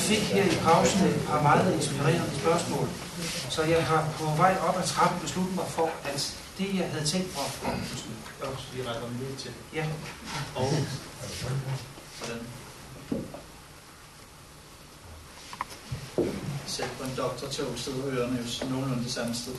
Jeg 0.00 0.08
fik 0.08 0.24
her 0.36 0.44
i 0.44 0.56
pausen 0.64 1.00
et 1.06 1.22
par 1.28 1.42
meget 1.42 1.74
inspirerende 1.74 2.30
spørgsmål, 2.40 2.88
så 3.48 3.62
jeg 3.62 3.84
har 3.86 4.08
på 4.18 4.24
vej 4.36 4.56
op 4.68 4.76
ad 4.78 4.86
trappen 4.86 5.20
besluttet 5.20 5.54
mig 5.56 5.64
for, 5.68 5.90
at 6.04 6.36
det, 6.58 6.68
jeg 6.78 6.88
havde 6.92 7.04
tænkt 7.04 7.28
mig 7.36 7.44
at 7.72 8.48
Også 8.48 8.64
vi 8.74 8.82
retter 8.82 9.02
dem 9.02 9.16
lidt 9.20 9.38
til. 9.38 9.50
ja, 9.74 9.84
Og 10.54 10.68
hvordan? 12.18 12.42
Selv 16.66 16.88
på 16.98 17.04
en 17.04 17.12
doktortog 17.16 17.66
sidder 17.76 17.98
ørerne 18.06 18.38
jo 18.62 18.68
nogenlunde 18.70 19.04
det 19.04 19.12
samme 19.12 19.34
sted. 19.34 19.52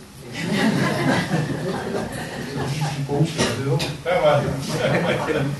de 2.97 3.05
gode 3.07 3.25
til 3.25 3.39
at 3.39 3.55
høre. 3.63 3.79
Der 4.03 4.21
var 4.21 4.41
det. 4.41 4.53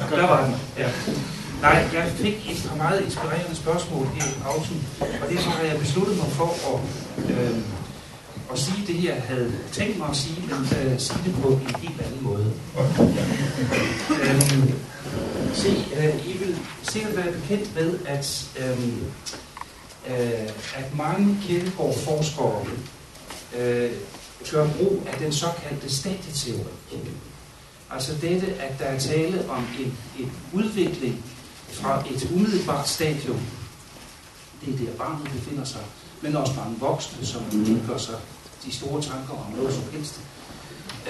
Der 0.19 0.27
var 0.27 0.45
den, 0.45 0.55
ja. 0.77 0.89
Nej, 1.61 1.89
jeg 1.93 2.11
fik 2.15 2.51
et 2.51 2.65
par 2.69 2.75
meget 2.75 3.01
inspirerende 3.05 3.55
spørgsmål 3.55 4.07
i 4.17 4.21
pausen, 4.43 4.87
og 4.99 5.29
derfor 5.29 5.49
har 5.49 5.63
jeg 5.63 5.79
besluttet 5.79 6.17
mig 6.17 6.27
for 6.27 6.51
at, 6.73 6.79
øh, 7.31 7.57
at 8.51 8.59
sige 8.59 8.87
det, 8.87 9.03
jeg 9.03 9.21
havde 9.27 9.53
tænkt 9.71 9.97
mig 9.97 10.09
at 10.09 10.15
sige, 10.15 10.41
men 10.41 10.91
øh, 10.91 10.99
sige 10.99 11.19
det 11.25 11.35
på 11.41 11.47
en 11.47 11.75
helt 11.79 12.01
anden 12.01 12.23
måde. 12.23 12.53
Øh, 14.21 14.41
se, 15.53 15.85
øh, 15.97 16.27
I 16.27 16.37
vil 16.37 16.57
sikkert 16.83 17.17
være 17.17 17.31
bekendt 17.31 17.75
med, 17.75 17.99
at, 18.05 18.49
øh, 18.59 18.87
øh, 20.07 20.49
at 20.75 20.95
mange 20.97 21.37
kirkegårdforskere 21.41 22.65
øh, 23.57 23.91
gør 24.51 24.67
brug 24.67 25.03
af 25.13 25.17
den 25.19 25.33
såkaldte 25.33 25.95
stadieteori. 25.95 26.63
Altså 27.91 28.11
dette, 28.21 28.47
at 28.47 28.79
der 28.79 28.85
er 28.85 28.99
tale 28.99 29.49
om 29.49 29.67
en, 29.79 29.97
en 30.19 30.31
udvikling 30.53 31.25
fra 31.71 32.03
et 32.09 32.31
umiddelbart 32.31 32.89
stadium, 32.89 33.39
det 34.65 34.73
er 34.73 34.77
der 34.77 34.97
barnet 34.97 35.31
befinder 35.31 35.63
sig, 35.63 35.81
men 36.21 36.35
også 36.35 36.53
mange 36.53 36.79
voksne, 36.79 37.25
som 37.25 37.43
ikke 37.53 37.87
gør 37.87 37.97
sig 37.97 38.15
de 38.65 38.71
store 38.71 39.01
tanker 39.01 39.33
om 39.33 39.53
noget 39.57 39.73
som 39.73 39.83
helst, 39.91 40.19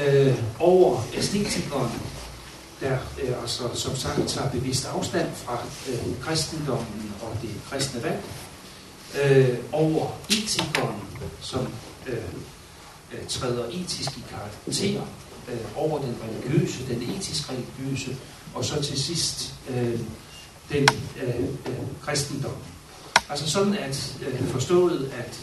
øh, 0.07 0.43
over 0.59 1.03
æstetikeren, 1.13 1.91
der 2.81 2.97
øh, 3.23 3.41
altså, 3.41 3.63
som 3.73 3.95
sagt 3.95 4.27
tager 4.27 4.49
bevidst 4.49 4.85
afstand 4.85 5.29
fra 5.35 5.57
øh, 5.89 6.19
kristendommen 6.21 7.13
og 7.21 7.37
det 7.41 7.49
kristne 7.69 8.03
valg, 8.03 8.23
øh, 9.23 9.57
over 9.71 10.11
etikeren, 10.29 10.95
som 11.41 11.67
øh, 12.07 12.17
øh, 13.13 13.27
træder 13.27 13.65
etisk 13.69 14.17
i 14.17 14.23
karakter, 14.29 15.01
øh, 15.51 15.59
over 15.75 15.99
den 15.99 16.15
religiøse, 16.23 16.87
den 16.87 17.01
etisk 17.01 17.49
religiøse, 17.51 18.17
og 18.53 18.65
så 18.65 18.81
til 18.81 19.03
sidst 19.03 19.53
øh, 19.69 19.99
den 20.69 20.87
øh, 21.23 21.43
øh, 21.43 21.79
kristendom. 22.01 22.55
Altså 23.29 23.49
sådan 23.49 23.73
at 23.73 24.17
øh, 24.27 24.47
forstået, 24.47 25.13
at 25.13 25.39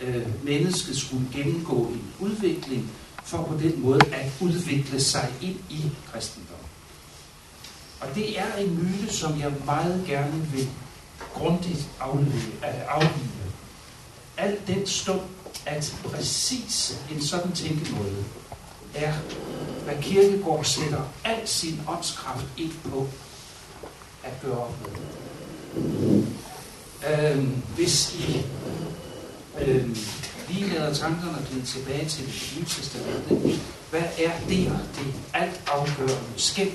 øh, 0.00 0.44
mennesket 0.44 0.96
skulle 0.96 1.26
gennemgå 1.32 1.86
en 1.86 2.12
udvikling 2.20 2.90
for 3.24 3.42
på 3.42 3.54
den 3.62 3.82
måde 3.82 4.00
at 4.12 4.32
udvikle 4.40 5.00
sig 5.00 5.28
ind 5.42 5.56
i 5.70 5.90
kristendom. 6.12 6.56
Og 8.00 8.08
det 8.14 8.38
er 8.38 8.54
en 8.56 8.78
myte, 8.78 9.14
som 9.14 9.40
jeg 9.40 9.52
meget 9.64 10.04
gerne 10.06 10.46
vil 10.52 10.68
grundigt 11.34 11.88
aflive. 12.00 12.64
aflive. 12.88 13.30
Al 14.36 14.58
den 14.66 14.86
stund, 14.86 15.20
at 15.66 15.96
præcis 16.04 16.98
en 17.12 17.22
sådan 17.22 17.52
tænkemåde 17.52 18.24
er, 18.94 19.12
hvad 19.84 19.94
Kirkegaard 20.02 20.64
sætter 20.64 21.02
al 21.24 21.48
sin 21.48 21.80
åndskraft 21.88 22.46
ind 22.56 22.72
på 22.90 23.08
at 24.24 24.32
gøre 24.42 24.58
op 24.58 24.74
med. 24.82 26.22
Øhm, 27.08 27.62
hvis 27.74 28.14
I 28.14 28.46
øhm, 29.60 29.96
lige 30.48 30.68
lader 30.68 30.94
tankerne 30.94 31.46
glide 31.50 31.66
tilbage 31.66 32.08
til 32.08 32.26
det 32.26 32.54
nye 32.58 32.64
testamente, 32.64 33.60
hvad 33.90 34.02
er 34.18 34.32
der 34.48 34.78
det 34.98 35.14
alt 35.34 35.62
afgørende 35.66 36.32
skæld? 36.36 36.72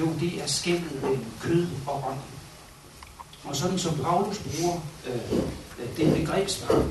Jo, 0.00 0.08
det 0.20 0.42
er 0.42 0.46
skældet 0.46 1.02
mellem 1.02 1.24
kød 1.40 1.66
og 1.86 2.04
ånd. 2.08 2.18
Og 3.44 3.56
sådan 3.56 3.78
som 3.78 3.98
Paulus 3.98 4.38
bruger 4.38 4.80
øh, 5.06 5.38
det 5.96 6.14
begrebsvar, 6.14 6.86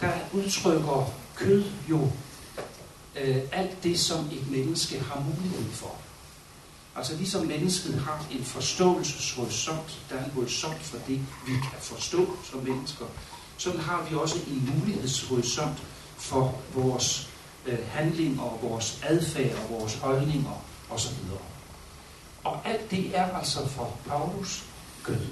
der 0.00 0.12
udtrykker 0.32 1.12
kød 1.34 1.64
jo 1.90 2.10
øh, 3.20 3.36
alt 3.52 3.82
det, 3.82 4.00
som 4.00 4.24
et 4.32 4.50
menneske 4.50 5.00
har 5.00 5.20
mulighed 5.20 5.72
for. 5.72 5.94
Altså 6.96 7.16
ligesom 7.16 7.46
mennesket 7.46 7.94
har 7.94 8.26
en 8.30 8.44
forståelseshorisont, 8.44 10.00
der 10.10 10.16
er 10.16 10.24
en 10.24 10.30
horisont 10.30 10.82
for 10.82 10.98
det, 11.06 11.20
vi 11.46 11.52
kan 11.52 11.80
forstå 11.80 12.36
som 12.50 12.60
mennesker, 12.62 13.04
sådan 13.56 13.80
har 13.80 14.06
vi 14.10 14.16
også 14.16 14.36
en 14.48 14.72
mulighedshorisont 14.74 15.78
for 16.16 16.60
vores 16.74 17.30
øh, 17.66 17.78
handlinger, 17.88 18.42
og 18.42 18.58
vores 18.62 19.00
adfærd 19.02 19.54
og 19.64 19.80
vores 19.80 19.94
holdninger 19.94 20.64
osv. 20.90 21.14
Og 22.44 22.68
alt 22.68 22.90
det 22.90 23.16
er 23.18 23.36
altså 23.36 23.68
for 23.68 23.96
Paulus 24.06 24.64
gød. 25.02 25.26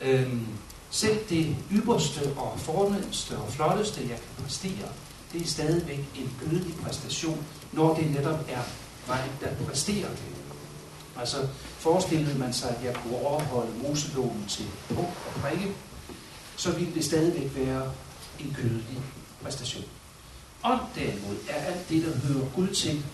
Øhm, 0.00 0.46
selv 0.90 1.18
det 1.28 1.56
ypperste 1.72 2.20
og 2.36 2.60
fornemmeste 2.60 3.36
og 3.38 3.52
flotteste, 3.52 4.00
jeg 4.00 4.08
kan 4.08 4.44
præstere, 4.44 4.88
det 5.32 5.42
er 5.42 5.46
stadigvæk 5.46 5.98
en 5.98 6.36
gødelig 6.40 6.74
præstation, 6.76 7.44
når 7.72 7.94
det 7.94 8.10
netop 8.10 8.38
er 8.48 8.62
mig, 9.08 9.30
der 9.40 9.64
præsterer 9.66 10.08
det. 10.08 10.33
Altså 11.18 11.48
forestillede 11.78 12.38
man 12.38 12.52
sig, 12.52 12.76
at 12.76 12.84
jeg 12.84 12.94
kunne 12.94 13.16
overholde 13.18 13.72
Moseloven 13.82 14.44
til 14.48 14.66
punkt 14.88 15.16
og 15.26 15.40
prikke, 15.40 15.72
så 16.56 16.72
ville 16.72 16.94
det 16.94 17.04
stadigvæk 17.04 17.56
være 17.56 17.92
en 18.40 18.54
kødelig 18.54 19.00
præstation. 19.42 19.84
Og 20.62 20.78
derimod 20.94 21.36
er 21.48 21.54
alt 21.54 21.88
det, 21.88 22.02
der 22.02 22.16
hører 22.16 22.48
Gud 22.54 22.68
til, 22.68 23.04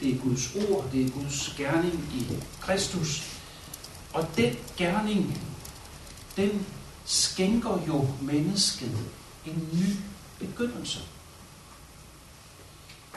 det 0.00 0.14
er 0.14 0.18
Guds 0.18 0.54
ord, 0.54 0.90
det 0.92 1.06
er 1.06 1.10
Guds 1.10 1.54
gerning 1.56 1.94
i 2.14 2.26
Kristus. 2.60 3.22
Og 4.12 4.26
den 4.36 4.56
gerning, 4.76 5.40
den 6.36 6.66
skænker 7.04 7.82
jo 7.88 8.08
mennesket 8.20 8.98
en 9.46 9.68
ny 9.72 9.96
begyndelse. 10.46 11.00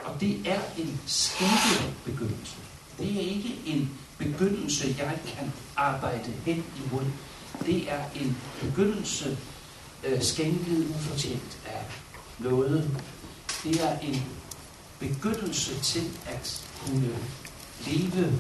Og 0.03 0.21
det 0.21 0.47
er 0.47 0.59
en 0.77 0.99
skænket 1.05 1.93
begyndelse. 2.05 2.55
Det 2.99 3.15
er 3.15 3.21
ikke 3.21 3.61
en 3.65 3.99
begyndelse, 4.17 4.95
jeg 4.97 5.19
kan 5.25 5.53
arbejde 5.75 6.33
hen 6.45 6.63
imod. 6.85 7.05
Det 7.65 7.91
er 7.91 8.03
en 8.15 8.37
begyndelse 8.61 9.37
øh, 10.03 10.21
skænket 10.21 10.87
ufortjent 10.89 11.57
af 11.65 11.85
noget. 12.39 12.91
Det 13.63 13.81
er 13.83 13.99
en 13.99 14.23
begyndelse 14.99 15.79
til 15.79 16.11
at 16.27 16.63
kunne 16.85 17.15
leve, 17.87 18.33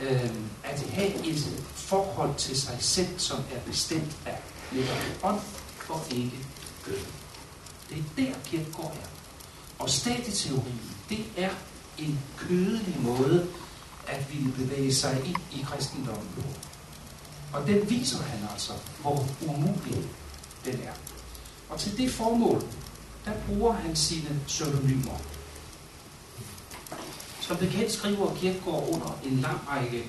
øh, 0.00 0.30
at 0.64 0.82
have 0.92 1.26
et 1.26 1.62
forhold 1.74 2.34
til 2.34 2.60
sig 2.60 2.76
selv, 2.80 3.18
som 3.18 3.38
er 3.38 3.60
bestemt 3.66 4.16
af 4.26 4.38
netop 4.72 4.96
ånd 5.22 5.40
og 5.88 6.00
ikke 6.10 6.38
kød. 6.84 6.98
Det 7.88 7.98
er 7.98 8.02
der 8.16 8.38
Kierkegaard 8.44 8.96
er. 9.02 9.08
Og 9.78 9.90
stadieteorien, 9.90 10.80
det 11.08 11.24
er 11.36 11.50
en 11.98 12.20
kødelig 12.36 12.96
måde 13.00 13.48
at 14.06 14.32
ville 14.32 14.52
bevæge 14.52 14.94
sig 14.94 15.22
ind 15.24 15.36
i 15.52 15.62
kristendommen. 15.62 16.44
Og 17.52 17.66
den 17.66 17.90
viser 17.90 18.22
han 18.22 18.48
altså, 18.52 18.72
hvor 19.00 19.28
umulig 19.46 20.04
den 20.64 20.74
er. 20.74 20.92
Og 21.68 21.80
til 21.80 21.98
det 21.98 22.10
formål, 22.10 22.62
der 23.24 23.32
bruger 23.46 23.72
han 23.72 23.96
sine 23.96 24.40
pseudonymer. 24.46 25.18
Som 27.40 27.56
bekendt 27.56 27.92
skriver 27.92 28.34
Kierkegaard 28.34 28.88
under 28.92 29.18
en 29.24 29.40
lang 29.40 29.60
række 29.68 30.04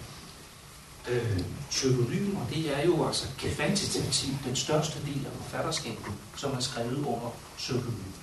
øh, 1.07 1.39
pseudonymer. 1.69 2.47
Det 2.49 2.77
er 2.77 2.85
jo 2.85 3.07
altså 3.07 3.27
kvantitativt 3.37 4.37
den 4.45 4.55
største 4.55 4.99
del 5.05 5.25
af 5.25 5.31
forfatterskabet, 5.41 6.13
som 6.35 6.51
er 6.51 6.59
skrevet 6.59 6.97
under 6.97 7.33
pseudonym. 7.57 8.13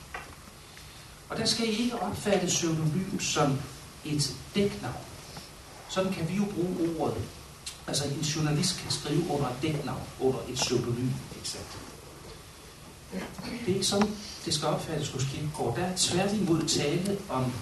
Og 1.29 1.37
der 1.37 1.45
skal 1.45 1.69
I 1.69 1.71
ikke 1.71 2.03
opfatte 2.03 2.47
pseudonym 2.47 3.21
som 3.21 3.59
et 4.05 4.37
dæknavn. 4.55 5.10
Sådan 5.91 6.13
kan 6.13 6.29
vi 6.29 6.35
jo 6.35 6.45
bruge 6.45 6.99
ordet. 6.99 7.23
Altså 7.87 8.05
en 8.05 8.21
journalist 8.21 8.79
kan 8.83 8.91
skrive 8.91 9.31
under 9.31 9.49
et 9.49 9.57
dæknavn, 9.63 10.03
under 10.21 10.39
et 10.49 10.55
pseudonym, 10.55 11.11
eksakt. 11.41 11.79
Det 13.67 13.71
er 13.71 13.75
ikke 13.75 13.85
sådan, 13.85 14.17
det 14.45 14.55
skal 14.55 14.69
opfattes 14.69 15.09
hos 15.09 15.25
Kierkegaard. 15.25 15.77
Der 15.77 15.85
er 15.85 15.97
tværtimod 15.97 16.69
tale 16.69 17.19
om 17.29 17.53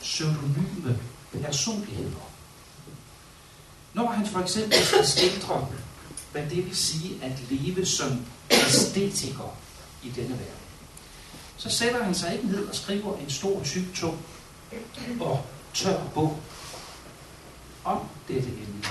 pseudonyme 0.00 0.98
personligheder. 1.42 2.30
Når 3.94 4.10
han 4.10 4.26
for 4.26 4.40
eksempel 4.40 4.84
skal 4.84 5.06
skildre, 5.06 5.68
hvad 6.32 6.42
det 6.42 6.66
vil 6.66 6.76
sige 6.76 7.24
at 7.24 7.32
leve 7.50 7.86
som 7.86 8.26
æstetiker 8.50 9.56
i 10.02 10.10
denne 10.10 10.30
verden, 10.30 10.62
så 11.56 11.70
sætter 11.70 12.04
han 12.04 12.14
sig 12.14 12.34
ikke 12.34 12.46
ned 12.46 12.66
og 12.68 12.74
skriver 12.74 13.16
en 13.16 13.30
stor, 13.30 13.62
tyk, 13.64 13.94
tung 13.94 14.18
og 15.20 15.46
tør 15.74 16.04
bog 16.14 16.40
om 17.84 17.98
dette 18.28 18.48
emne. 18.48 18.82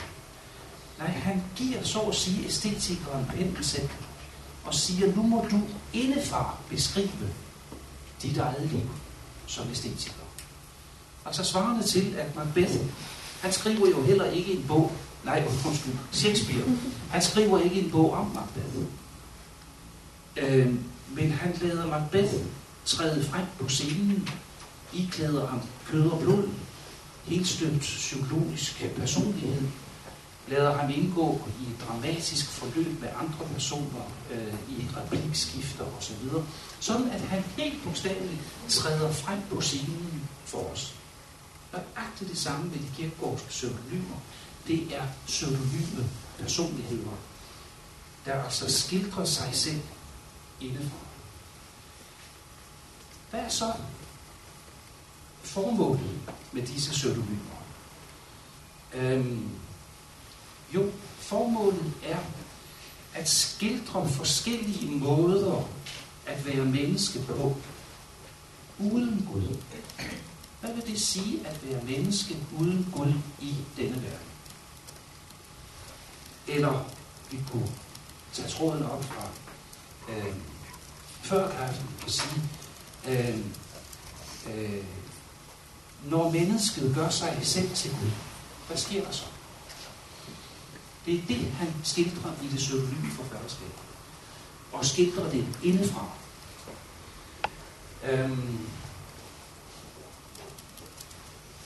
Nej, 0.99 1.07
han 1.07 1.43
giver 1.55 1.83
så 1.83 1.99
at 1.99 2.15
sige 2.15 2.45
æstetikeren 2.45 3.25
pinden 3.25 3.57
og 4.63 4.73
siger, 4.73 5.15
nu 5.15 5.23
må 5.23 5.45
du 5.51 5.61
indefra 5.93 6.55
beskrive 6.69 7.29
dit 8.21 8.37
eget 8.37 8.71
liv 8.71 8.89
som 9.47 9.69
æstetiker. 9.71 10.21
Altså 11.25 11.43
svarende 11.43 11.83
til, 11.83 12.15
at 12.17 12.35
Macbeth, 12.35 12.75
han 13.41 13.51
skriver 13.51 13.89
jo 13.89 14.03
heller 14.03 14.25
ikke 14.25 14.53
en 14.53 14.65
bog, 14.67 14.91
nej, 15.25 15.43
undskyld, 15.65 15.93
Shakespeare, 16.11 16.63
han 17.09 17.21
skriver 17.21 17.59
ikke 17.59 17.81
en 17.81 17.91
bog 17.91 18.13
om 18.13 18.25
Macbeth. 18.25 18.87
Øh, 20.37 20.75
men 21.15 21.31
han 21.31 21.57
lader 21.61 21.87
Macbeth 21.87 22.33
træde 22.85 23.23
frem 23.23 23.45
på 23.59 23.69
scenen, 23.69 24.29
iklæder 24.93 25.47
ham 25.47 25.61
kød 25.87 26.09
og 26.09 26.19
blod, 26.19 26.49
helt 27.23 27.47
støbt 27.47 27.79
psykologisk 27.79 28.85
personlighed, 28.97 29.61
lader 30.47 30.77
ham 30.77 30.89
indgå 30.89 31.41
i 31.59 31.63
et 31.63 31.87
dramatisk 31.87 32.49
forløb 32.49 33.01
med 33.01 33.09
andre 33.19 33.45
personer 33.53 34.11
øh, 34.31 34.53
i 34.69 34.87
replikskifter 34.97 35.85
osv., 35.97 36.15
sådan 36.79 37.09
at 37.09 37.21
han 37.21 37.43
helt 37.57 37.83
bogstaveligt 37.83 38.41
træder 38.69 39.11
frem 39.11 39.39
på 39.49 39.61
scenen 39.61 40.29
for 40.45 40.71
os. 40.71 40.95
Nøjagtigt 41.71 42.29
det 42.29 42.39
samme 42.39 42.71
ved 42.71 42.79
de 42.79 42.95
kirkegårdske 42.95 43.47
pseudonymer. 43.47 44.15
Det 44.67 44.95
er 44.95 45.03
pseudonyme 45.27 46.09
personligheder, 46.39 47.17
der 48.25 48.43
altså 48.43 48.79
skildrer 48.79 49.25
sig 49.25 49.49
selv 49.53 49.81
indefra. 50.61 50.97
Hvad 53.29 53.39
er 53.39 53.49
så 53.49 53.73
formålet 55.53 56.19
med 56.51 56.67
disse 56.67 56.91
pseudonymer? 56.91 57.61
Øhm, 58.93 59.49
jo, 60.73 60.91
formålet 61.17 61.93
er 62.03 62.17
at 63.13 63.29
skildre 63.29 64.09
forskellige 64.09 64.91
måder 64.91 65.69
at 66.25 66.45
være 66.45 66.65
menneske 66.65 67.19
på, 67.19 67.55
uden 68.79 69.27
Gud. 69.33 69.57
Hvad 70.61 70.73
vil 70.73 70.87
det 70.87 71.01
sige 71.01 71.47
at 71.47 71.59
være 71.63 71.83
menneske 71.83 72.37
uden 72.59 72.93
Gud 72.95 73.13
i 73.41 73.55
denne 73.77 73.95
verden? 73.95 74.27
Eller 76.47 76.85
vi 77.31 77.39
kunne 77.51 77.71
tage 78.33 78.49
tråden 78.49 78.83
op 78.83 79.03
fra 79.03 79.27
øh, 80.09 80.35
før 81.21 81.51
kaffen 81.51 81.89
og 82.05 82.11
sige, 82.11 82.41
øhm, 83.07 83.53
øh, 84.47 84.73
øh, 84.73 84.83
når 86.03 86.31
mennesket 86.31 86.95
gør 86.95 87.09
sig 87.09 87.39
selv 87.41 87.75
til 87.75 87.91
Gud, 87.91 88.11
hvad 88.67 88.77
sker 88.77 89.03
der 89.03 89.11
så? 89.11 89.25
Det 91.05 91.15
er 91.15 91.21
det, 91.27 91.51
han 91.51 91.73
skildrer 91.83 92.31
i 92.43 92.47
det 92.47 92.61
søvnlige 92.61 93.11
forfatterskab. 93.11 93.71
Og 94.71 94.85
skildrer 94.85 95.29
det 95.29 95.45
indefra. 95.63 96.05
Øhm, 98.09 98.59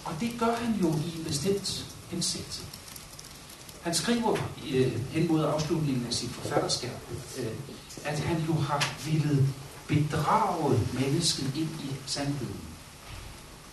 og 0.06 0.14
det 0.20 0.36
gør 0.40 0.56
han 0.56 0.76
jo 0.82 0.88
i 0.88 1.18
en 1.20 1.26
bestemt 1.28 1.96
hensigt. 2.10 2.66
Han 3.82 3.94
skriver 3.94 4.38
øh, 4.74 5.12
hen 5.12 5.28
mod 5.28 5.46
afslutningen 5.46 6.06
af 6.08 6.14
sit 6.14 6.30
forfatterskab, 6.30 6.92
øh, 7.38 7.48
at 8.06 8.20
han 8.20 8.42
jo 8.48 8.54
har 8.54 8.96
ville 9.06 9.48
bedrage 9.88 10.80
mennesket 10.94 11.52
ind 11.56 11.70
i 11.70 11.96
sandheden. 12.06 12.65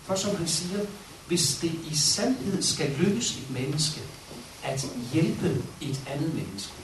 For 0.04 0.14
som 0.14 0.36
han 0.36 0.48
siger, 0.48 0.86
hvis 1.26 1.58
det 1.62 1.72
i 1.90 1.96
sandhed 1.96 2.62
skal 2.62 2.90
lykkes 2.90 3.36
et 3.36 3.50
menneske 3.50 4.00
at 4.62 4.86
hjælpe 5.12 5.64
et 5.80 6.00
andet 6.06 6.34
menneske, 6.34 6.74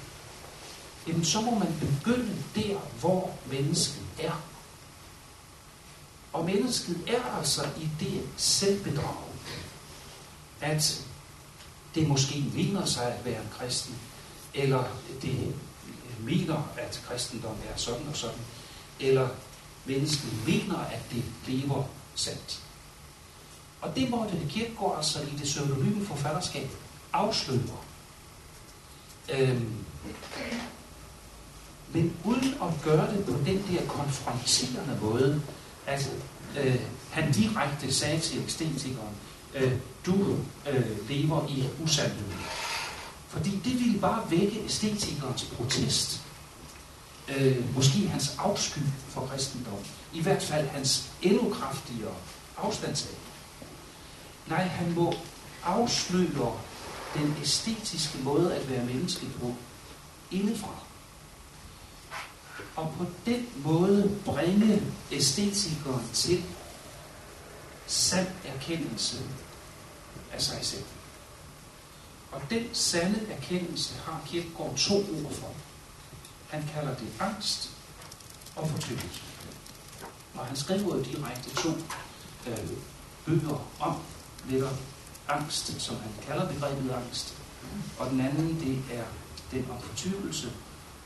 jamen 1.08 1.24
så 1.24 1.40
må 1.40 1.58
man 1.58 1.74
begynde 1.80 2.36
der, 2.54 2.78
hvor 3.00 3.30
mennesket 3.50 4.02
er. 4.18 4.42
Og 6.32 6.44
mennesket 6.44 7.00
er 7.06 7.22
altså 7.38 7.62
i 7.80 7.88
det 8.00 8.22
selvbedrag, 8.36 9.16
at 10.60 11.04
det 11.94 12.08
måske 12.08 12.44
mener 12.54 12.84
sig 12.84 13.12
at 13.12 13.24
være 13.24 13.42
en 13.42 13.48
kristen, 13.58 13.98
eller 14.54 14.84
det 15.22 15.54
mener, 16.20 16.72
at 16.76 17.02
kristendom 17.08 17.56
er 17.72 17.76
sådan 17.76 18.08
og 18.08 18.16
sådan, 18.16 18.40
eller 19.00 19.28
mennesket 19.84 20.46
mener, 20.46 20.78
at 20.78 21.00
det 21.10 21.24
lever 21.46 21.84
sandt. 22.14 22.62
Og 23.80 23.96
det 23.96 24.10
måtte 24.10 24.36
Kirkegaard 24.48 24.96
altså 24.96 25.20
i 25.20 25.30
det 25.38 25.42
pseudonyme 25.42 26.06
forfatterskab 26.06 26.70
afsløre. 27.12 27.78
Øhm, 29.32 29.84
men 31.92 32.16
uden 32.24 32.54
at 32.62 32.82
gøre 32.84 33.14
det 33.16 33.24
på 33.24 33.32
den 33.32 33.64
der 33.70 33.86
konfronterende 33.86 34.98
måde, 35.02 35.42
at 35.86 36.12
øh, 36.58 36.80
han 37.10 37.32
direkte 37.32 37.94
sagde 37.94 38.20
til 38.20 38.42
ekstetikeren, 38.42 39.14
øh, 39.54 39.72
du 40.06 40.36
øh, 40.70 41.08
lever 41.08 41.48
i 41.48 41.64
usandhed. 41.84 42.32
Fordi 43.28 43.50
det 43.64 43.80
ville 43.80 43.98
bare 44.00 44.30
vække 44.30 44.64
æstetikernes 44.64 45.44
protest. 45.44 46.20
Øh, 47.28 47.74
måske 47.74 48.08
hans 48.08 48.36
afsky 48.38 48.78
for 49.08 49.26
kristendom. 49.26 49.78
I 50.12 50.22
hvert 50.22 50.42
fald 50.42 50.66
hans 50.66 51.10
endnu 51.22 51.54
kraftigere 51.54 52.14
afstandssag. 52.56 53.14
Nej, 54.48 54.62
han 54.62 54.94
må 54.94 55.14
afsløre 55.64 56.60
den 57.14 57.36
æstetiske 57.42 58.18
måde 58.18 58.54
at 58.54 58.70
være 58.70 58.84
menneske 58.84 59.26
på 59.40 59.54
indefra. 60.30 60.74
Og 62.76 62.94
på 62.98 63.06
den 63.26 63.48
måde 63.56 64.20
bringe 64.24 64.82
æstetikeren 65.12 66.08
til 66.12 66.44
sand 67.86 68.28
erkendelse 68.44 69.16
af 70.32 70.42
sig 70.42 70.58
selv. 70.62 70.84
Og 72.32 72.40
den 72.50 72.74
sande 72.74 73.20
erkendelse 73.30 73.94
har 73.94 74.20
Kierkegaard 74.26 74.76
to 74.76 74.94
ord 74.94 75.32
for. 75.32 75.54
Han 76.48 76.68
kalder 76.74 76.94
det 76.94 77.08
angst 77.20 77.70
og 78.56 78.68
fortvivlelse. 78.68 79.22
Og 80.34 80.46
han 80.46 80.56
skriver 80.56 81.02
direkte 81.02 81.50
to 81.50 81.68
øh, 82.46 82.68
bøger 83.26 83.66
om 83.80 84.00
netop 84.50 84.76
angst, 85.28 85.80
som 85.80 85.96
han 85.96 86.10
kalder 86.26 86.52
begrebet 86.52 86.90
angst. 86.90 87.34
Og 87.98 88.10
den 88.10 88.20
anden, 88.20 88.60
det 88.60 88.96
er 88.98 89.04
den 89.50 89.70
om 89.70 89.80
fortvivlelse. 89.80 90.52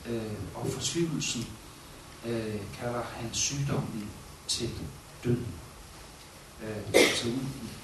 Øh, 0.07 0.33
og 0.55 0.67
fortvivlelsen 0.73 1.47
øh, 2.27 2.61
kalder 2.81 3.03
han 3.03 3.29
sygdommen 3.33 4.11
til 4.49 4.71
døden. 5.25 5.55
Øh, 6.63 6.77
altså 6.95 7.29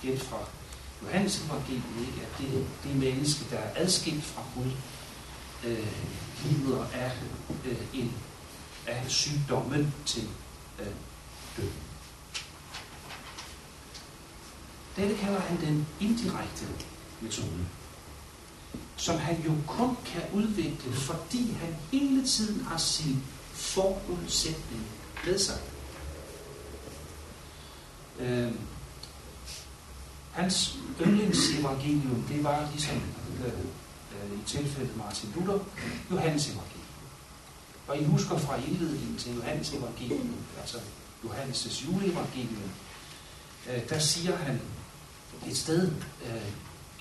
igen 0.03 0.19
fra 0.19 0.38
Johannes 1.03 1.45
evangeliet, 1.45 1.85
ikke? 2.00 2.23
at 2.23 2.38
det, 2.38 2.67
det 2.85 2.97
menneske, 2.97 3.45
der 3.50 3.59
er 3.59 3.71
adskilt 3.77 4.25
fra 4.25 4.43
Gud, 4.55 4.71
øh, 5.65 5.87
lider 6.45 6.85
af 6.95 7.12
øh, 7.65 7.79
en 7.95 8.12
af 8.87 9.05
sygdommen 9.09 9.95
til 10.07 10.29
øh, 10.79 10.87
døden. 11.57 11.88
Dette 14.99 15.17
kalder 15.17 15.40
han 15.40 15.61
den 15.61 15.87
indirekte 16.00 16.67
metode, 17.21 17.67
som 18.97 19.19
han 19.19 19.43
jo 19.47 19.52
kun 19.67 19.97
kan 20.07 20.23
udvikle, 20.33 20.93
fordi 20.93 21.52
han 21.52 21.76
hele 21.93 22.26
tiden 22.26 22.64
har 22.64 22.78
sin 22.78 23.23
forudsætning 23.52 24.87
med 25.25 25.38
sig. 25.38 25.59
Øh, 28.19 28.52
Hans 30.33 30.76
yndlingsevangelium, 31.00 32.25
det 32.28 32.45
var 32.45 32.69
ligesom 32.73 32.97
øh, 33.45 33.52
øh, 33.52 34.38
i 34.38 34.43
tilfældet 34.47 34.97
Martin 34.97 35.33
Luther, 35.37 35.59
Johannes 36.11 36.47
evangelium. 36.47 36.85
Og 37.88 37.99
I 37.99 38.05
husker 38.05 38.38
fra 38.38 38.57
indledningen 38.57 39.17
til 39.19 39.35
Johannes 39.35 39.73
evangelium, 39.73 40.35
altså 40.61 40.78
Johannes' 41.25 41.87
juleevangelium, 41.87 42.71
øh, 43.71 43.88
der 43.88 43.99
siger 43.99 44.37
han 44.37 44.61
et 45.47 45.57
sted, 45.57 45.92
øh, 46.26 46.52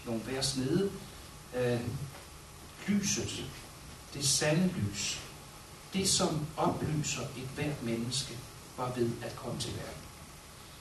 nogle 0.05 0.21
vers 0.25 0.57
nede, 0.57 0.91
øh, 1.55 1.79
lyset, 2.87 3.45
det 4.13 4.27
sande 4.27 4.73
lys, 4.77 5.19
det 5.93 6.09
som 6.09 6.45
oplyser 6.57 7.21
et 7.21 7.49
hvert 7.55 7.83
menneske, 7.83 8.37
var 8.77 8.93
ved 8.95 9.09
at 9.21 9.35
komme 9.35 9.59
til 9.59 9.71
verden. 9.71 10.01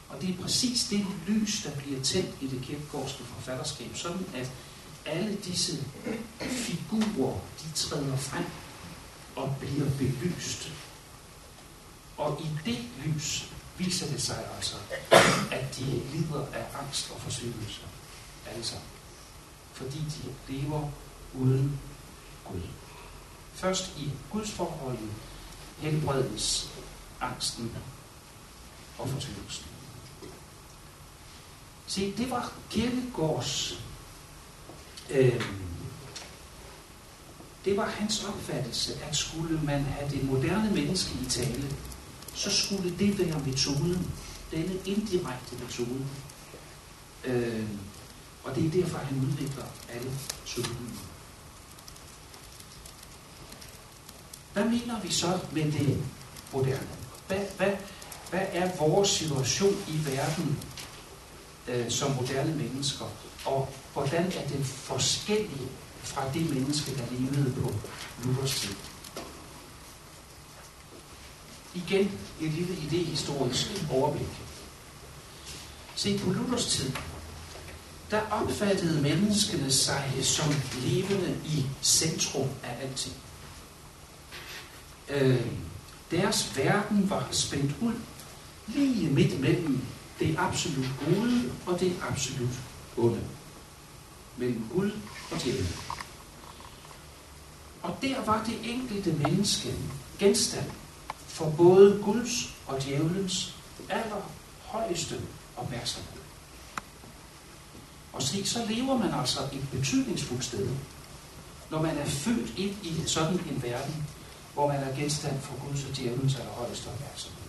Og 0.09 0.23
det 0.23 0.31
er 0.31 0.43
præcis 0.43 0.85
det 0.85 1.07
lys, 1.27 1.63
der 1.63 1.71
bliver 1.71 2.03
tændt 2.03 2.37
i 2.41 2.47
det 2.47 2.63
kirkegårdske 2.63 3.25
forfatterskab, 3.25 3.91
sådan 3.95 4.27
at 4.35 4.51
alle 5.07 5.37
disse 5.37 5.85
figurer, 6.41 7.41
de 7.63 7.73
træder 7.75 8.17
frem 8.17 8.45
og 9.37 9.57
bliver 9.61 9.91
belyst. 9.99 10.73
Og 12.17 12.41
i 12.41 12.71
det 12.71 12.79
lys 13.05 13.53
viser 13.79 14.07
det 14.07 14.23
sig 14.23 14.45
altså, 14.57 14.77
at 15.51 15.77
de 15.77 15.85
lider 15.85 16.47
af 16.55 16.65
angst 16.83 17.11
og 17.15 17.21
forsøgelse. 17.21 17.81
Altså, 18.47 18.75
fordi 19.73 19.99
de 19.99 20.53
lever 20.53 20.91
uden 21.35 21.81
Gud. 22.45 22.61
Først 23.55 23.99
i 23.99 24.11
Guds 24.31 24.51
forholdet 24.51 25.11
helbredes 25.79 26.71
angsten 27.21 27.73
og 28.99 29.09
fortvivlelsen. 29.09 29.67
Se, 31.87 32.17
det 32.17 32.31
var 32.31 32.53
Kirkegårds 32.71 33.81
øh, 35.11 35.43
det 37.67 37.77
var 37.77 37.87
hans 37.87 38.25
opfattelse, 38.25 39.05
at 39.05 39.17
skulle 39.17 39.61
man 39.63 39.83
have 39.85 40.11
det 40.11 40.25
moderne 40.25 40.71
menneske 40.71 41.11
i 41.23 41.25
tale, 41.25 41.65
så 42.37 42.51
skulle 42.51 42.99
det 42.99 43.19
være 43.19 43.43
metoden, 43.47 44.13
denne 44.51 44.75
indirekte 44.85 45.57
metode. 45.65 46.07
Øh, 47.25 47.65
og 48.45 48.55
det 48.55 48.67
er 48.67 48.71
derfor, 48.71 48.99
han 48.99 49.19
udvikler 49.19 49.65
alle 49.89 50.11
psykologien. 50.45 50.99
Hvad 54.53 54.65
mener 54.65 55.01
vi 55.01 55.13
så 55.13 55.39
med 55.53 55.73
det 55.73 56.05
moderne? 56.53 56.89
Hvad, 57.27 57.41
hvad, 57.57 57.73
hvad 58.31 58.47
er 58.53 58.77
vores 58.79 59.09
situation 59.09 59.77
i 59.89 60.07
verden 60.07 60.59
øh, 61.69 61.91
som 61.91 62.11
moderne 62.11 62.55
mennesker? 62.55 63.05
Og 63.45 63.69
hvordan 63.93 64.25
er 64.27 64.49
den 64.49 64.65
forskellig 64.65 65.69
fra 66.03 66.33
det 66.35 66.55
menneske, 66.55 66.97
der 66.97 67.05
levede 67.11 67.55
på 67.63 67.73
Luthers 68.25 68.61
tid? 68.61 68.75
Igen 71.77 72.11
et 72.41 72.51
lille 72.51 72.77
idehistorisk 72.77 73.87
overblik. 73.91 74.29
Se, 75.95 76.19
på 76.19 76.31
Luthers 76.31 76.67
tid, 76.67 76.93
der 78.11 78.21
opfattede 78.31 79.03
menneskene 79.03 79.73
sig 79.73 80.13
som 80.23 80.55
levende 80.83 81.37
i 81.45 81.67
centrum 81.83 82.49
af 82.63 82.77
alting. 82.83 83.15
Øh, 85.09 85.47
deres 86.11 86.57
verden 86.57 87.11
var 87.11 87.29
spændt 87.31 87.75
ud 87.81 87.95
lige 88.67 89.11
midt 89.11 89.41
mellem 89.41 89.81
det 90.19 90.37
absolut 90.39 90.89
gode 91.05 91.53
og 91.67 91.81
det 91.81 91.93
absolut 92.09 92.55
onde. 92.97 93.21
Mellem 94.37 94.69
Gud 94.75 94.91
og 95.31 95.43
djævel. 95.43 95.67
Og 97.83 97.97
der 98.03 98.25
var 98.25 98.45
det 98.45 98.73
enkelte 98.73 99.13
menneske 99.13 99.75
genstand 100.19 100.71
for 101.37 101.51
både 101.51 102.03
Guds 102.05 102.55
og 102.67 102.83
djævelens 102.83 103.55
allerhøjeste 103.89 105.21
opmærksomhed. 105.57 106.23
Og 108.13 108.23
se, 108.23 108.47
så 108.47 108.65
lever 108.69 108.99
man 108.99 109.15
altså 109.15 109.41
et 109.53 109.69
betydningsfuldt 109.73 110.45
sted, 110.45 110.69
når 111.71 111.83
man 111.83 111.99
er 111.99 112.05
født 112.05 112.59
ind 112.59 112.77
i 112.83 113.03
sådan 113.07 113.35
en 113.35 113.63
verden, 113.63 114.07
hvor 114.55 114.69
man 114.69 114.83
er 114.83 114.97
genstand 114.97 115.41
for 115.41 115.55
Guds 115.67 115.85
og 115.85 115.97
djævelens 115.97 116.35
allerhøjeste 116.35 116.89
opmærksomhed. 116.89 117.43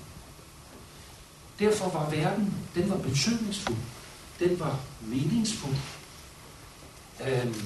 Derfor 1.59 1.89
var 1.89 2.09
verden, 2.09 2.53
den 2.75 2.89
var 2.89 2.97
betydningsfuld, 2.97 3.77
den 4.39 4.59
var 4.59 4.79
meningsfuld, 5.01 5.75
øhm, 7.27 7.65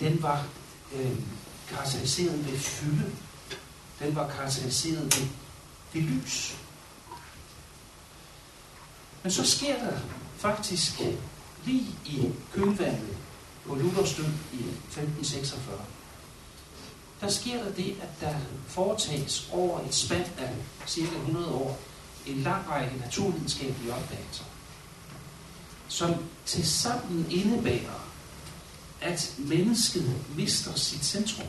den 0.00 0.22
var 0.22 0.46
øhm, 0.94 1.24
karakteriseret 1.68 2.46
ved 2.46 2.58
fylde, 2.58 3.10
den 4.00 4.14
var 4.14 4.30
karakteriseret 4.30 5.04
ved, 5.04 5.28
ved 5.92 6.02
lys. 6.02 6.56
Men 9.22 9.32
så 9.32 9.50
sker 9.50 9.78
der 9.78 9.98
faktisk 10.36 11.00
lige 11.64 11.86
i 12.04 12.32
kølvandet 12.52 13.16
på 13.66 13.74
Luthers 13.74 14.14
død 14.14 14.24
i 14.52 14.56
1546, 14.56 15.80
der 17.20 17.28
sker 17.28 17.64
der 17.64 17.72
det, 17.72 17.96
at 18.02 18.20
der 18.20 18.34
foretages 18.66 19.48
over 19.52 19.80
et 19.80 19.94
spand 19.94 20.26
af 20.38 20.54
cirka 20.86 21.16
100 21.16 21.54
år 21.54 21.80
en 22.26 22.42
lang 22.42 22.70
række 22.70 22.96
naturvidenskabelige 22.96 23.94
opdagelser, 23.94 24.44
som 25.88 26.14
til 26.46 26.68
sammen 26.68 27.26
indebærer, 27.30 28.08
at 29.00 29.34
mennesket 29.38 30.14
mister 30.36 30.74
sit 30.74 31.04
centrum, 31.04 31.46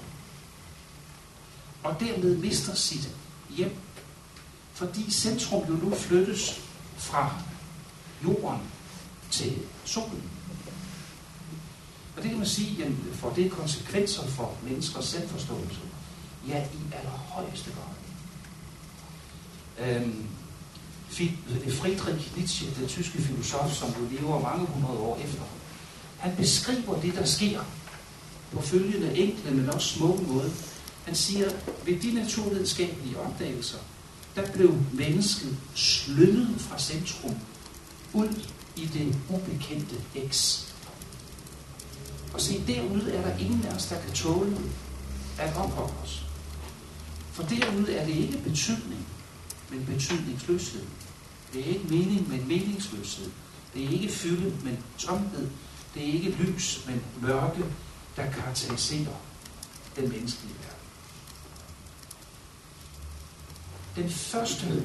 og 1.86 2.00
dermed 2.00 2.38
mister 2.38 2.76
sit 2.76 3.10
hjem, 3.50 3.76
fordi 4.74 5.12
centrum 5.12 5.68
jo 5.68 5.74
nu 5.74 5.96
flyttes 5.96 6.62
fra 6.98 7.36
jorden 8.24 8.62
til 9.32 9.58
solen. 9.86 10.24
Og 12.18 12.24
det 12.24 12.30
kan 12.30 12.38
man 12.38 12.48
sige, 12.48 12.76
jamen, 12.80 13.10
for 13.14 13.30
det 13.30 13.52
konsekvenser 13.52 14.28
for 14.28 14.54
menneskers 14.64 15.06
selvforståelse? 15.06 15.80
Ja, 16.48 16.64
i 16.64 16.94
allerhøjeste 16.94 17.72
grad. 17.72 17.96
Øhm, 19.96 20.26
Friedrich 21.72 22.38
Nietzsche, 22.38 22.68
den 22.80 22.88
tyske 22.88 23.22
filosof, 23.22 23.74
som 23.74 23.90
jo 23.90 24.18
lever 24.20 24.42
mange 24.42 24.66
hundrede 24.66 24.98
år 24.98 25.20
efter, 25.24 25.42
han 26.18 26.36
beskriver 26.36 27.02
det, 27.02 27.16
der 27.16 27.26
sker 27.26 27.62
på 28.52 28.62
følgende 28.62 29.18
enkle, 29.18 29.52
men 29.52 29.70
også 29.70 29.98
smukke 29.98 30.24
måde. 30.24 30.52
Han 31.06 31.16
siger, 31.16 31.50
ved 31.86 32.00
de 32.00 32.12
naturvidenskabelige 32.12 33.20
opdagelser, 33.20 33.78
der 34.36 34.52
blev 34.52 34.78
mennesket 34.94 35.58
slynget 35.76 36.62
fra 36.62 36.80
centrum 36.80 37.36
ud 38.14 38.46
i 38.76 38.86
det 38.86 39.16
ubekendte 39.30 39.96
X. 40.30 40.62
Og 42.34 42.42
se, 42.42 42.64
derude 42.68 43.12
er 43.12 43.22
der 43.22 43.38
ingen 43.38 43.66
af 43.66 43.76
os, 43.76 43.86
der 43.86 44.02
kan 44.02 44.12
tåle 44.12 44.58
at 45.38 45.56
opholde 45.56 45.94
os. 46.04 46.26
For 47.32 47.44
derude 47.44 47.96
er 47.96 48.06
det 48.06 48.16
ikke 48.16 48.38
betydning, 48.38 49.08
men 49.70 49.86
betydningsløshed. 49.86 50.84
Det 51.54 51.62
er 51.62 51.66
ikke 51.66 51.88
mening, 51.90 52.30
men 52.30 52.48
meningsløshed. 52.48 53.32
Det 53.74 53.86
er 53.86 53.90
ikke 53.90 54.10
fylde, 54.10 54.56
men 54.64 54.78
tomhed. 54.98 55.50
Det 55.94 56.10
er 56.10 56.14
ikke 56.14 56.30
lys, 56.30 56.84
men 56.88 57.02
mørke, 57.22 57.64
der 58.16 58.32
karakteriserer 58.32 59.16
den 59.96 60.10
menneskelige 60.10 60.56
verden. 60.62 60.76
Den 63.96 64.10
første 64.10 64.84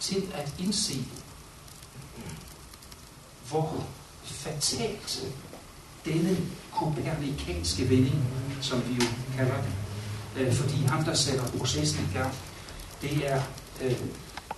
til 0.00 0.22
at 0.34 0.54
indse, 0.58 1.04
hvor 3.48 3.86
fatalt 4.24 5.26
denne 6.04 6.36
kopernikanske 6.74 7.90
vending, 7.90 8.24
som 8.60 8.88
vi 8.88 8.94
jo 8.94 9.06
kalder 9.36 9.62
det, 9.62 9.72
øh, 10.36 10.54
fordi 10.54 10.76
ham, 10.84 11.04
der 11.04 11.14
sætter 11.14 11.48
processen 11.58 12.08
i 12.10 12.16
gang, 12.16 12.34
det 13.02 13.30
er 13.30 13.42
øh, 13.82 13.98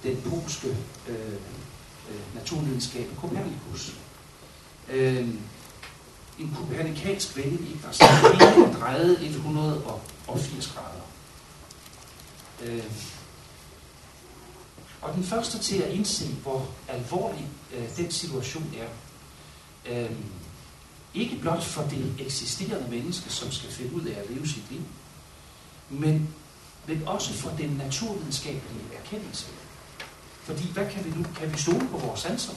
den 0.03 0.23
polske 0.31 0.69
øh, 1.09 1.33
øh 2.11 2.35
naturvidenskab 2.35 3.07
Copernicus. 3.17 3.95
Øh, 4.89 5.29
en 6.39 6.57
kopernikansk 6.59 7.37
vending, 7.37 7.69
ikke? 7.69 7.87
altså 7.87 8.05
drejede 8.81 9.27
180 9.27 10.67
grader. 10.67 11.01
Øh, 12.63 12.85
og 15.03 15.15
den 15.15 15.25
første 15.25 15.59
til 15.59 15.83
at 15.83 15.91
indse, 15.91 16.27
hvor 16.27 16.69
alvorlig 16.89 17.49
øh, 17.75 17.97
den 17.97 18.11
situation 18.11 18.75
er, 18.79 18.89
øh, 19.93 20.11
ikke 21.15 21.37
blot 21.37 21.63
for 21.63 21.83
det 21.83 22.15
eksisterende 22.19 22.91
menneske, 22.91 23.31
som 23.31 23.53
skal 23.53 23.71
finde 23.71 23.95
ud 23.95 24.05
af 24.05 24.21
at 24.21 24.31
leve 24.31 24.49
sit 24.49 24.71
liv, 24.71 24.81
men, 25.91 26.35
men 26.87 27.03
også 27.09 27.33
for 27.33 27.51
den 27.51 27.71
naturvidenskabelige 27.71 28.85
erkendelse. 29.05 29.47
Fordi 30.43 30.73
hvad 30.73 30.91
kan 30.91 31.05
vi 31.05 31.11
nu? 31.19 31.25
Kan 31.37 31.53
vi 31.53 31.59
stole 31.59 31.89
på 31.89 31.99
vores 31.99 32.21
sanser? 32.21 32.53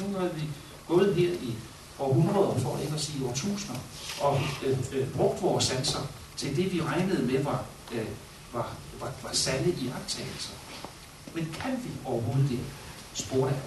Nu 0.00 0.18
har 0.18 0.28
vi 0.28 0.42
gået 0.88 1.14
her 1.14 1.32
i 1.32 1.54
århundreder, 1.98 2.58
for 2.58 2.78
ikke 2.78 2.94
at 2.94 3.00
sige 3.00 3.26
årtusinder, 3.26 3.80
og 4.20 4.40
øh, 4.64 4.78
øh, 4.92 5.08
brugt 5.08 5.42
vores 5.42 5.64
sanser 5.64 6.06
til 6.36 6.56
det, 6.56 6.72
vi 6.72 6.82
regnede 6.82 7.22
med 7.22 7.42
var, 7.44 7.64
øh, 7.92 8.06
var, 8.52 8.76
var, 9.00 9.12
var 9.22 9.32
sande 9.32 9.68
iagtagelser. 9.68 10.52
Men 11.36 11.54
kan 11.60 11.84
vi 11.84 11.90
overhovedet 12.04 12.50
det? 12.50 12.60
spurgte 13.14 13.54
han. 13.54 13.62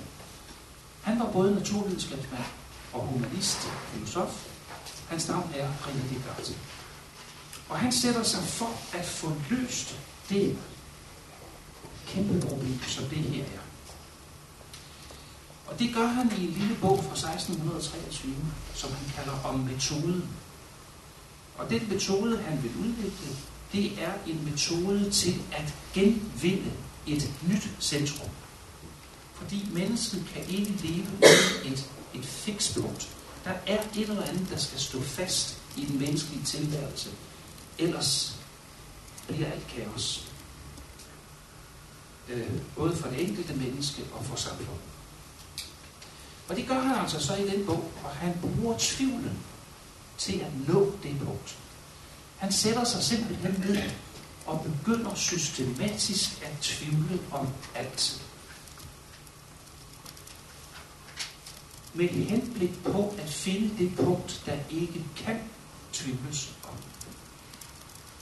Han 1.01 1.19
var 1.19 1.31
både 1.31 1.55
naturvidenskabsmand 1.55 2.43
og 2.93 3.01
humanist, 3.01 3.57
filosof. 3.93 4.47
Hans 5.09 5.27
navn 5.27 5.51
er 5.55 5.69
René 5.69 6.15
Descartes. 6.15 6.57
Og 7.69 7.79
han 7.79 7.91
sætter 7.91 8.23
sig 8.23 8.43
for 8.43 8.97
at 8.97 9.05
få 9.05 9.33
løst 9.49 9.99
det 10.29 10.57
kæmpe 12.07 12.47
problem, 12.47 12.79
som 12.87 13.03
det 13.03 13.17
her 13.17 13.43
er. 13.43 13.63
Og 15.67 15.79
det 15.79 15.93
gør 15.93 16.07
han 16.07 16.31
i 16.37 16.47
en 16.47 16.51
lille 16.51 16.75
bog 16.81 17.03
fra 17.03 17.33
1623, 17.33 18.35
som 18.73 18.91
han 18.91 19.09
kalder 19.15 19.39
om 19.43 19.59
metoden. 19.59 20.29
Og 21.57 21.69
den 21.69 21.89
metode, 21.89 22.41
han 22.41 22.63
vil 22.63 22.71
udvikle, 22.79 23.35
det 23.73 24.03
er 24.03 24.13
en 24.27 24.49
metode 24.51 25.11
til 25.11 25.41
at 25.51 25.73
genvinde 25.93 26.71
et 27.15 27.31
nyt 27.47 27.69
centrum. 27.79 28.29
Fordi 29.35 29.67
mennesket 29.71 30.25
kan 30.33 30.49
ikke 30.49 30.71
leve 30.71 31.07
uden 31.07 31.73
et, 31.73 31.89
et 32.13 32.25
fikspunkt. 32.25 33.09
Der 33.45 33.53
er 33.67 33.81
et 33.97 34.09
eller 34.09 34.23
andet, 34.23 34.49
der 34.49 34.57
skal 34.57 34.79
stå 34.79 35.01
fast 35.01 35.57
i 35.77 35.85
den 35.85 35.99
menneskelige 35.99 36.43
tilværelse. 36.43 37.09
Ellers, 37.77 38.39
bliver 39.27 39.51
alt 39.51 39.67
kaos. 39.67 40.27
Øh, 42.29 42.51
både 42.75 42.95
for 42.95 43.09
det 43.09 43.29
enkelte 43.29 43.53
menneske 43.53 44.03
og 44.13 44.25
for 44.25 44.35
samfundet. 44.35 44.81
Og 46.49 46.55
det 46.55 46.67
gør 46.67 46.79
han 46.79 47.01
altså 47.01 47.19
så 47.19 47.35
i 47.35 47.49
den 47.49 47.65
bog, 47.65 47.91
og 48.03 48.09
han 48.09 48.39
bruger 48.41 48.75
tvivlen 48.79 49.39
til 50.17 50.39
at 50.39 50.67
nå 50.67 50.93
det 51.03 51.19
punkt. 51.19 51.57
Han 52.37 52.51
sætter 52.51 52.83
sig 52.83 53.03
simpelthen 53.03 53.65
ned 53.67 53.89
og 54.49 54.61
begynder 54.61 55.15
systematisk 55.15 56.41
at 56.43 56.51
tvivle 56.61 57.19
om 57.31 57.47
alt. 57.75 58.25
Med 61.93 62.09
henblik 62.09 62.83
på 62.83 63.15
at 63.17 63.29
finde 63.29 63.77
det 63.77 63.95
punkt, 63.95 64.43
der 64.45 64.57
ikke 64.69 65.05
kan 65.15 65.39
tvivles 65.93 66.53
om. 66.63 66.75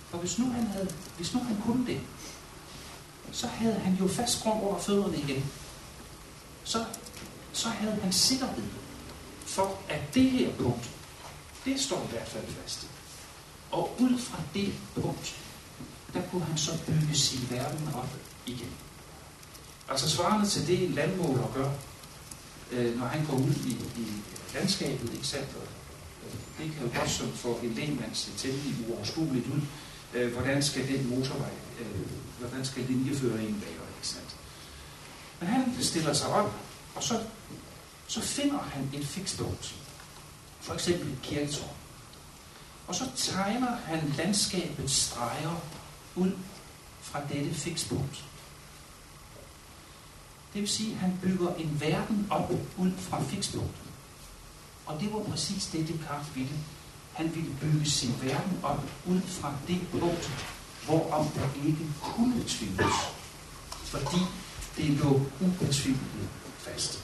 For 0.09 0.17
hvis 0.17 0.39
nu 0.39 0.49
han, 0.49 0.67
havde, 0.67 0.93
hvis 1.17 1.33
nu 1.33 1.39
han 1.39 1.61
kunne 1.61 1.87
det, 1.87 2.01
så 3.31 3.47
havde 3.47 3.79
han 3.79 3.95
jo 3.95 4.07
fast 4.07 4.43
grund 4.43 4.63
under 4.63 4.79
fødderne 4.79 5.17
igen. 5.17 5.51
Så, 6.63 6.85
så 7.53 7.69
havde 7.69 7.99
han 8.01 8.13
sikkerhed 8.13 8.69
for, 9.45 9.79
at 9.89 10.01
det 10.13 10.31
her 10.31 10.53
punkt, 10.53 10.89
det 11.65 11.79
står 11.79 12.03
i 12.03 12.11
hvert 12.11 12.27
fald 12.27 12.47
fast. 12.47 12.87
Og 13.71 13.95
ud 13.99 14.19
fra 14.19 14.37
det 14.53 14.73
punkt, 14.95 15.35
der 16.13 16.21
kunne 16.31 16.45
han 16.45 16.57
så 16.57 16.71
bygge 16.85 17.15
sin 17.15 17.47
verden 17.49 17.89
op 17.93 18.09
igen. 18.45 18.71
Altså 19.89 20.09
svarende 20.09 20.47
til 20.47 20.67
det, 20.67 20.83
en 20.83 20.93
landmåler 20.93 21.51
gør, 21.53 21.69
øh, 22.71 22.99
når 22.99 23.05
han 23.05 23.25
går 23.25 23.37
ud 23.37 23.55
i, 23.65 23.71
i 24.01 24.07
landskabet, 24.53 25.13
eksempel. 25.19 25.61
Øh, 26.23 26.65
det 26.65 26.75
kan 26.75 26.87
jo 26.87 26.99
godt 26.99 27.11
som 27.11 27.31
for 27.33 27.59
en 27.63 27.73
lægmand 27.73 28.15
se 28.15 28.31
temmelig 28.37 28.75
uoverskueligt 28.89 29.47
ud. 29.47 29.61
Øh, 30.13 30.33
hvordan 30.33 30.63
skal 30.63 30.87
den 30.87 31.09
motorvej, 31.09 31.51
øh, 31.79 32.01
hvordan 32.39 32.65
skal 32.65 32.83
linjeføringen 32.83 33.61
være, 33.61 33.87
ikke 33.97 34.07
sandt? 34.07 34.35
Men 35.39 35.49
han 35.49 35.77
stiller 35.81 36.13
sig 36.13 36.27
op, 36.27 36.53
og 36.95 37.03
så, 37.03 37.23
så 38.07 38.21
finder 38.21 38.59
han 38.59 38.89
et 38.93 39.07
fikspunkt. 39.07 39.75
For 40.61 40.73
eksempel 40.73 41.11
et 41.11 41.21
kirketårn. 41.21 41.75
Og 42.87 42.95
så 42.95 43.05
tegner 43.15 43.75
han 43.75 44.13
landskabets 44.17 44.93
streger 44.93 45.61
ud 46.17 46.31
fra 47.01 47.21
dette 47.33 47.53
fikspunkt. 47.53 48.25
Det 50.53 50.61
vil 50.61 50.69
sige, 50.69 50.93
at 50.93 50.99
han 50.99 51.19
bygger 51.21 51.55
en 51.55 51.81
verden 51.81 52.27
op 52.29 52.51
ud 52.77 52.91
fra 52.97 53.23
fikspunktet. 53.23 53.83
Og 54.85 54.99
det 55.01 55.13
var 55.13 55.19
præcis 55.19 55.65
det, 55.65 55.87
Descartes 55.87 56.35
ville. 56.35 56.59
Han 57.13 57.35
ville 57.35 57.55
bygge 57.61 57.85
sin 57.85 58.13
verden 58.21 58.59
op 58.63 58.83
ud 59.07 59.21
fra 59.21 59.53
det 59.67 59.87
punkt, 59.91 60.31
hvorom 60.85 61.27
der 61.27 61.67
ikke 61.67 61.85
kunne 62.01 62.43
tvivles. 62.47 62.93
Fordi 63.69 64.17
det 64.77 64.85
lå 64.85 65.21
ubetvivlet 65.41 66.29
fast. 66.57 67.03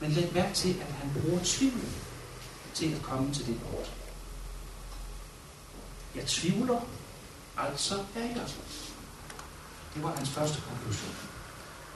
Men 0.00 0.10
læg 0.10 0.34
mærke 0.34 0.54
til, 0.54 0.80
at 0.80 0.92
han 0.92 1.22
bruger 1.22 1.40
tvivl 1.44 1.80
til 2.74 2.94
at 2.94 3.02
komme 3.02 3.34
til 3.34 3.46
det 3.46 3.60
punkt. 3.60 3.92
Jeg 6.14 6.26
tvivler, 6.26 6.80
altså 7.58 7.94
er 7.94 8.20
jeg. 8.20 8.46
Det 9.94 10.02
var 10.02 10.16
hans 10.16 10.28
første 10.28 10.60
konklusion. 10.68 11.14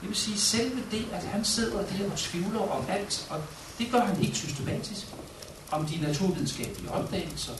Det 0.01 0.09
vil 0.09 0.17
sige, 0.17 0.39
selve 0.39 0.83
det, 0.91 1.07
at 1.11 1.23
han 1.23 1.45
sidder 1.45 1.85
der 1.85 2.11
og 2.11 2.17
tvivler 2.17 2.59
om 2.59 2.85
alt, 2.89 3.27
og 3.29 3.41
det 3.77 3.91
gør 3.91 3.99
han 3.99 4.21
ikke 4.21 4.37
systematisk, 4.37 5.07
om 5.71 5.85
de 5.85 5.97
naturvidenskabelige 5.97 6.91
opdagelser, 6.91 7.53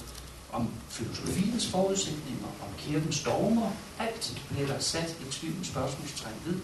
om 0.52 0.70
filosofiens 0.90 1.68
forudsætninger, 1.68 2.48
om 2.48 2.74
kirkens 2.78 3.24
dogmer, 3.24 3.72
alt 4.00 4.44
bliver 4.50 4.68
der 4.68 4.80
sat 4.80 5.10
et 5.10 5.32
tvivl 5.32 5.66
spørgsmålstegn 5.66 6.36
ved, 6.46 6.60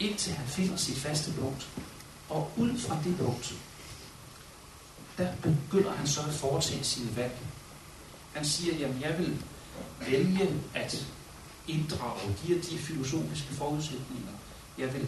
indtil 0.00 0.32
han 0.32 0.46
finder 0.46 0.76
sit 0.76 0.98
faste 0.98 1.32
punkt. 1.32 1.68
Og 2.28 2.50
ud 2.56 2.78
fra 2.78 2.98
det 3.04 3.16
punkt, 3.16 3.54
der 5.18 5.32
begynder 5.42 5.92
han 5.92 6.06
så 6.06 6.20
at 6.20 6.34
foretage 6.34 6.84
sine 6.84 7.16
valg. 7.16 7.38
Han 8.32 8.44
siger, 8.44 8.76
jamen 8.76 9.00
jeg 9.00 9.18
vil 9.18 9.42
vælge 10.00 10.48
at 10.74 11.06
inddrage 11.68 12.34
de 12.42 12.56
og 12.56 12.64
de 12.70 12.78
filosofiske 12.78 13.54
forudsætninger. 13.54 14.32
Jeg 14.78 14.94
vil 14.94 15.06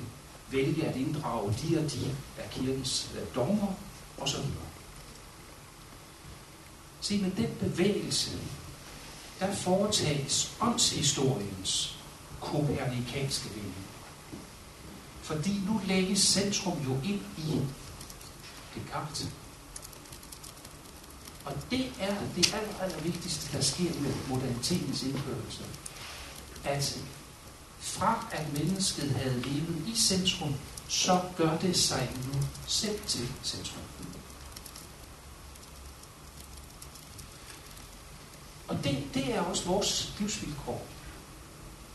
vælge 0.51 0.87
at 0.87 0.97
inddrage 0.97 1.55
de 1.63 1.79
og 1.79 1.93
de 1.93 2.15
af 2.39 2.51
kirkens 2.51 3.11
øh, 3.15 3.35
dogmer, 3.35 3.75
og 4.19 4.29
så 4.29 4.37
videre. 4.37 4.69
Se, 7.01 7.23
med 7.23 7.31
den 7.31 7.51
bevægelse, 7.61 8.39
der 9.41 9.55
foretages 9.55 10.57
åndshistoriens 10.61 11.99
kopernikanske 12.41 13.51
vending. 13.55 13.75
Fordi 15.23 15.61
nu 15.67 15.81
lægges 15.87 16.19
centrum 16.19 16.79
jo 16.85 16.95
ind 17.05 17.21
i 17.39 17.61
Descartes. 18.75 19.29
Og 21.49 21.55
det 21.71 21.93
er 22.01 22.15
det 22.37 22.55
aller, 22.55 22.81
aller 22.81 23.01
vigtigste, 23.01 23.57
der 23.57 23.63
sker 23.63 24.01
med 24.01 24.15
modernitetens 24.29 25.03
indførelse. 25.03 25.65
At 26.65 27.01
fra 27.79 28.27
at 28.33 28.53
mennesket 28.53 29.11
havde 29.11 29.41
levet 29.41 29.83
i 29.87 29.97
centrum, 29.97 30.55
så 30.89 31.21
gør 31.37 31.59
det 31.59 31.77
sig 31.77 32.11
nu 32.27 32.41
selv 32.67 33.01
til 33.07 33.29
centrum. 33.45 33.83
Og 38.69 38.85
det, 38.85 39.05
det 39.15 39.35
er 39.35 39.41
også 39.41 39.65
vores 39.65 40.15
livsvilkår, 40.19 40.87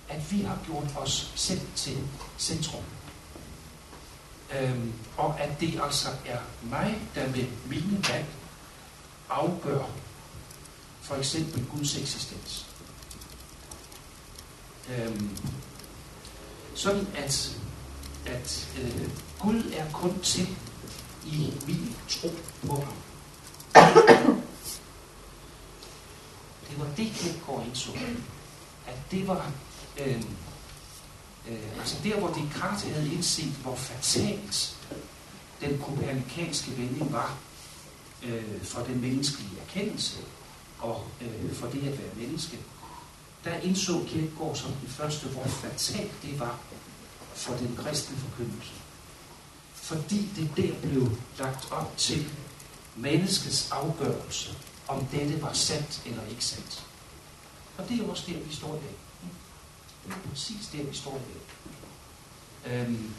at 0.09 0.31
vi 0.31 0.41
har 0.41 0.59
gjort 0.65 0.97
os 0.97 1.31
selv 1.35 1.61
til 1.75 1.97
centrum. 2.37 2.83
Øhm, 4.59 4.93
og 5.17 5.39
at 5.39 5.59
det 5.59 5.79
altså 5.83 6.09
er 6.25 6.39
mig, 6.63 7.01
der 7.15 7.27
med 7.27 7.45
mine 7.67 8.05
valg 8.09 8.25
afgør 9.33 9.85
for 11.01 11.15
eksempel 11.15 11.65
Guds 11.65 11.97
eksistens. 11.97 12.65
Øhm, 14.89 15.37
sådan 16.75 17.07
at, 17.15 17.57
at 18.25 18.69
øh, 18.81 19.09
Gud 19.39 19.71
er 19.77 19.91
kun 19.91 20.19
til 20.19 20.47
i 21.25 21.53
min 21.67 21.95
tro 22.09 22.29
på 22.67 22.75
ham. 22.75 22.93
Det 26.69 26.79
var 26.79 26.87
det, 26.97 27.11
Kierkegaard 27.13 27.65
indså. 27.65 27.91
At 28.87 28.97
det 29.11 29.27
var... 29.27 29.51
Øh, 29.97 30.21
øh, 31.49 31.77
altså 31.79 31.97
der, 32.03 32.19
hvor 32.19 32.27
Descartes 32.27 32.83
havde 32.83 33.13
indset, 33.13 33.53
hvor 33.53 33.75
fatalt 33.75 34.77
den 35.61 35.81
kopernikanske 35.85 36.77
vending 36.77 37.13
var 37.13 37.37
øh, 38.23 38.63
for 38.63 38.81
den 38.81 39.01
menneskelige 39.01 39.61
erkendelse 39.61 40.17
og 40.79 41.07
øh, 41.21 41.53
for 41.53 41.67
det 41.67 41.79
at 41.79 41.99
være 41.99 42.27
menneske, 42.27 42.59
der 43.43 43.55
indså 43.55 44.03
Kierkegaard 44.07 44.55
som 44.55 44.71
den 44.71 44.89
første, 44.89 45.27
hvor 45.27 45.43
fatalt 45.43 46.11
det 46.21 46.39
var 46.39 46.59
for 47.33 47.53
den 47.53 47.75
kristne 47.75 48.17
forkyndelse. 48.17 48.71
Fordi 49.73 50.29
det 50.35 50.51
der 50.57 50.73
blev 50.81 51.09
lagt 51.39 51.71
op 51.71 51.97
til 51.97 52.25
menneskets 52.95 53.71
afgørelse, 53.71 54.57
om 54.87 55.05
dette 55.05 55.41
var 55.41 55.53
sandt 55.53 56.01
eller 56.05 56.25
ikke 56.29 56.45
sandt. 56.45 56.85
Og 57.77 57.89
det 57.89 57.99
er 57.99 58.09
også 58.09 58.23
der, 58.27 58.39
vi 58.39 58.55
står 58.55 58.67
i 58.67 58.79
dag. 58.79 58.95
Det 60.05 60.13
er 60.13 60.29
præcis 60.29 60.67
der, 60.67 60.83
vi 60.83 60.95
står 60.95 61.15
i 61.15 61.21
dag. 61.33 61.43
Øhm, 62.73 63.13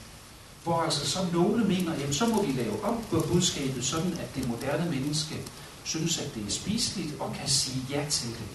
hvor 0.65 0.81
altså 0.83 1.11
så 1.11 1.27
nogle 1.33 1.65
mener, 1.65 1.95
jamen 1.99 2.15
så 2.15 2.27
må 2.27 2.43
vi 2.43 2.53
lave 2.53 2.85
om 2.85 3.05
på 3.11 3.25
budskabet, 3.33 3.85
sådan 3.85 4.13
at 4.13 4.35
det 4.35 4.49
moderne 4.49 4.91
menneske 4.91 5.35
synes, 5.85 6.19
at 6.19 6.35
det 6.35 6.47
er 6.47 6.51
spiseligt 6.51 7.21
og 7.21 7.35
kan 7.35 7.49
sige 7.49 7.87
ja 7.91 8.07
til 8.11 8.29
det. 8.29 8.49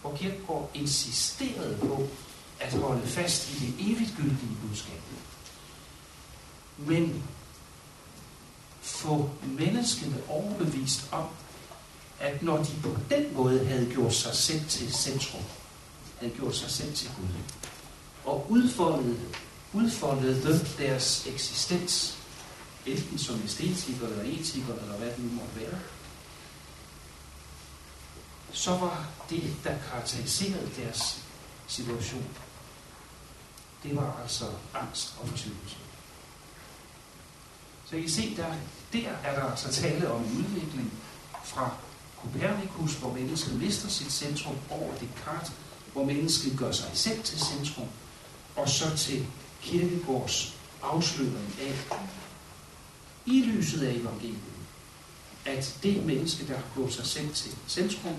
Hvor 0.00 0.16
Kierkegaard 0.16 0.70
insisterede 0.74 1.78
på 1.80 2.08
at 2.60 2.72
holde 2.72 3.06
fast 3.06 3.50
i 3.50 3.66
det 3.66 3.74
evigt 3.78 4.14
gyldige 4.16 4.56
budskab. 4.68 5.00
Men 6.78 7.24
få 8.80 9.30
menneskene 9.42 10.16
overbevist 10.28 11.08
om, 11.12 11.24
at 12.20 12.42
når 12.42 12.56
de 12.56 12.70
på 12.82 12.96
den 13.10 13.34
måde 13.34 13.66
havde 13.66 13.90
gjort 13.92 14.14
sig 14.14 14.34
selv 14.34 14.68
til 14.68 14.92
centrum, 14.92 15.42
havde 16.18 16.32
gjort 16.32 16.56
sig 16.56 16.70
selv 16.70 16.94
til 16.94 17.10
Gud, 17.16 17.28
og 18.24 18.46
udfoldet, 18.50 19.20
udfoldede 19.72 20.64
deres 20.78 21.26
eksistens, 21.26 22.18
enten 22.86 23.18
som 23.18 23.40
æstetikere 23.44 24.10
eller 24.10 24.40
etikere, 24.40 24.80
eller 24.82 24.96
hvad 24.96 25.08
det 25.08 25.18
nu 25.18 25.30
måtte 25.30 25.60
være, 25.60 25.80
så 28.52 28.70
var 28.70 29.06
det, 29.30 29.56
der 29.64 29.74
karakteriserede 29.90 30.70
deres 30.76 31.24
situation, 31.66 32.26
det 33.82 33.96
var 33.96 34.20
altså 34.22 34.44
angst 34.74 35.14
og 35.20 35.28
fortvivlelse. 35.28 35.76
Så 37.90 37.96
I 37.96 38.00
kan 38.00 38.10
se, 38.10 38.36
der, 38.36 38.54
der 38.92 39.08
er 39.24 39.40
der 39.40 39.50
altså 39.50 39.72
tale 39.72 40.10
om 40.10 40.24
en 40.24 40.44
udvikling 40.46 40.92
fra 41.44 41.70
Copernicus, 42.22 42.94
hvor 42.94 43.12
mennesket 43.12 43.54
mister 43.54 43.88
sit 43.88 44.12
centrum, 44.12 44.56
over 44.70 44.94
Descartes, 44.94 45.52
hvor 45.92 46.04
mennesket 46.04 46.58
gør 46.58 46.72
sig 46.72 46.90
selv 46.94 47.22
til 47.22 47.40
centrum, 47.40 47.86
og 48.56 48.68
så 48.68 48.96
til 48.96 49.26
Kirkegårds 49.62 50.56
afsløring 50.82 51.54
af, 51.60 51.98
i 53.26 53.42
lyset 53.42 53.82
af 53.82 53.92
evangeliet, 53.92 54.38
at 55.44 55.78
det 55.82 56.06
menneske, 56.06 56.46
der 56.46 56.56
har 56.56 56.64
gjort 56.74 56.92
sig 56.92 57.06
selv 57.06 57.34
til 57.34 57.56
centrum, 57.68 58.16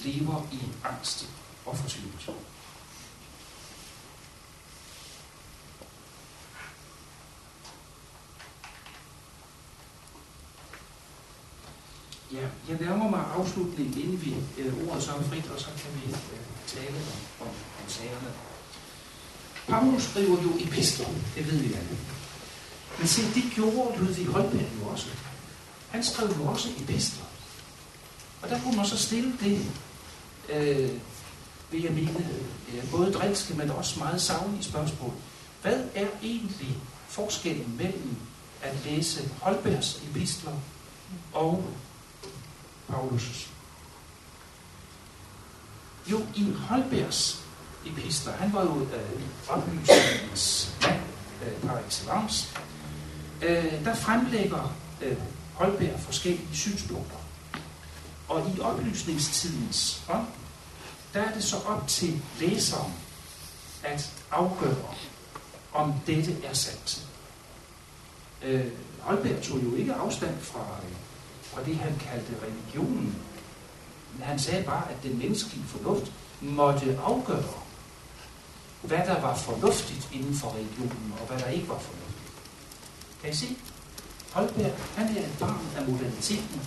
lever 0.00 0.46
i 0.52 0.58
angst 0.84 1.28
og 1.66 1.76
fortvivlelse. 1.76 2.32
Ja, 12.32 12.48
jeg 12.68 12.78
nærmer 12.80 13.10
mig 13.10 13.24
afslutningen, 13.36 13.98
inden 13.98 14.22
vi 14.22 14.34
øh, 14.58 14.88
ordet 14.88 15.02
så 15.02 15.12
er 15.12 15.22
frit, 15.22 15.50
og 15.50 15.60
så 15.60 15.66
kan 15.66 15.94
vi 15.94 16.10
øh, 16.10 16.40
tale 16.66 16.96
om, 16.96 17.46
om, 17.46 17.54
om 17.82 17.88
sagerne. 17.88 18.49
Paulus 19.68 20.02
skriver 20.02 20.42
jo 20.42 20.50
epistler, 20.58 21.06
det 21.36 21.52
ved 21.52 21.58
vi 21.58 21.74
alle. 21.74 21.98
Men 22.98 23.08
se, 23.08 23.22
det 23.34 23.44
gjorde 23.54 23.98
Ludvig 23.98 24.26
Holberg 24.26 24.68
jo 24.80 24.88
også. 24.88 25.06
Han 25.90 26.04
skrev 26.04 26.28
jo 26.38 26.46
også 26.46 26.68
epistler. 26.78 27.24
Og 28.42 28.48
der 28.48 28.60
kunne 28.60 28.76
man 28.76 28.86
så 28.86 28.98
stille 28.98 29.32
det, 29.40 29.66
øh, 30.48 30.90
vil 31.70 31.82
jeg 31.82 31.92
mene, 31.92 32.28
øh, 32.74 32.90
både 32.90 33.12
drilske, 33.12 33.54
men 33.54 33.70
også 33.70 33.98
meget 33.98 34.22
savlige 34.22 34.64
spørgsmål. 34.64 35.12
Hvad 35.62 35.84
er 35.94 36.06
egentlig 36.22 36.76
forskellen 37.08 37.76
mellem 37.76 38.16
at 38.62 38.76
læse 38.84 39.30
Holbergs 39.40 40.02
epistler 40.10 40.52
og 41.32 41.64
Paulus'? 42.90 43.48
Jo, 46.10 46.26
i 46.34 46.52
Holbergs 46.68 47.44
epistler, 47.86 48.32
han 48.32 48.52
var 48.52 48.62
jo 48.62 48.80
øh, 48.80 49.22
oplysningens 49.48 50.74
mand 50.82 51.00
øh, 51.46 51.68
par 51.68 51.78
excellence, 51.86 52.58
øh, 53.42 53.84
der 53.84 53.94
fremlægger 53.94 54.74
øh, 55.02 55.16
Holberg 55.54 56.00
forskellige 56.00 56.48
synspunkter. 56.56 57.16
Og 58.28 58.50
i 58.56 58.60
oplysningstidens 58.60 60.02
ånd, 60.10 60.26
der 61.14 61.20
er 61.20 61.34
det 61.34 61.44
så 61.44 61.56
op 61.56 61.88
til 61.88 62.22
læseren 62.40 62.92
at 63.82 64.10
afgøre, 64.30 64.94
om 65.72 65.94
dette 66.06 66.36
er 66.44 66.52
sandt. 66.52 67.06
Øh, 68.42 68.66
Holberg 69.00 69.42
tog 69.42 69.62
jo 69.64 69.74
ikke 69.74 69.94
afstand 69.94 70.40
fra, 70.40 70.60
øh, 70.60 70.96
fra 71.42 71.64
det, 71.64 71.76
han 71.76 71.98
kaldte 71.98 72.32
religionen. 72.42 73.16
Men 74.14 74.22
han 74.22 74.38
sagde 74.38 74.64
bare, 74.64 74.90
at 74.90 75.02
den 75.02 75.18
menneskelige 75.18 75.64
fornuft 75.66 76.12
måtte 76.40 76.98
afgøre, 77.04 77.44
hvad 78.82 78.98
der 78.98 79.20
var 79.20 79.36
fornuftigt 79.36 80.08
inden 80.12 80.34
for 80.34 80.48
religionen, 80.54 81.14
og 81.20 81.26
hvad 81.26 81.38
der 81.38 81.48
ikke 81.48 81.68
var 81.68 81.78
fornuftigt. 81.78 82.32
Kan 83.22 83.30
I 83.30 83.34
se? 83.34 83.56
Holberg, 84.32 84.72
han 84.96 85.16
er 85.16 85.20
et 85.20 85.36
barn 85.40 85.66
af 85.76 85.86
moderniteten. 85.88 86.60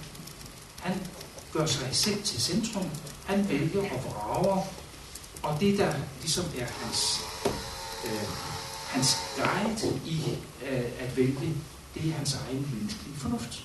Han 0.79 1.07
gør 1.53 1.65
sig 1.65 1.89
selv 1.91 2.23
til 2.23 2.41
centrum. 2.41 2.89
Han 3.25 3.49
vælger 3.49 3.81
og 3.81 4.03
vrager. 4.03 4.67
Og 5.43 5.59
det, 5.59 5.77
der 5.77 5.93
ligesom 6.21 6.45
er 6.57 6.65
hans, 6.65 7.19
øh, 8.05 8.27
hans 8.87 9.17
guide 9.35 10.01
i 10.05 10.37
øh, 10.69 10.91
at 10.99 11.17
vælge, 11.17 11.55
det 11.95 12.09
er 12.09 12.13
hans 12.13 12.37
egen 12.47 12.69
menneskelige 12.73 13.17
fornuft. 13.17 13.63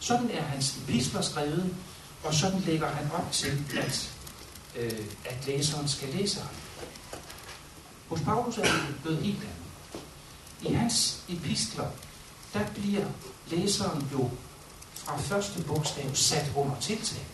Sådan 0.00 0.30
er 0.30 0.42
hans 0.42 0.76
epistler 0.76 1.20
skrevet, 1.20 1.74
og 2.24 2.34
sådan 2.34 2.60
lægger 2.60 2.88
han 2.88 3.10
op 3.12 3.32
til, 3.32 3.64
at, 3.76 4.10
øh, 4.76 5.06
at 5.24 5.46
læseren 5.46 5.88
skal 5.88 6.08
læse 6.08 6.40
ham. 6.40 6.54
Hos 8.08 8.20
Paulus 8.20 8.58
er 8.58 8.62
det 8.62 8.96
blevet 9.02 9.22
helt 9.22 9.38
andet. 9.38 9.62
I 10.70 10.74
hans 10.74 11.24
epistler, 11.28 11.86
der 12.54 12.66
bliver 12.74 13.06
læseren 13.46 14.08
jo 14.12 14.30
fra 14.94 15.16
første 15.16 15.62
bogstav 15.62 16.14
sat 16.14 16.52
under 16.56 16.80
tiltale. 16.80 17.24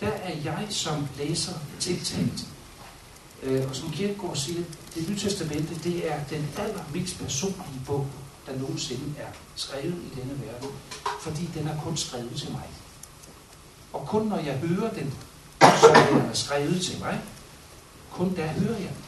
Der 0.00 0.08
er 0.08 0.36
jeg 0.36 0.66
som 0.70 1.08
læser 1.18 1.54
tiltalt. 1.80 2.46
Øh, 3.42 3.68
og 3.68 3.76
som 3.76 3.90
Kierkegaard 3.90 4.36
siger, 4.36 4.62
det 4.94 5.08
nye 5.08 5.18
testamente, 5.18 5.74
det 5.84 6.12
er 6.12 6.24
den 6.24 6.48
allermest 6.58 7.18
personlige 7.18 7.82
bog, 7.86 8.06
der 8.46 8.58
nogensinde 8.58 9.14
er 9.18 9.28
skrevet 9.56 9.94
i 10.12 10.20
denne 10.20 10.40
verden. 10.46 10.68
Fordi 11.20 11.50
den 11.54 11.68
er 11.68 11.80
kun 11.80 11.96
skrevet 11.96 12.36
til 12.36 12.52
mig. 12.52 12.68
Og 13.92 14.06
kun 14.08 14.26
når 14.26 14.38
jeg 14.38 14.58
hører 14.58 14.94
den, 14.94 15.14
så 15.60 15.92
er 15.94 16.10
den 16.10 16.34
skrevet 16.34 16.82
til 16.84 16.98
mig. 17.00 17.20
Kun 18.10 18.36
der 18.36 18.46
hører 18.46 18.78
jeg 18.78 18.88
den. 18.88 19.04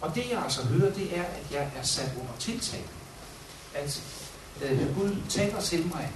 Og 0.00 0.14
det 0.14 0.30
jeg 0.30 0.42
altså 0.42 0.62
hører, 0.66 0.94
det 0.94 1.18
er, 1.18 1.22
at 1.22 1.46
jeg 1.50 1.70
er 1.76 1.82
sat 1.82 2.12
under 2.20 2.32
tiltale. 2.38 2.88
At 3.74 4.02
øh, 4.62 4.96
Gud 4.96 5.16
taler 5.28 5.60
til 5.60 5.86
mig. 5.86 6.12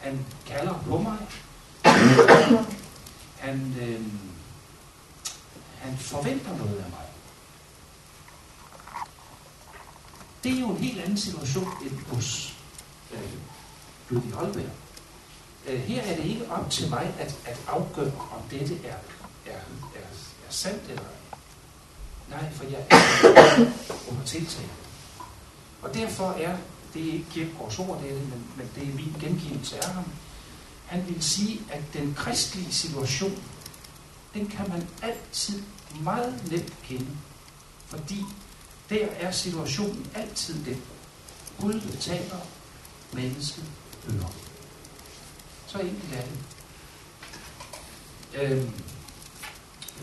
Han 0.00 0.26
kalder 0.46 0.74
på 0.88 0.98
mig. 0.98 1.18
Han, 3.38 3.74
øh, 3.80 4.06
han 5.78 5.98
forventer 5.98 6.56
noget 6.56 6.76
af 6.76 6.90
mig. 6.90 7.06
Det 10.44 10.52
er 10.52 10.60
jo 10.60 10.70
en 10.70 10.76
helt 10.76 11.00
anden 11.00 11.16
situation 11.16 11.68
end 11.82 11.98
hos 12.06 12.56
øh, 13.12 13.32
Ludvig 14.08 14.32
Holberg. 14.32 14.70
Øh, 15.66 15.80
her 15.80 16.02
er 16.02 16.16
det 16.16 16.24
ikke 16.24 16.50
op 16.50 16.70
til 16.70 16.90
mig 16.90 17.14
at, 17.18 17.38
at 17.44 17.60
afgøre, 17.68 18.12
om 18.30 18.42
dette 18.50 18.74
er, 18.84 18.96
er, 19.46 19.60
er, 19.94 20.08
er 20.46 20.50
sandt 20.50 20.82
eller 20.82 21.02
ej. 21.02 21.38
Nej, 22.30 22.52
for 22.52 22.64
jeg 22.64 22.86
er 22.90 23.56
under 24.10 24.24
tiltale. 24.26 24.68
Og 25.82 25.94
derfor 25.94 26.30
er, 26.30 26.56
det 26.94 27.08
er 27.08 27.12
ikke 27.12 27.26
Kierkegaards 27.30 27.78
ord, 27.78 28.02
det 28.02 28.10
er 28.10 28.14
det, 28.14 28.28
men, 28.28 28.46
men 28.56 28.70
det 28.74 28.82
er 28.82 28.94
min 28.94 29.14
gengivelse 29.20 29.84
af 29.84 29.94
ham. 29.94 30.04
Han 30.86 31.08
vil 31.08 31.22
sige, 31.22 31.60
at 31.70 31.82
den 31.92 32.14
kristelige 32.14 32.72
situation, 32.72 33.42
den 34.34 34.46
kan 34.46 34.68
man 34.68 34.88
altid 35.02 35.62
meget 36.00 36.50
nemt 36.50 36.74
kende. 36.82 37.06
Fordi 37.86 38.24
der 38.90 39.06
er 39.06 39.30
situationen 39.30 40.10
altid 40.14 40.64
den. 40.64 40.82
Gud 41.60 41.80
taler, 42.00 42.38
mennesket 43.12 43.64
hører. 44.08 44.49
Så 45.72 45.78
enkelt 45.78 46.14
er 46.14 46.22
det. 46.22 46.38
Øhm, 48.34 48.72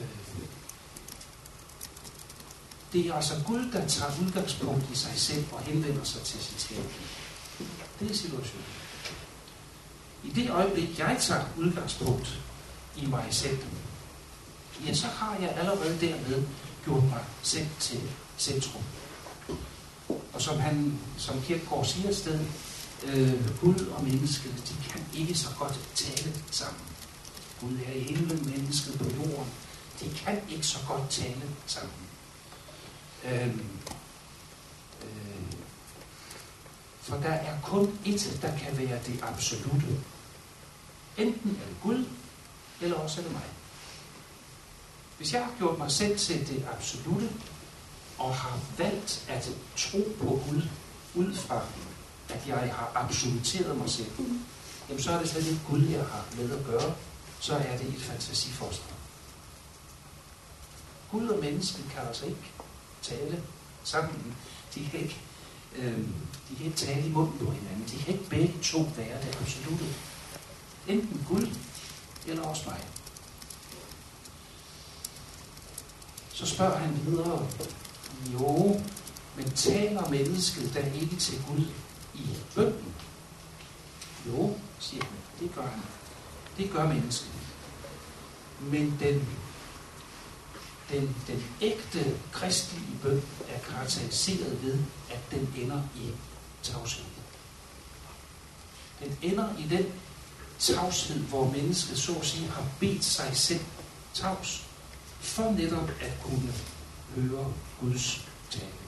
øh, 0.02 0.08
Det 2.94 3.08
er 3.08 3.14
altså 3.14 3.34
Gud, 3.46 3.72
der 3.72 3.88
tager 3.88 4.12
udgangspunkt 4.22 4.92
i 4.92 4.96
sig 4.96 5.12
selv 5.16 5.46
og 5.52 5.62
henvender 5.62 6.04
sig 6.04 6.22
til 6.22 6.40
sit 6.40 6.62
skab. 6.62 6.84
Det 8.00 8.12
er 8.12 8.16
situationen. 8.16 8.66
I 10.24 10.30
det 10.30 10.50
øjeblik, 10.50 11.00
jeg 11.00 11.18
tager 11.20 11.44
udgangspunkt 11.58 12.40
i 12.96 13.06
mig 13.06 13.26
selv, 13.32 13.60
ja, 14.86 14.94
så 14.94 15.08
har 15.08 15.38
jeg 15.42 15.50
allerede 15.58 15.98
dermed 16.02 16.44
gjort 16.86 17.04
mig 17.04 17.24
selv 17.42 17.68
til 17.80 18.02
centrum. 18.38 18.84
Og 20.34 20.42
som, 20.42 20.60
han, 20.60 21.00
som 21.18 21.42
Kirkegaard 21.42 21.86
siger 21.86 22.10
et 22.10 22.18
sted, 22.18 22.40
øh, 23.04 23.60
Gud 23.62 23.88
og 23.98 24.04
mennesket, 24.04 24.54
de 24.70 24.90
kan 24.90 25.02
ikke 25.14 25.36
så 25.36 25.48
godt 25.60 25.80
tale 25.96 26.34
sammen. 26.52 26.82
Gud 27.62 27.78
er 27.88 27.92
i 27.94 28.04
himlen, 28.04 28.52
mennesket 28.56 28.98
på 29.00 29.04
jorden. 29.04 29.52
De 30.00 30.10
kan 30.16 30.42
ikke 30.50 30.68
så 30.68 30.80
godt 30.88 31.10
tale 31.10 31.42
sammen. 31.66 31.96
Øh, 33.26 33.48
øh, 35.04 35.54
for 37.02 37.18
der 37.18 37.30
er 37.30 37.62
kun 37.62 38.00
et, 38.06 38.40
der 38.42 38.58
kan 38.58 38.78
være 38.78 39.00
det 39.06 39.20
absolute. 39.24 40.04
Enten 41.18 41.60
er 41.64 41.68
det 41.68 41.78
Gud, 41.84 42.06
eller 42.82 42.98
også 42.98 43.22
er 43.22 43.24
det 43.24 43.34
mig. 43.34 43.46
Hvis 45.18 45.34
jeg 45.34 45.44
har 45.44 45.52
gjort 45.58 45.78
mig 45.78 45.92
selv 45.92 46.18
til 46.18 46.48
det 46.48 46.66
absolute, 46.72 47.30
og 48.18 48.36
har 48.36 48.60
valgt 48.78 49.26
at 49.30 49.50
tro 49.78 50.16
på 50.20 50.42
Gud, 50.50 50.62
ud 51.16 51.34
fra 51.36 51.62
at 52.30 52.48
jeg 52.48 52.74
har 52.76 52.92
absoluteret 52.96 53.78
mig 53.78 53.90
selv, 53.90 54.12
jamen 54.90 55.04
så 55.04 55.12
er 55.12 55.20
det 55.20 55.30
slet 55.30 55.48
ikke 55.48 55.62
Gud, 55.70 55.84
jeg 55.84 56.06
har 56.06 56.26
med 56.38 56.52
at 56.60 56.66
gøre, 56.66 56.94
så 57.40 57.56
er 57.56 57.78
det 57.78 57.88
et 57.88 58.02
fantasifoster. 58.02 58.94
Gud 61.12 61.28
og 61.28 61.40
mennesket 61.40 61.86
kan 61.94 62.08
altså 62.08 62.26
ikke 62.26 62.52
tale 63.02 63.44
sammen. 63.84 64.36
De 64.76 64.86
kan 64.92 65.00
ikke, 65.00 65.22
øh, 65.76 65.98
de 66.50 66.56
kan 66.58 66.66
ikke 66.66 66.78
tale 66.78 67.08
i 67.08 67.10
munden 67.10 67.40
på 67.40 67.52
hinanden. 67.52 67.86
De 67.92 68.04
kan 68.04 68.14
ikke 68.14 68.30
begge 68.30 68.54
to 68.64 68.78
være 68.96 69.22
det 69.22 69.38
absolutte. 69.42 69.86
Enten 70.88 71.26
Gud 71.30 71.48
eller 72.28 72.44
også 72.44 72.64
mig. 72.66 72.84
Så 76.34 76.46
spørger 76.46 76.78
han 76.78 77.06
videre, 77.06 77.48
jo, 78.34 78.82
men 79.36 79.52
taler 79.52 80.10
mennesket 80.10 80.74
da 80.74 80.92
ikke 81.02 81.16
til 81.16 81.44
Gud 81.48 81.66
i 82.18 82.38
bønden? 82.56 82.94
Jo, 84.28 84.58
siger 84.80 85.04
han, 85.04 85.18
det 85.40 85.56
gør 85.56 85.68
han. 85.68 85.82
Det 86.58 86.72
gør 86.72 86.88
mennesket. 86.88 87.32
Men 88.62 88.98
den, 89.00 89.28
den, 90.92 91.16
den 91.28 91.44
ægte 91.62 92.18
kristelige 92.32 92.98
bøn 93.02 93.22
er 93.50 93.60
karakteriseret 93.60 94.64
ved, 94.64 94.78
at 95.10 95.32
den 95.32 95.54
ender 95.58 95.82
i 95.96 96.12
tavshed. 96.64 97.06
Den 99.00 99.18
ender 99.22 99.58
i 99.58 99.68
den 99.70 99.86
tavshed, 100.60 101.20
hvor 101.20 101.52
mennesket 101.52 101.98
så 101.98 102.16
at 102.16 102.26
sige 102.26 102.48
har 102.48 102.66
bedt 102.80 103.04
sig 103.04 103.38
selv 103.38 103.66
tavs, 104.14 104.66
for 105.20 105.52
netop 105.52 105.90
at 106.02 106.14
kunne 106.24 106.54
høre 107.16 107.54
Guds 107.80 108.28
tale. 108.50 108.87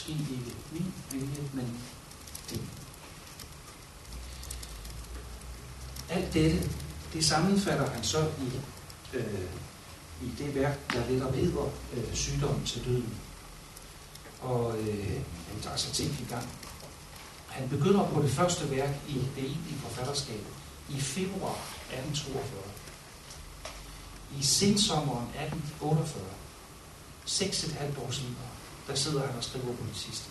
Måske 0.00 0.12
ikke 0.12 0.56
min 0.72 0.94
vilje, 1.10 1.50
men 1.52 1.80
din. 2.50 2.68
Alt 6.08 6.34
dette, 6.34 6.70
det 7.12 7.24
sammenfatter 7.24 7.90
han 7.90 8.04
så 8.04 8.18
i, 8.18 8.60
øh, 9.16 9.50
i 10.22 10.30
det 10.38 10.54
værk, 10.54 10.92
der 10.92 11.06
lidt 11.06 11.34
hedder 11.34 11.70
øh, 11.94 12.14
Sygdommen 12.14 12.66
til 12.66 12.84
døden. 12.84 13.14
Og 14.40 14.78
øh, 14.78 15.20
han 15.52 15.60
tager 15.62 15.76
sig 15.76 15.92
ting 15.92 16.10
i 16.20 16.30
gang. 16.30 16.48
Han 17.48 17.68
begynder 17.68 18.08
på 18.08 18.22
det 18.22 18.30
første 18.30 18.70
værk 18.70 18.96
i 19.08 19.14
det 19.14 19.44
egentlige 19.44 19.78
forfatterskab 19.78 20.44
i 20.88 21.00
februar 21.00 21.58
1842. 21.90 22.62
I 24.38 24.42
sensommeren 24.42 25.26
1848, 25.26 26.24
seks 27.24 27.64
et 27.64 27.72
halvt 27.72 27.98
år 27.98 28.10
senere, 28.10 28.50
der 28.90 28.96
sidder 28.96 29.26
han 29.26 29.36
og 29.36 29.44
skriver 29.44 29.66
på 29.66 29.84
det 29.88 29.96
sidste. 29.96 30.30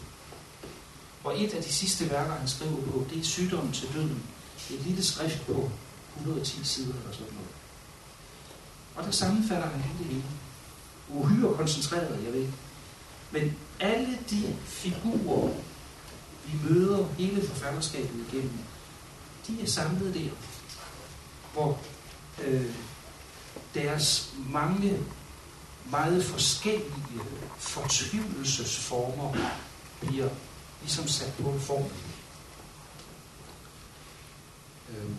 Og 1.24 1.42
et 1.44 1.54
af 1.54 1.64
de 1.64 1.74
sidste 1.74 2.10
værker, 2.10 2.34
han 2.34 2.48
skriver 2.48 2.82
på, 2.92 3.06
det 3.10 3.20
er 3.20 3.24
Sygdommen 3.24 3.74
til 3.74 3.94
døden. 3.94 4.24
Et 4.72 4.82
lille 4.86 5.04
skrift 5.04 5.46
på 5.46 5.72
110 6.18 6.64
sider 6.64 6.94
eller 6.94 7.14
sådan 7.14 7.34
noget. 7.34 7.50
Og 8.96 9.04
der 9.04 9.12
sammenfatter 9.12 9.70
han 9.70 9.82
hele 9.82 10.10
hele. 10.10 10.24
Uhyre 11.10 11.56
koncentreret, 11.56 12.24
jeg 12.26 12.34
ved. 12.34 12.48
Men 13.32 13.56
alle 13.80 14.20
de 14.30 14.56
figurer, 14.66 15.54
vi 16.46 16.70
møder 16.70 17.08
hele 17.18 17.48
forfatterskabet 17.48 18.26
igennem, 18.32 18.58
de 19.48 19.62
er 19.62 19.68
samlet 19.68 20.14
der, 20.14 20.30
hvor 21.54 21.80
øh, 22.44 22.76
deres 23.74 24.34
mange 24.50 25.00
meget 25.92 26.26
forskellige 26.26 27.22
fortvivlelsesformer 27.58 29.34
bliver 30.00 30.30
ligesom 30.82 31.08
sat 31.08 31.34
på 31.44 31.50
en 31.50 31.60
form. 31.60 31.92
Øhm. 34.90 35.16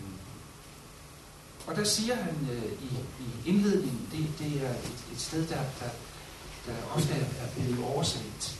Og 1.67 1.75
der 1.75 1.83
siger 1.83 2.15
han 2.15 2.47
øh, 2.51 2.71
i, 2.71 2.89
i 3.19 3.49
indledningen, 3.49 4.09
det, 4.11 4.39
det 4.39 4.65
er 4.65 4.71
et, 4.71 5.05
et 5.13 5.21
sted, 5.21 5.47
der, 5.47 5.55
der, 5.79 5.89
der 6.65 6.73
ofte 6.95 7.13
er, 7.13 7.25
er 7.43 7.47
blevet 7.55 7.85
oversat, 7.85 8.59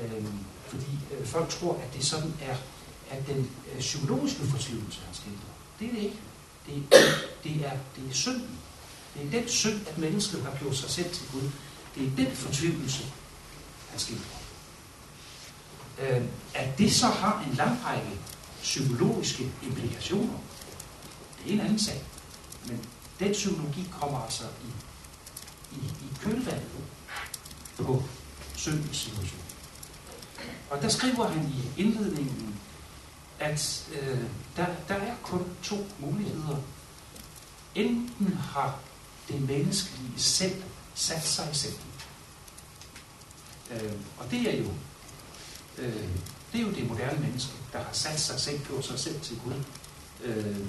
øhm, 0.00 0.38
fordi 0.66 0.98
øh, 1.12 1.26
folk 1.26 1.48
tror, 1.48 1.74
at 1.74 1.94
det 1.94 2.04
sådan 2.04 2.34
er, 2.42 2.56
at 3.10 3.26
den 3.26 3.50
øh, 3.74 3.80
psykologiske 3.80 4.46
fortvivlelse, 4.46 5.00
han 5.06 5.14
skildrer. 5.14 5.54
Det 5.80 5.88
er 5.88 5.92
det 5.92 6.02
ikke. 6.02 6.20
Det, 6.66 7.04
det, 7.44 7.66
er, 7.66 7.76
det 7.96 8.10
er 8.10 8.14
synden. 8.14 8.58
Det 9.14 9.26
er 9.26 9.40
den 9.40 9.48
synd, 9.48 9.86
at 9.86 9.98
mennesket 9.98 10.42
har 10.42 10.58
gjort 10.58 10.76
sig 10.76 10.90
selv 10.90 11.14
til 11.14 11.26
Gud. 11.32 11.50
Det 11.94 12.06
er 12.06 12.16
den 12.16 12.36
fortvivlelse, 12.36 13.04
han 13.90 13.98
skildrer. 13.98 14.38
Øh, 15.98 16.22
at 16.54 16.78
det 16.78 16.94
så 16.94 17.06
har 17.06 17.44
en 17.50 17.54
lang 17.54 17.78
række 17.84 18.10
psykologiske 18.62 19.52
implikationer, 19.62 20.38
det 21.44 21.50
er 21.50 21.54
en 21.54 21.60
anden 21.60 21.78
sag. 21.78 22.02
Men 22.66 22.80
den 23.18 23.32
psykologi 23.32 23.84
kommer 24.00 24.18
altså 24.18 24.44
i, 24.44 24.68
i, 25.76 25.86
i 25.86 26.14
kølvandet 26.20 26.70
på 27.76 28.02
syndens 28.56 28.96
situation. 28.96 29.40
Og 30.70 30.82
der 30.82 30.88
skriver 30.88 31.28
han 31.28 31.44
i 31.44 31.80
indledningen, 31.80 32.60
at 33.38 33.88
øh, 34.00 34.20
der, 34.56 34.66
der 34.88 34.94
er 34.94 35.14
kun 35.22 35.46
to 35.62 35.86
muligheder. 35.98 36.56
Enten 37.74 38.34
har 38.34 38.78
det 39.28 39.40
menneskelige 39.40 40.12
selv 40.16 40.62
sat 40.94 41.26
sig 41.26 41.48
i 41.52 41.54
centrum. 41.54 41.90
Øh, 43.70 43.92
og 44.18 44.30
det 44.30 44.54
er 44.54 44.58
jo 44.58 44.70
øh, 45.78 46.08
det 46.52 46.60
er 46.60 46.62
jo 46.62 46.70
det 46.70 46.88
moderne 46.88 47.20
menneske, 47.20 47.52
der 47.72 47.78
har 47.78 47.92
sat 47.92 48.20
sig 48.20 48.40
selv, 48.40 48.66
gjort 48.66 48.84
sig 48.84 48.98
selv 48.98 49.20
til 49.20 49.40
Gud. 49.44 49.62
Øh, 50.24 50.68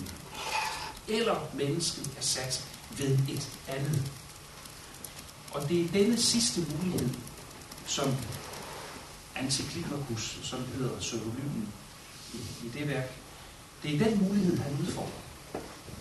eller 1.08 1.50
mennesket 1.54 2.12
er 2.18 2.22
sat 2.22 2.68
ved 2.98 3.18
et 3.30 3.50
andet. 3.68 4.12
Og 5.52 5.70
det 5.70 5.86
er 5.86 5.88
denne 5.88 6.18
sidste 6.18 6.62
mulighed, 6.62 7.10
som 7.88 8.16
Antiklimakus, 9.36 10.40
som 10.44 10.66
hedder 10.76 11.00
pseudonymen 11.00 11.74
i, 12.34 12.38
i 12.66 12.70
det 12.74 12.88
værk, 12.88 13.12
det 13.84 13.96
er 13.96 14.06
den 14.06 14.24
mulighed, 14.28 14.58
han 14.58 14.78
udfordrer. 14.82 15.12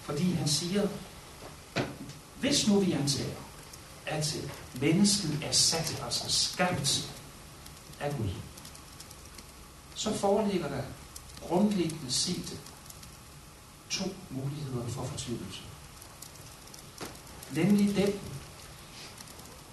Fordi 0.02 0.32
han 0.32 0.48
siger, 0.48 0.88
hvis 2.40 2.68
nu 2.68 2.80
vi 2.80 2.92
antager, 2.92 3.36
at 4.06 4.36
mennesket 4.80 5.38
er 5.42 5.52
sat, 5.52 6.02
altså 6.04 6.32
skabt 6.32 7.10
af 8.00 8.16
Gud, 8.16 8.30
så 9.94 10.14
foreligger 10.14 10.68
der 10.68 10.82
grundlæggende 11.40 12.12
set 12.12 12.60
to 13.90 14.04
muligheder 14.30 14.88
for 14.88 15.04
fortvivlelse. 15.04 15.60
Nemlig 17.52 17.96
den 17.96 18.20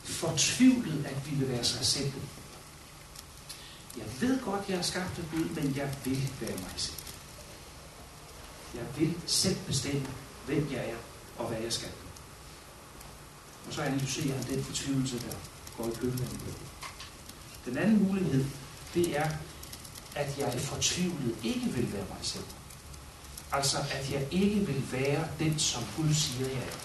fortvivlet 0.04 1.06
at 1.06 1.32
ville 1.32 1.48
være 1.48 1.64
sig 1.64 1.86
selv. 1.86 2.14
Jeg 3.98 4.06
ved 4.22 4.42
godt, 4.42 4.70
jeg 4.70 4.78
er 4.78 4.82
skabt 4.82 5.20
af 5.20 5.24
Gud, 5.32 5.46
men 5.50 5.76
jeg 5.76 5.96
vil 6.04 6.30
være 6.40 6.58
mig 6.58 6.74
selv. 6.78 6.98
Jeg 8.76 8.84
vil 8.98 9.16
selv 9.26 9.58
bestemme, 9.68 10.08
hvem 10.46 10.72
jeg 10.72 10.90
er 10.90 10.98
og 11.38 11.48
hvad 11.48 11.62
jeg 11.62 11.74
skal. 11.74 11.90
Og 13.68 13.74
så 13.74 13.82
analyserer 13.82 14.36
han 14.38 14.48
den 14.48 14.64
fortvivlelse, 14.64 15.20
der 15.20 15.36
går 15.78 15.88
i 15.88 15.96
kølvandet. 15.96 16.40
Den 17.66 17.78
anden 17.78 18.08
mulighed, 18.08 18.46
det 18.94 19.20
er, 19.20 19.30
at 20.16 20.38
jeg 20.38 20.60
fortvivlet 20.60 21.36
ikke 21.44 21.66
vil 21.66 21.94
være 21.94 22.06
mig 22.10 22.18
selv. 22.22 22.46
Altså, 23.52 23.78
at 23.92 24.12
jeg 24.12 24.28
ikke 24.32 24.60
vil 24.60 24.92
være 24.92 25.28
den, 25.40 25.60
som 25.60 25.84
Gud 25.98 26.14
siger, 26.14 26.50
jeg 26.50 26.58
er. 26.58 26.80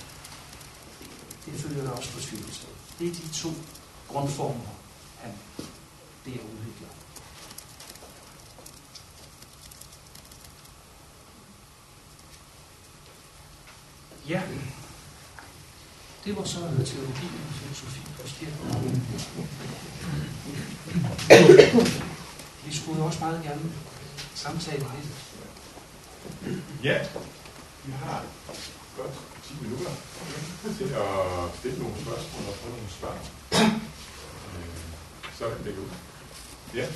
Det 1.47 1.61
følger 1.61 1.83
der 1.83 1.91
også 1.91 2.09
fortvivlelse. 2.09 2.67
Det 2.99 3.09
er 3.09 3.13
de 3.13 3.29
to 3.33 3.49
grundformer, 4.09 4.75
han 5.19 5.33
der 6.25 6.31
udvikler. 6.31 6.89
Ja, 14.29 14.43
det 16.25 16.37
var 16.37 16.45
så 16.45 16.59
teologi 16.59 17.29
og 17.49 17.55
filosofi 17.55 18.01
på 18.21 18.29
skirken. 18.29 19.05
Vi 22.67 22.77
skulle 22.77 23.03
også 23.03 23.19
meget 23.21 23.43
gerne 23.43 23.61
samtale 24.35 24.79
lidt. 24.79 25.09
Ja, 26.85 26.99
vi 27.85 27.93
har 27.93 28.25
godt 28.97 29.13
10 29.49 29.55
minutter 29.63 29.91
til 30.79 30.85
at 30.85 31.59
stille 31.59 31.79
nogle 31.79 31.95
spørgsmål 32.03 32.49
og 32.49 32.55
få 32.55 32.69
nogle 32.69 32.91
svar. 32.99 33.17
Øh, 33.53 34.69
så 35.39 35.45
er 35.45 35.51
det 35.65 35.79
ud. 35.79 35.89
Ja, 36.75 36.87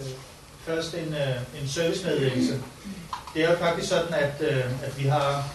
øh, 0.00 0.10
Først 0.66 0.94
en, 0.94 1.14
øh, 1.14 1.62
en 1.62 1.68
servicemeddelelse. 1.68 2.62
Det 3.34 3.44
er 3.44 3.50
jo 3.50 3.58
faktisk 3.58 3.88
sådan, 3.88 4.14
at, 4.14 4.40
at 4.82 4.98
vi 4.98 5.06
har 5.06 5.48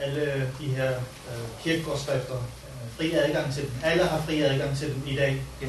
alle 0.00 0.50
de 0.60 0.66
her 0.66 0.92
kirkegårdskrifter 1.62 2.36
fri 2.96 3.12
adgang 3.12 3.54
til 3.54 3.62
dem. 3.62 3.72
Alle 3.82 4.04
har 4.04 4.22
fri 4.26 4.40
adgang 4.42 4.78
til 4.78 4.88
dem 4.94 5.02
i 5.06 5.16
dag. 5.16 5.42
Ja. 5.62 5.66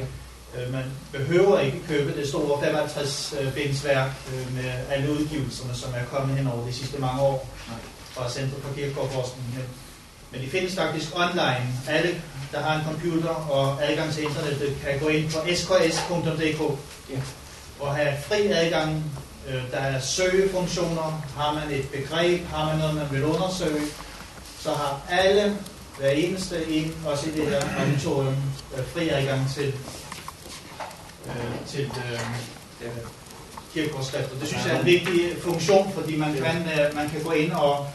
Øh, 0.56 0.72
man 0.72 0.84
behøver 1.12 1.60
ikke 1.60 1.80
købe 1.88 2.20
det 2.20 2.28
store 2.28 2.62
55 2.62 3.34
øh, 3.40 3.54
bensværk 3.54 4.10
øh, 4.34 4.54
med 4.54 4.72
alle 4.90 5.12
udgivelserne, 5.12 5.74
som 5.74 5.90
er 5.94 6.04
kommet 6.04 6.36
hen 6.36 6.46
over 6.46 6.66
de 6.66 6.72
sidste 6.72 6.98
mange 6.98 7.20
år 7.20 7.48
fra 8.10 8.30
Center 8.30 8.56
for 8.62 8.74
Kirkegårdforskning. 8.74 9.46
Men, 9.54 9.64
men 10.32 10.40
de 10.40 10.50
findes 10.50 10.74
faktisk 10.74 11.16
online. 11.16 11.66
Alle, 11.88 12.22
der 12.52 12.60
har 12.60 12.78
en 12.78 12.84
computer 12.84 13.28
og 13.28 13.84
adgang 13.84 14.12
til 14.12 14.24
internettet, 14.24 14.76
kan 14.84 14.98
gå 14.98 15.08
ind 15.08 15.32
på 15.32 15.38
sks.dk 15.54 16.60
ja. 17.10 17.20
og 17.80 17.94
have 17.94 18.14
fri 18.28 18.46
adgang. 18.46 19.04
Der 19.72 19.78
er 19.78 20.00
søgefunktioner. 20.00 21.22
Har 21.36 21.54
man 21.54 21.78
et 21.78 21.88
begreb, 21.88 22.46
har 22.46 22.66
man 22.66 22.78
noget, 22.78 22.94
man 22.94 23.06
vil 23.10 23.24
undersøge, 23.24 23.82
så 24.60 24.70
har 24.70 25.00
alle, 25.10 25.56
hver 25.98 26.10
eneste 26.10 26.66
en, 26.68 26.94
også 27.06 27.26
i 27.28 27.32
det 27.32 27.46
her 27.46 27.62
auditorium, 27.78 28.36
fri 28.94 29.08
adgang 29.08 29.50
til 29.54 29.74
øh, 31.26 31.66
til, 31.66 31.84
øh, 32.82 32.90
kirkegårdskrifter. 33.74 34.38
Det 34.40 34.48
synes 34.48 34.66
jeg 34.66 34.74
er 34.74 34.80
en 34.80 34.86
vigtig 34.86 35.36
funktion, 35.40 35.92
fordi 35.92 36.16
man 36.16 36.34
kan, 36.34 36.56
øh, 36.56 36.94
man 36.94 37.10
kan 37.10 37.22
gå 37.22 37.30
ind 37.30 37.52
og, 37.52 37.86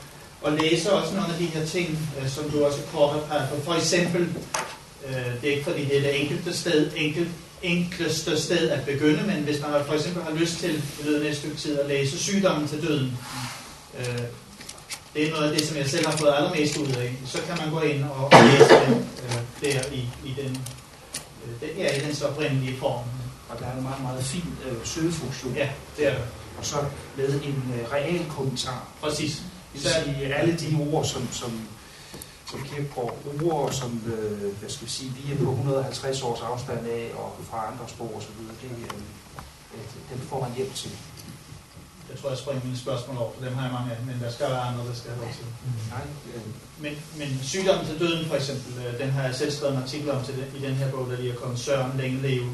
og 0.41 0.51
læse 0.51 0.93
også 0.93 1.13
nogle 1.13 1.33
af 1.33 1.39
de 1.39 1.45
her 1.45 1.65
ting, 1.65 2.09
øh, 2.21 2.29
som 2.29 2.49
du 2.49 2.65
også 2.65 2.79
kort 2.93 3.13
har 3.13 3.19
peget 3.19 3.49
på. 3.49 3.61
For 3.61 3.73
eksempel, 3.73 4.21
øh, 5.07 5.41
det 5.41 5.49
er 5.49 5.55
ikke 5.55 5.63
fordi 5.63 5.85
det 5.85 5.97
er 5.97 6.01
det 6.01 6.21
enkelte 6.21 6.57
sted, 6.57 6.91
enkelt, 6.95 7.29
enkleste 7.63 8.41
sted 8.41 8.69
at 8.69 8.85
begynde, 8.85 9.23
men 9.27 9.43
hvis 9.43 9.61
man 9.61 9.85
for 9.85 9.93
eksempel 9.93 10.23
har 10.23 10.31
lyst 10.31 10.59
til 10.59 10.83
i 10.99 11.03
løbet 11.03 11.25
af 11.25 11.31
et 11.31 11.37
stykke 11.37 11.57
tid 11.57 11.79
at 11.79 11.87
læse 11.87 12.17
sygdommen 12.19 12.67
til 12.67 12.81
døden, 12.87 13.17
øh, 13.99 14.19
det 15.13 15.27
er 15.27 15.31
noget 15.31 15.51
af 15.51 15.57
det, 15.57 15.67
som 15.67 15.77
jeg 15.77 15.89
selv 15.89 16.05
har 16.05 16.17
fået 16.17 16.33
allermest 16.37 16.77
ud 16.77 16.87
af, 16.87 17.15
så 17.25 17.37
kan 17.47 17.57
man 17.57 17.73
gå 17.73 17.79
ind 17.79 18.03
og, 18.03 18.31
læse 18.31 18.69
den 18.69 19.07
øh, 19.23 19.41
der 19.61 19.81
i, 19.91 19.99
i 20.25 20.35
den, 20.41 20.57
øh, 21.45 21.69
den, 21.69 21.77
ja, 21.77 21.97
i 21.97 21.99
dens 21.99 22.21
oprindelige 22.21 22.77
form. 22.77 23.03
Og 23.49 23.59
der 23.59 23.65
er 23.65 23.77
en 23.77 23.83
meget, 23.83 24.01
meget 24.01 24.23
fin 24.23 24.57
øh, 24.65 24.77
søgefunktion. 24.83 25.53
Ja, 25.55 25.69
det 25.97 26.07
er 26.07 26.13
det. 26.13 26.23
Og 26.57 26.65
så 26.65 26.75
med 27.17 27.33
en 27.33 27.73
øh, 27.79 27.91
real 27.91 28.25
kommentar. 28.29 28.87
Præcis. 29.01 29.43
Det 29.73 29.83
vil 29.83 30.15
sige, 30.15 30.35
alle 30.35 30.57
de 30.57 30.77
ord, 30.91 31.05
som, 31.05 31.27
som, 31.31 31.61
som 32.49 32.59
Kierkegaard 32.67 33.17
bruger, 33.23 33.71
som 33.71 33.91
øh, 34.13 34.59
hvad 34.59 34.69
skal 34.69 34.85
vi 34.87 34.91
sige, 34.91 35.11
vi 35.17 35.33
er 35.33 35.37
på 35.37 35.51
150 35.51 36.21
års 36.21 36.41
afstand 36.41 36.87
af, 36.87 37.11
og 37.15 37.29
fra 37.49 37.67
andre 37.71 37.85
sprog 37.87 38.11
osv., 38.17 38.39
det, 38.61 38.71
øh, 38.71 39.01
øh, 39.73 39.85
den 40.11 40.19
får 40.29 40.39
man 40.41 40.51
hjælp 40.57 40.73
til. 40.75 40.91
Jeg 42.09 42.17
tror, 42.19 42.29
jeg 42.29 42.37
springer 42.37 42.63
mine 42.65 42.77
spørgsmål 42.77 43.17
over, 43.17 43.31
for 43.35 43.45
dem 43.45 43.53
har 43.53 43.63
jeg 43.63 43.73
mange 43.73 43.91
af, 43.91 43.97
men 44.05 44.15
der 44.23 44.31
skal 44.31 44.49
være 44.49 44.61
andre, 44.69 44.87
der 44.87 44.93
skal 44.93 45.11
have 45.11 45.21
lov 45.23 45.33
til. 45.39 45.45
Nej, 45.95 46.05
øh, 46.35 46.41
Men, 46.83 46.93
men 47.19 47.39
sygdommen 47.43 47.85
til 47.85 47.99
døden, 47.99 48.25
for 48.27 48.35
eksempel, 48.35 48.71
øh, 48.83 48.99
den 48.99 49.09
har 49.09 49.23
jeg 49.23 49.35
selv 49.35 49.51
skrevet 49.51 49.75
en 49.75 49.81
artikel 49.81 50.11
om 50.11 50.23
til 50.23 50.35
den, 50.35 50.47
i 50.57 50.65
den 50.67 50.75
her 50.75 50.91
bog, 50.91 51.09
der 51.09 51.17
lige 51.17 51.31
er 51.33 51.35
kommet 51.35 51.59
Søren 51.59 51.97
Længe 51.97 52.21
Leve. 52.21 52.49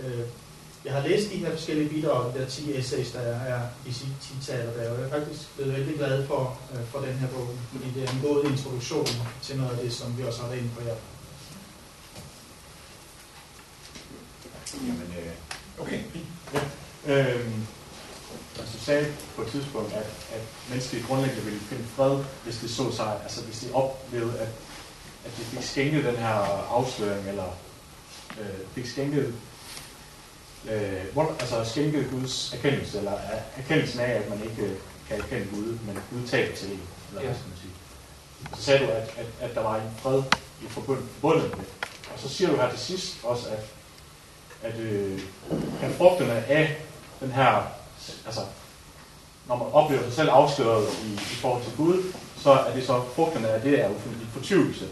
Øh, 0.00 0.24
Jeg 0.84 0.92
har 0.92 1.08
læst 1.08 1.30
de 1.32 1.36
her 1.36 1.50
forskellige 1.50 1.88
bidrag, 1.88 2.34
de 2.34 2.38
der 2.38 2.46
10 2.46 2.76
essays, 2.76 3.12
der 3.12 3.20
er 3.20 3.62
i 3.86 3.92
sit 3.92 4.08
citater 4.22 4.72
der, 4.72 4.90
og 4.90 4.98
jeg 4.98 5.06
er 5.06 5.10
faktisk 5.10 5.54
blevet 5.56 5.72
vældig 5.72 5.96
glad 5.96 6.26
for, 6.26 6.58
øh, 6.74 6.84
for 6.86 6.98
den 6.98 7.14
her 7.14 7.28
bog, 7.28 7.48
fordi 7.72 7.90
det 7.94 8.04
er 8.04 8.12
en 8.12 8.22
god 8.22 8.44
introduktion 8.44 9.06
til 9.42 9.56
noget 9.56 9.70
af 9.70 9.78
det, 9.84 9.92
som 9.92 10.18
vi 10.18 10.22
også 10.22 10.40
har 10.40 10.48
været 10.48 10.60
inde 10.60 10.70
på 10.74 10.80
her. 10.80 10.94
Jamen, 14.86 15.14
øh, 15.18 15.32
okay. 15.78 16.00
Ja. 16.54 16.60
Øhm, 17.06 17.66
altså, 18.58 18.78
du 18.78 18.84
sagde 18.84 19.06
på 19.36 19.42
et 19.42 19.48
tidspunkt, 19.48 19.92
at, 19.92 20.06
at 20.32 20.42
mennesket 20.68 21.04
grundlæggende 21.06 21.44
ville 21.44 21.60
finde 21.60 21.84
fred, 21.96 22.24
hvis 22.44 22.56
det 22.56 22.70
så 22.70 22.92
sig, 22.92 23.20
altså 23.22 23.42
hvis 23.44 23.58
de 23.58 23.72
oplevede, 23.72 24.38
at, 24.38 24.48
at 25.24 25.32
de 25.36 25.42
fik 25.42 25.62
skænket 25.62 26.04
den 26.04 26.16
her 26.16 26.34
afsløring, 26.76 27.28
eller 27.28 27.56
øh, 28.40 28.60
fik 28.74 28.86
skænket, 28.86 29.34
øh, 30.70 31.12
hvor, 31.12 31.36
altså 31.40 31.64
skænket 31.64 32.10
Guds 32.10 32.52
erkendelse, 32.54 32.98
eller 32.98 33.12
er- 33.12 33.42
erkendelsen 33.62 34.00
af, 34.00 34.10
at 34.12 34.28
man 34.30 34.42
ikke 34.50 34.62
øh, 34.62 34.76
kan 35.08 35.18
erkende 35.20 35.46
Gud, 35.54 35.78
men 35.86 35.98
Gud 36.10 36.28
taler 36.28 36.56
til 36.56 36.66
en, 36.72 36.80
eller 37.08 37.20
hvad 37.20 37.30
Ja. 37.30 37.34
skal 37.38 37.48
man 37.48 37.58
sige. 37.60 37.72
Så 38.56 38.62
sagde 38.62 38.84
du, 38.86 38.90
at, 38.90 39.02
at, 39.16 39.26
at 39.50 39.54
der 39.54 39.62
var 39.62 39.76
en 39.76 39.90
fred 40.02 40.22
i 40.62 40.66
forbund- 40.68 41.02
forbundet 41.20 41.50
med. 41.56 41.64
Og 42.14 42.18
så 42.20 42.28
siger 42.28 42.50
du 42.50 42.56
her 42.56 42.70
til 42.70 42.78
sidst 42.78 43.16
også, 43.24 43.48
at 43.48 43.58
at, 44.62 44.78
øh, 44.78 45.20
at 45.82 45.90
frugterne 45.98 46.32
af 46.32 46.76
den 47.20 47.30
her, 47.32 47.62
altså 48.26 48.40
når 49.48 49.56
man 49.56 49.66
oplever 49.72 50.02
sig 50.02 50.12
selv 50.12 50.30
afsløret 50.30 50.86
i, 51.04 51.12
i 51.12 51.16
forhold 51.40 51.64
til 51.64 51.72
Gud, 51.76 52.02
så 52.42 52.50
er 52.52 52.74
det 52.74 52.86
så 52.86 53.02
frugterne 53.14 53.48
af 53.48 53.60
det 53.60 53.80
er 53.80 53.88
jo 53.88 53.94
en 53.94 54.28
fortvivlelse. 54.32 54.88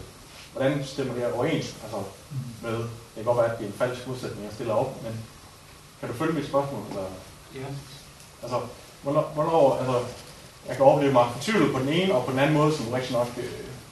Hvordan 0.51 0.85
stemmer 0.85 1.13
det 1.13 1.33
overens 1.33 1.75
altså, 1.83 1.97
med, 2.63 2.77
det 2.77 2.89
kan 3.15 3.23
godt 3.23 3.37
være, 3.37 3.51
at 3.53 3.57
det 3.59 3.63
er 3.65 3.69
en 3.69 3.75
falsk 3.77 4.07
modsætning, 4.07 4.43
jeg 4.45 4.53
stiller 4.53 4.73
op, 4.73 5.03
men 5.03 5.19
kan 5.99 6.09
du 6.09 6.15
følge 6.15 6.33
mit 6.33 6.47
spørgsmål? 6.47 6.81
Eller? 6.89 7.01
ja. 7.55 7.65
Altså, 8.43 8.59
hvornår, 9.03 9.31
hvornår 9.33 9.75
altså, 9.77 9.99
jeg 10.67 10.75
kan 10.75 10.85
opleve 10.85 11.13
mig 11.13 11.29
fortvivlet 11.33 11.73
på 11.73 11.79
den 11.79 11.89
ene 11.89 12.15
og 12.15 12.25
på 12.25 12.31
den 12.31 12.39
anden 12.39 12.57
måde, 12.57 12.75
som 12.77 12.87
rigtig 12.89 13.13
nok, 13.13 13.27
øh, 13.37 13.43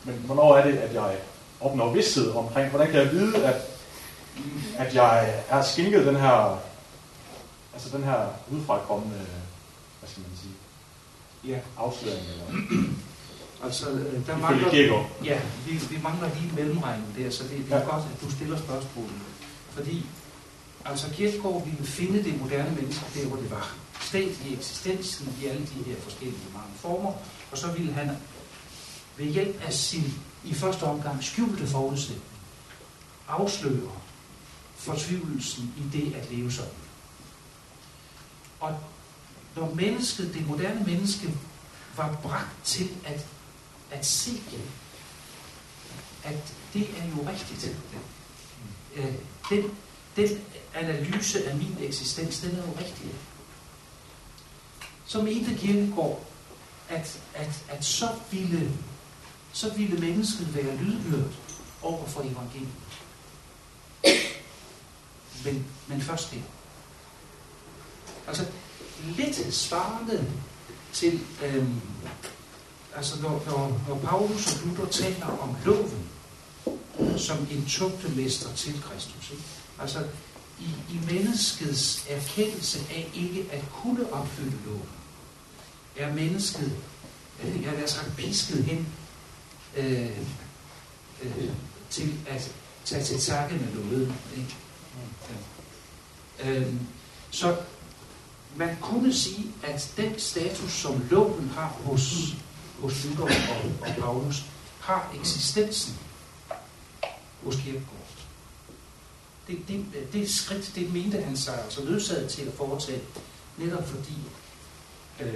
men 0.03 0.15
hvornår 0.25 0.57
er 0.57 0.67
det, 0.71 0.77
at 0.77 0.93
jeg 0.93 1.15
opnår 1.61 1.93
vidsthed 1.93 2.31
omkring, 2.31 2.69
hvordan 2.69 2.91
kan 2.91 2.99
jeg 3.01 3.11
vide, 3.11 3.45
at, 3.45 3.55
at 4.77 4.95
jeg 4.95 5.43
er 5.49 5.61
skænket 5.61 6.05
den 6.05 6.15
her, 6.15 6.59
altså 7.73 7.97
den 7.97 8.03
her 8.03 8.19
udefrakommende, 8.51 9.15
hvad 9.99 10.09
skal 10.09 10.21
man 10.21 10.31
sige, 10.41 10.53
ja. 11.53 11.59
afsløring, 11.77 12.21
eller 12.21 12.83
Altså, 13.63 13.89
øh, 13.89 14.27
der 14.27 14.37
mangler, 14.37 15.03
ja, 15.23 15.39
vi, 15.65 15.71
vi 15.89 15.99
mangler 16.03 16.29
lige 16.35 16.51
mellemregningen 16.55 17.15
der, 17.17 17.29
så 17.31 17.43
det, 17.43 17.51
det 17.51 17.71
er 17.73 17.77
Ja. 17.79 17.83
godt, 17.85 18.03
at 18.15 18.21
du 18.21 18.31
stiller 18.31 18.57
spørgsmålet. 18.57 19.11
Fordi, 19.71 20.05
altså 20.89 21.09
Kierkegaard 21.09 21.65
ville 21.65 21.85
finde 21.85 22.23
det 22.23 22.41
moderne 22.41 22.75
menneske 22.75 23.05
der, 23.15 23.27
hvor 23.27 23.37
det 23.37 23.51
var. 23.51 23.75
Stat 24.01 24.39
i 24.45 24.53
eksistensen 24.53 25.37
i 25.41 25.45
alle 25.45 25.61
de 25.61 25.83
her 25.85 25.95
forskellige 25.99 26.47
mange 26.53 26.73
former, 26.75 27.13
og 27.51 27.57
så 27.57 27.71
ville 27.71 27.93
han 27.93 28.17
ved 29.17 29.25
hjælp 29.25 29.61
af 29.61 29.73
sin 29.73 30.13
i 30.43 30.53
første 30.53 30.83
omgang 30.83 31.23
skjulte 31.23 31.67
forudsætning 31.67 32.23
afsløre 33.27 33.91
fortvivlelsen 34.75 35.73
i 35.77 35.97
det 35.97 36.15
at 36.15 36.31
leve 36.31 36.51
sådan. 36.51 36.71
Og 38.59 38.79
når 39.55 39.73
mennesket, 39.73 40.33
det 40.33 40.47
moderne 40.47 40.85
menneske, 40.85 41.33
var 41.95 42.19
bragt 42.23 42.63
til 42.63 42.89
at, 43.05 43.25
at 43.91 44.05
se, 44.05 44.41
at 46.23 46.53
det 46.73 46.89
er 46.97 47.05
jo 47.05 47.29
rigtigt. 47.29 47.77
Øh, 48.95 49.13
den, 49.49 49.71
den 50.17 50.41
analyse 50.75 51.49
af 51.49 51.55
min 51.57 51.77
eksistens, 51.81 52.39
den 52.39 52.51
er 52.51 52.61
jo 52.67 52.73
rigtig. 52.79 53.11
Så 55.05 55.21
mente 55.21 55.55
Kierkegaard, 55.55 56.25
at, 56.89 57.19
at, 57.33 57.63
at 57.69 57.85
så, 57.85 58.09
ville, 58.31 58.71
så 59.53 59.73
ville 59.73 59.99
mennesket 59.99 60.55
være 60.55 60.75
lydhørt 60.75 61.33
over 61.81 62.05
for 62.05 62.21
evangeliet. 62.21 62.69
Men, 65.45 65.65
men 65.87 66.01
først 66.01 66.31
det. 66.31 66.43
Altså, 68.27 68.45
lidt 69.05 69.53
svarende 69.53 70.25
til, 70.93 71.19
øhm, 71.43 71.81
altså 72.95 73.21
når, 73.21 73.43
når, 73.45 73.81
når 73.87 73.99
Paulus 73.99 74.55
og 74.55 74.67
Luther 74.67 74.85
taler 74.85 75.25
om 75.25 75.55
loven 75.65 76.09
som 77.17 77.37
en 77.51 77.65
tugtemester 77.65 78.53
til 78.53 78.81
Kristus. 78.81 79.31
Ikke? 79.31 79.43
Altså, 79.81 80.07
i, 80.59 80.69
i 80.89 80.99
menneskets 81.11 82.05
erkendelse 82.09 82.79
af 82.89 83.11
ikke 83.13 83.45
at 83.51 83.63
kunne 83.73 84.13
opfylde 84.13 84.57
loven, 84.65 84.89
er 85.95 86.13
mennesket, 86.13 86.71
øh, 87.43 87.63
jeg 87.63 87.71
har 87.71 87.87
sagt, 87.87 88.15
pisket 88.17 88.63
hen 88.63 88.87
øh, 89.75 90.17
øh, 91.21 91.49
til 91.89 92.13
at 92.27 92.51
tage 92.85 93.03
til 93.03 93.19
takke 93.19 93.55
med 93.55 93.73
noget. 93.73 94.13
Ikke? 94.37 94.55
Ja. 96.39 96.49
Øhm, 96.49 96.79
så 97.31 97.57
man 98.55 98.77
kunne 98.81 99.13
sige, 99.13 99.45
at 99.63 99.93
den 99.97 100.19
status, 100.19 100.71
som 100.71 101.01
loven 101.11 101.49
har 101.55 101.67
hos, 101.67 102.35
hos 102.81 103.05
Luther 103.05 103.23
og, 103.23 103.71
og 103.81 103.95
Paulus, 103.99 104.45
har 104.79 105.13
eksistensen 105.19 105.97
hos 107.43 107.55
Kierkegaard. 107.55 108.26
Det, 109.47 109.59
det, 109.67 109.85
det 110.13 110.29
skridt, 110.29 110.71
det 110.75 110.93
mente 110.93 111.21
han 111.21 111.37
sig 111.37 111.63
altså 111.63 111.83
nødsaget 111.83 112.29
til 112.29 112.41
at 112.41 112.53
foretage, 112.53 113.01
netop 113.57 113.87
fordi 113.87 114.17
øh, 115.21 115.33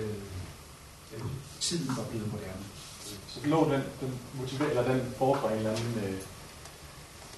øh, 1.13 1.21
tiden 1.60 1.88
var 1.97 2.04
blevet 2.04 2.32
moderne. 2.32 2.65
Så 3.28 3.39
lå 3.43 3.63
den, 3.71 3.82
den 4.02 4.19
motiver, 4.34 4.69
eller 4.69 4.93
den 4.93 5.13
foregår 5.17 5.50
en 5.50 5.58
eller 5.58 5.71
anden 5.71 6.04
øh, 6.04 6.17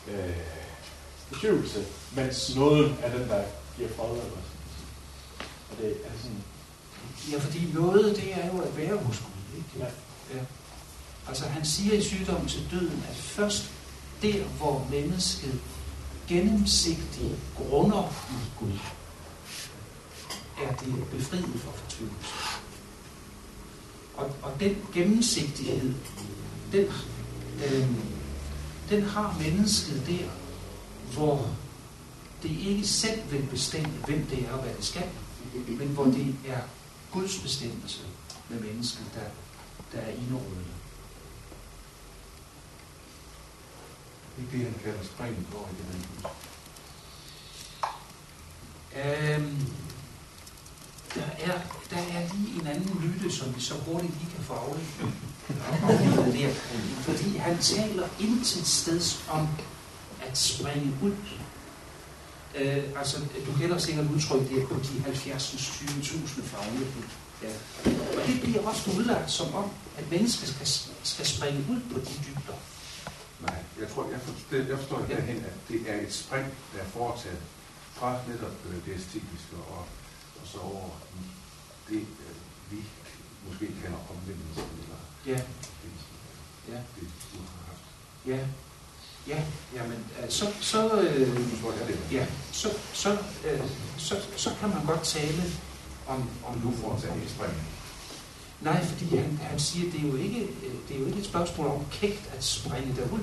øh, 0.07 0.35
fortvivlelse, 1.27 1.85
mens 2.15 2.55
noget 2.55 2.95
af 3.03 3.19
den, 3.19 3.29
der 3.29 3.43
giver 3.77 3.89
fred, 3.89 4.09
eller. 4.09 4.37
Og 5.71 5.77
det 5.79 5.91
er 5.91 6.17
sådan, 6.21 6.43
Ja, 7.31 7.39
fordi 7.39 7.71
noget, 7.73 8.15
det 8.15 8.33
er 8.33 8.47
jo 8.53 8.61
at 8.61 8.77
være 8.77 8.97
hos 8.97 9.17
Gud. 9.17 9.57
Ikke? 9.57 9.69
Ja. 9.79 9.85
Ja. 10.37 10.43
Altså 11.27 11.45
han 11.45 11.65
siger 11.65 11.93
i 11.93 12.01
sygdommen 12.01 12.47
til 12.47 12.67
døden, 12.71 13.03
at 13.09 13.15
først 13.15 13.71
der, 14.21 14.43
hvor 14.43 14.87
mennesket 14.91 15.59
gennemsigtige 16.27 17.35
grunder 17.55 18.13
i 18.29 18.59
Gud, 18.59 18.79
er 20.63 20.75
det 20.75 21.05
befriet 21.11 21.59
for 21.59 21.71
fortvivlelse. 21.71 22.33
Og, 24.15 24.31
og 24.41 24.59
den 24.59 24.75
gennemsigtighed, 24.93 25.93
den, 26.71 26.85
øh, 27.65 27.87
den 28.89 29.03
har 29.03 29.37
mennesket 29.39 30.03
der, 30.07 30.29
hvor 31.13 31.47
det 32.43 32.51
ikke 32.51 32.87
selv 32.87 33.31
vil 33.31 33.41
bestemme, 33.41 33.93
hvem 34.05 34.25
det 34.25 34.45
er 34.45 34.51
og 34.51 34.61
hvad 34.63 34.73
det 34.73 34.85
skal, 34.85 35.09
men 35.67 35.87
hvor 35.87 36.05
det 36.05 36.35
er 36.47 36.59
Guds 37.11 37.39
bestemmelse 37.39 38.01
med 38.49 38.59
mennesket, 38.59 39.05
der, 39.15 39.29
der 39.91 40.05
er 40.05 40.11
indrådende. 40.11 40.72
Det 44.35 44.43
er 44.47 44.51
det, 44.51 44.65
han 44.65 44.75
kalder 44.83 45.03
springen 45.03 45.47
over 45.55 45.67
i 45.67 45.75
det 45.77 46.29
Øhm, 48.95 49.67
der 51.15 51.21
er, 51.39 51.59
der 51.89 51.97
er 51.97 52.33
lige 52.33 52.61
en 52.61 52.67
anden 52.67 53.01
myte, 53.01 53.35
som 53.35 53.55
vi 53.55 53.61
så 53.61 53.73
hurtigt 53.73 54.13
lige 54.19 54.31
kan 54.35 54.43
få 54.43 54.53
aflevet 54.53 56.33
der. 56.33 56.53
Fordi 57.01 57.37
han 57.37 57.57
taler 57.57 58.07
intet 58.19 58.67
sted 58.67 59.01
om 59.29 59.47
at 60.21 60.37
springe 60.37 60.97
ud. 61.03 61.15
Øh, 62.55 62.83
altså, 62.97 63.17
du 63.47 63.51
kender 63.59 63.77
sikkert 63.77 64.05
udtryk 64.05 64.49
der 64.49 64.67
på 64.67 64.75
de 64.75 65.03
70.000 65.07 66.43
fagne. 66.43 66.85
Ja. 67.43 67.47
Og 68.21 68.27
det 68.27 68.41
bliver 68.41 68.67
ofte 68.67 68.91
udlagt 68.97 69.31
som 69.31 69.53
om, 69.53 69.69
at 69.97 70.11
mennesker 70.11 70.47
skal, 70.47 70.67
skal 71.03 71.25
springe 71.25 71.65
ud 71.69 71.79
på 71.93 71.99
de 71.99 72.13
dybder. 72.25 72.57
Tror, 73.93 74.09
jeg 74.11 74.21
forstår, 74.21 74.57
jeg 74.57 74.77
forstår 74.79 74.99
det 74.99 75.09
derhen, 75.09 75.37
at 75.45 75.53
det 75.69 75.81
er 75.87 76.01
et 76.01 76.13
spring, 76.13 76.45
der 76.73 76.79
er 76.79 76.85
foretaget 76.85 77.41
fra 77.93 78.19
netop 78.27 78.55
øh, 78.69 78.85
det 78.85 78.93
æstetiske 78.95 79.55
og, 79.69 79.85
og 80.41 80.45
så 80.51 80.57
over 80.59 80.89
det, 81.89 82.01
øh, 82.25 82.35
vi 82.71 82.77
måske 83.47 83.65
kalder 83.81 83.97
omvendelse, 84.11 84.61
eller 84.81 84.99
Ja, 85.25 85.41
det, 85.81 85.91
ja, 86.69 86.77
det 86.95 87.07
du 87.33 87.37
har 87.39 87.63
haft. 87.67 87.83
ja. 88.27 88.39
Ja, 89.27 89.43
jamen, 89.75 90.05
øh, 90.23 90.29
så, 90.29 90.45
så, 90.61 91.01
øh, 91.01 92.13
ja, 92.13 92.27
så, 92.51 92.69
så, 92.93 93.11
øh, 93.45 93.61
så, 93.97 94.15
så 94.35 94.49
kan 94.59 94.69
man 94.69 94.85
godt 94.85 95.03
tale 95.03 95.43
om, 96.07 96.29
om 96.45 96.57
Nu 96.63 96.71
foretager 96.71 97.15
et 97.15 97.29
spring. 97.29 97.53
Nej, 98.61 98.85
fordi 98.85 99.15
han, 99.15 99.39
han 99.41 99.59
siger, 99.59 99.91
det 99.91 99.99
er, 100.03 100.07
jo 100.07 100.15
ikke, 100.15 100.41
øh, 100.41 100.73
det 100.87 100.95
er 100.95 100.99
jo 100.99 101.05
ikke 101.05 101.19
et 101.19 101.25
spørgsmål 101.25 101.67
om 101.67 101.85
kægt 101.91 102.31
at 102.37 102.43
springe 102.43 102.95
derud. 102.95 103.19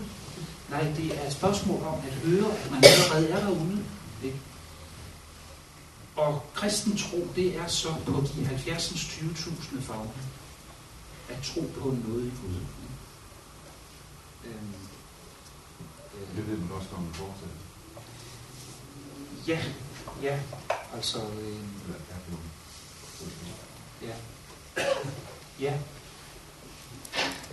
Nej, 0.70 0.92
det 0.96 1.22
er 1.22 1.26
et 1.26 1.32
spørgsmål 1.32 1.82
om 1.82 1.94
at 2.06 2.12
høre, 2.12 2.52
at 2.56 2.70
man 2.70 2.84
allerede 2.84 3.28
er 3.30 3.40
derude. 3.40 3.84
Ikke? 4.24 4.40
Og 6.16 6.42
kristen 6.54 6.96
tro, 6.96 7.28
det 7.36 7.56
er 7.56 7.66
så 7.66 7.94
på 8.06 8.24
de 8.36 8.44
70 8.46 8.90
20.000 8.92 9.80
farver. 9.80 10.06
At 11.28 11.38
tro 11.42 11.60
på 11.60 11.96
noget 12.08 12.26
i 12.26 12.30
Gud. 12.42 12.56
Øhm, 14.44 14.74
Det 16.36 16.48
ved 16.48 16.56
man 16.56 16.72
også, 16.72 16.88
når 16.92 17.00
man 17.00 17.14
foretager. 17.14 17.52
ja, 19.46 19.58
ja, 20.22 20.40
altså... 20.94 21.18
Øh. 21.18 21.56
Ja. 24.02 24.14
Ja. 25.60 25.78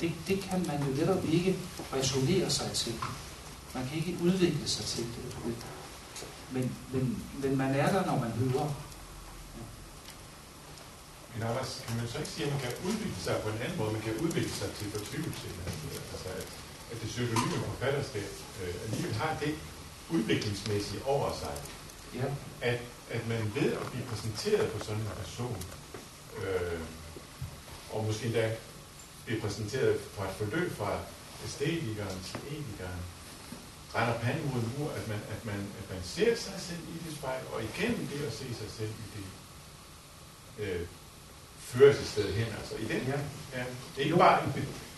Det, 0.01 0.11
det 0.27 0.41
kan 0.41 0.67
man 0.67 0.83
jo 0.83 0.95
netop 0.95 1.23
ikke 1.29 1.59
resonere 1.93 2.49
sig 2.49 2.71
til. 2.71 2.93
Man 3.75 3.87
kan 3.87 3.97
ikke 3.97 4.17
udvikle 4.23 4.67
sig 4.67 4.85
til 4.85 5.03
det. 5.03 5.55
Men, 6.51 6.75
men, 6.93 7.23
men 7.43 7.57
man 7.57 7.75
er 7.75 7.91
der, 7.91 8.05
når 8.05 8.19
man 8.19 8.31
hører. 8.31 8.69
Men 11.33 11.43
Anders, 11.47 11.83
kan 11.87 11.97
man 11.97 12.07
så 12.07 12.17
ikke 12.17 12.29
sige, 12.29 12.45
at 12.45 12.51
man 12.51 12.61
kan 12.61 12.71
udvikle 12.85 13.21
sig 13.23 13.35
på 13.43 13.49
en 13.49 13.57
anden 13.63 13.77
måde? 13.77 13.91
Man 13.93 14.01
kan 14.01 14.15
udvikle 14.17 14.49
sig 14.53 14.71
til 14.71 14.91
fortvivlelse. 14.91 15.47
Altså, 16.13 16.29
at, 16.37 16.47
at 16.91 17.01
det 17.01 17.09
pseudonyme 17.09 17.63
forfatterskab 17.65 18.29
øh, 18.63 18.73
alligevel 18.83 19.13
har 19.15 19.37
det 19.43 19.55
udviklingsmæssige 20.09 21.05
over 21.05 21.29
sig, 21.39 21.55
Ja. 22.15 22.23
at, 22.61 22.79
at 23.09 23.27
man 23.27 23.51
ved 23.55 23.73
at 23.73 23.85
blive 23.91 24.05
præsenteret 24.05 24.71
på 24.71 24.85
sådan 24.85 25.01
en 25.01 25.07
person, 25.17 25.57
øh, 26.43 26.79
og 27.91 28.03
måske 28.05 28.25
endda 28.25 28.55
blive 29.27 29.41
præsenteret 29.41 29.95
fra 30.15 30.23
et 30.29 30.35
forløb 30.39 30.69
fra 30.79 30.91
æstetikeren 31.45 32.17
til 32.27 32.39
etikeren, 32.51 33.01
render 33.95 34.15
panden 34.23 34.45
mod 34.51 34.61
en 34.61 34.71
mur, 34.77 34.89
at 34.99 35.07
man, 35.11 35.19
at, 35.35 35.41
man, 35.49 35.59
at 35.79 35.85
man 35.93 36.01
ser 36.03 36.35
sig 36.35 36.57
selv 36.67 36.83
i 36.95 36.97
det 37.05 37.17
spejl, 37.17 37.41
og 37.53 37.59
igennem 37.69 38.07
det 38.11 38.19
at 38.29 38.33
se 38.33 38.47
sig 38.61 38.69
selv 38.77 38.89
i 39.05 39.07
det, 39.15 39.25
øh, 40.63 40.81
føres 41.59 41.97
et 41.99 42.07
sted 42.07 42.33
hen. 42.33 42.47
Altså, 42.59 42.75
i 42.83 42.85
den, 42.93 43.01
Ja. 43.11 43.19
ja, 43.57 43.63
det 43.93 43.99
er 44.01 44.05
ikke 44.05 44.17
bare, 44.17 44.43
en, 44.43 44.51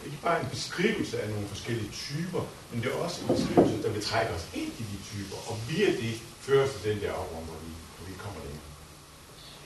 ikke 0.06 0.22
bare 0.24 0.42
en 0.44 0.50
beskrivelse 0.50 1.22
af 1.22 1.30
nogle 1.30 1.48
forskellige 1.48 1.92
typer, 1.92 2.44
men 2.72 2.82
det 2.84 2.92
er 2.92 2.96
også 2.96 3.22
en 3.22 3.28
beskrivelse, 3.36 3.84
der 3.84 3.90
vil 3.90 4.04
trække 4.04 4.32
os 4.34 4.46
ind 4.54 4.72
i 4.82 4.84
de 4.92 4.98
typer, 5.12 5.38
og 5.50 5.58
via 5.70 5.90
det 6.02 6.14
føres 6.40 6.72
til 6.74 6.92
den 6.92 7.02
der 7.02 7.12
afrum, 7.14 7.44
hvor 7.44 7.60
vi, 7.66 7.72
hvor 7.98 8.06
vi 8.12 8.14
kommer 8.24 8.42
ind. 8.52 8.60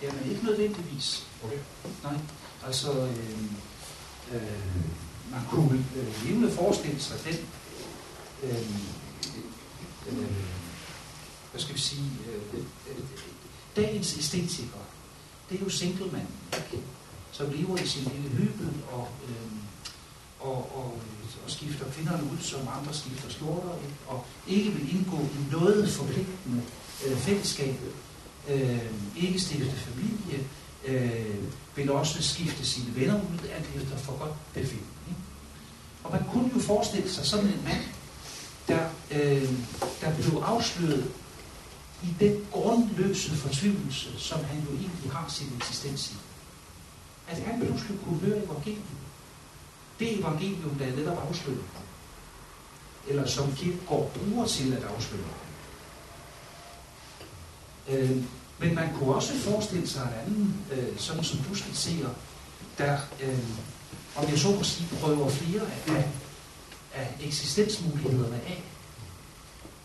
Jamen 0.01 0.31
ikke 0.31 0.45
nødvendigvis. 0.45 1.27
Okay? 1.43 1.59
Nej. 2.03 2.13
Altså, 2.65 2.91
øh, 2.91 3.43
øh, 4.31 4.41
man 5.31 5.41
kunne 5.49 5.85
øh, 5.95 6.25
levende 6.25 6.51
forestille 6.51 6.99
sig 6.99 7.17
den, 7.25 7.37
øh, 8.43 8.69
øh, 10.07 10.27
hvad 11.51 11.61
skal 11.61 11.75
vi 11.75 11.79
sige, 11.79 12.11
øh, 12.27 12.59
øh, 12.89 13.03
dagens 13.75 14.17
æstetikere, 14.17 14.85
det 15.49 15.59
er 15.59 15.63
jo 15.63 15.69
singlemanden, 15.69 16.35
som 17.31 17.49
lever 17.49 17.77
i 17.77 17.87
sin 17.87 18.11
lille 18.15 18.29
hybel 18.29 18.69
og, 18.91 19.07
øh, 19.29 19.51
og, 20.39 20.77
og, 20.77 20.99
og 21.45 21.51
skifter 21.51 21.85
kvinderne 21.91 22.23
ud, 22.23 22.37
som 22.41 22.59
andre 22.59 22.93
skifter 22.93 23.29
skjorter, 23.29 23.75
ikke? 23.75 23.95
og 24.07 24.25
ikke 24.47 24.71
vil 24.71 24.95
indgå 24.95 25.17
i 25.17 25.51
noget 25.51 25.89
forpligtende 25.89 26.63
øh, 27.05 27.17
fællesskab, 27.17 27.75
øh, 28.49 28.91
ikke 29.15 29.39
stifte 29.39 29.75
familie, 29.75 30.47
øh, 30.85 31.35
vil 31.75 31.91
også 31.91 32.23
skifte 32.23 32.65
sine 32.65 32.95
venner 32.95 33.15
ud, 33.15 33.47
alt 33.55 33.69
efter 33.75 33.97
for 33.97 34.17
godt 34.19 34.53
befindende. 34.53 34.87
Ikke? 35.07 35.21
Og 36.03 36.11
man 36.11 36.23
kunne 36.31 36.51
jo 36.55 36.59
forestille 36.59 37.09
sig 37.09 37.25
sådan 37.25 37.45
en 37.45 37.63
mand, 37.63 37.83
der, 38.67 38.89
øh, 39.11 39.49
der 40.01 40.15
blev 40.15 40.41
afsløret 40.45 41.11
i 42.03 42.07
den 42.19 42.47
grundløse 42.51 43.31
fortvivlelse, 43.35 44.19
som 44.19 44.43
han 44.43 44.59
jo 44.59 44.77
egentlig 44.77 45.11
har 45.11 45.29
sin 45.29 45.47
eksistens 45.57 46.11
i. 46.11 46.15
At 47.27 47.37
han 47.37 47.61
pludselig 47.61 47.99
kunne 48.05 48.19
høre 48.19 48.45
evangeliet. 48.45 48.83
Det 49.99 50.19
evangelium, 50.19 50.75
der 50.79 50.85
er 50.85 50.95
netop 50.95 51.27
afsløret. 51.29 51.63
Eller 53.07 53.27
som 53.27 53.53
Kirkegaard 53.55 54.11
bruger 54.11 54.45
til 54.45 54.73
at 54.73 54.83
afsløre. 54.83 55.33
Øh, 57.89 58.23
men 58.59 58.75
man 58.75 58.93
kunne 58.93 59.15
også 59.15 59.33
forestille 59.33 59.87
sig 59.87 60.01
en 60.01 60.19
anden, 60.25 60.65
øh, 60.71 60.99
sådan 60.99 61.23
som 61.23 61.39
du 61.39 61.55
skitserer, 61.55 62.09
der, 62.77 62.97
øh, 63.21 63.39
om 64.15 64.29
jeg 64.29 64.39
så 64.39 64.51
må 64.51 64.63
sige, 64.63 64.89
prøver 65.01 65.29
flere 65.29 65.61
af, 65.87 66.09
af 66.93 67.15
eksistensmulighederne 67.21 68.35
af. 68.35 68.63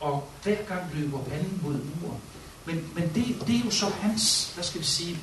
Og 0.00 0.28
hver 0.42 0.64
gang 0.64 0.94
løber 0.94 1.24
panden 1.24 1.60
mod 1.62 1.72
muren. 1.72 2.20
Men, 2.64 2.90
men 2.94 3.04
det, 3.14 3.46
det 3.46 3.56
er 3.56 3.64
jo 3.64 3.70
så 3.70 3.86
hans, 3.86 4.52
hvad 4.54 4.64
skal 4.64 4.80
vi 4.80 4.86
sige, 4.86 5.18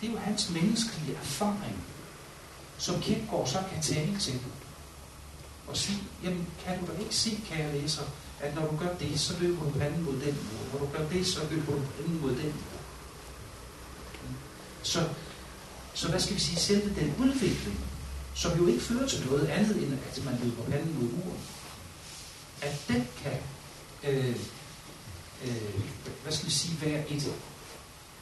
det 0.00 0.08
er 0.08 0.12
jo 0.12 0.18
hans 0.18 0.50
menneskelige 0.50 1.16
erfaring, 1.16 1.84
som 2.78 3.00
Kierkegaard 3.00 3.46
så 3.46 3.58
kan 3.72 3.82
tale 3.82 4.18
til. 4.18 4.40
Og 5.66 5.76
sige, 5.76 5.98
jamen 6.24 6.46
kan 6.64 6.80
du 6.80 6.92
da 6.92 6.98
ikke 6.98 7.14
se, 7.14 7.40
kære 7.48 7.72
læser, 7.72 8.02
at 8.44 8.54
når 8.54 8.66
du 8.70 8.76
gør 8.76 8.94
det, 8.94 9.20
så 9.20 9.38
løber 9.40 9.64
du 9.64 9.70
panden 9.70 10.02
mod 10.02 10.12
den 10.12 10.34
mur. 10.34 10.72
Når 10.72 10.78
du 10.78 10.92
gør 10.92 11.08
det, 11.08 11.26
så 11.26 11.40
løber 11.50 11.72
du 11.72 11.82
panden 11.96 12.20
mod 12.20 12.30
den 12.30 12.46
mur. 12.46 12.80
Så, 14.82 15.08
så 15.94 16.08
hvad 16.08 16.20
skal 16.20 16.34
vi 16.34 16.40
sige, 16.40 16.56
selve 16.56 16.94
den 16.94 17.14
udvikling, 17.18 17.80
som 18.34 18.58
jo 18.58 18.66
ikke 18.66 18.80
fører 18.80 19.08
til 19.08 19.26
noget 19.26 19.46
andet, 19.46 19.76
end 19.76 19.98
at 20.10 20.24
man 20.24 20.38
løber 20.42 20.62
panden 20.70 20.94
mod 20.94 21.10
muren, 21.10 21.40
at 22.62 22.84
den 22.88 23.08
kan, 23.22 23.38
øh, 24.04 24.36
øh, 25.44 25.80
hvad 26.22 26.32
skal 26.32 26.46
vi 26.46 26.52
sige, 26.52 26.78
være 26.80 27.10
et, 27.10 27.32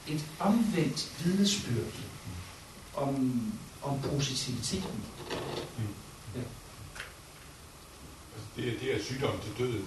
et 0.08 0.24
omvendt 0.38 1.12
vidnesbyrd 1.24 1.92
om, 2.94 3.42
om 3.82 4.00
positiviteten. 4.00 5.04
Altså, 8.34 8.48
det, 8.56 8.68
er, 8.68 8.78
det 8.78 8.94
er 8.94 9.04
sygdom 9.04 9.40
til 9.40 9.66
døden 9.66 9.86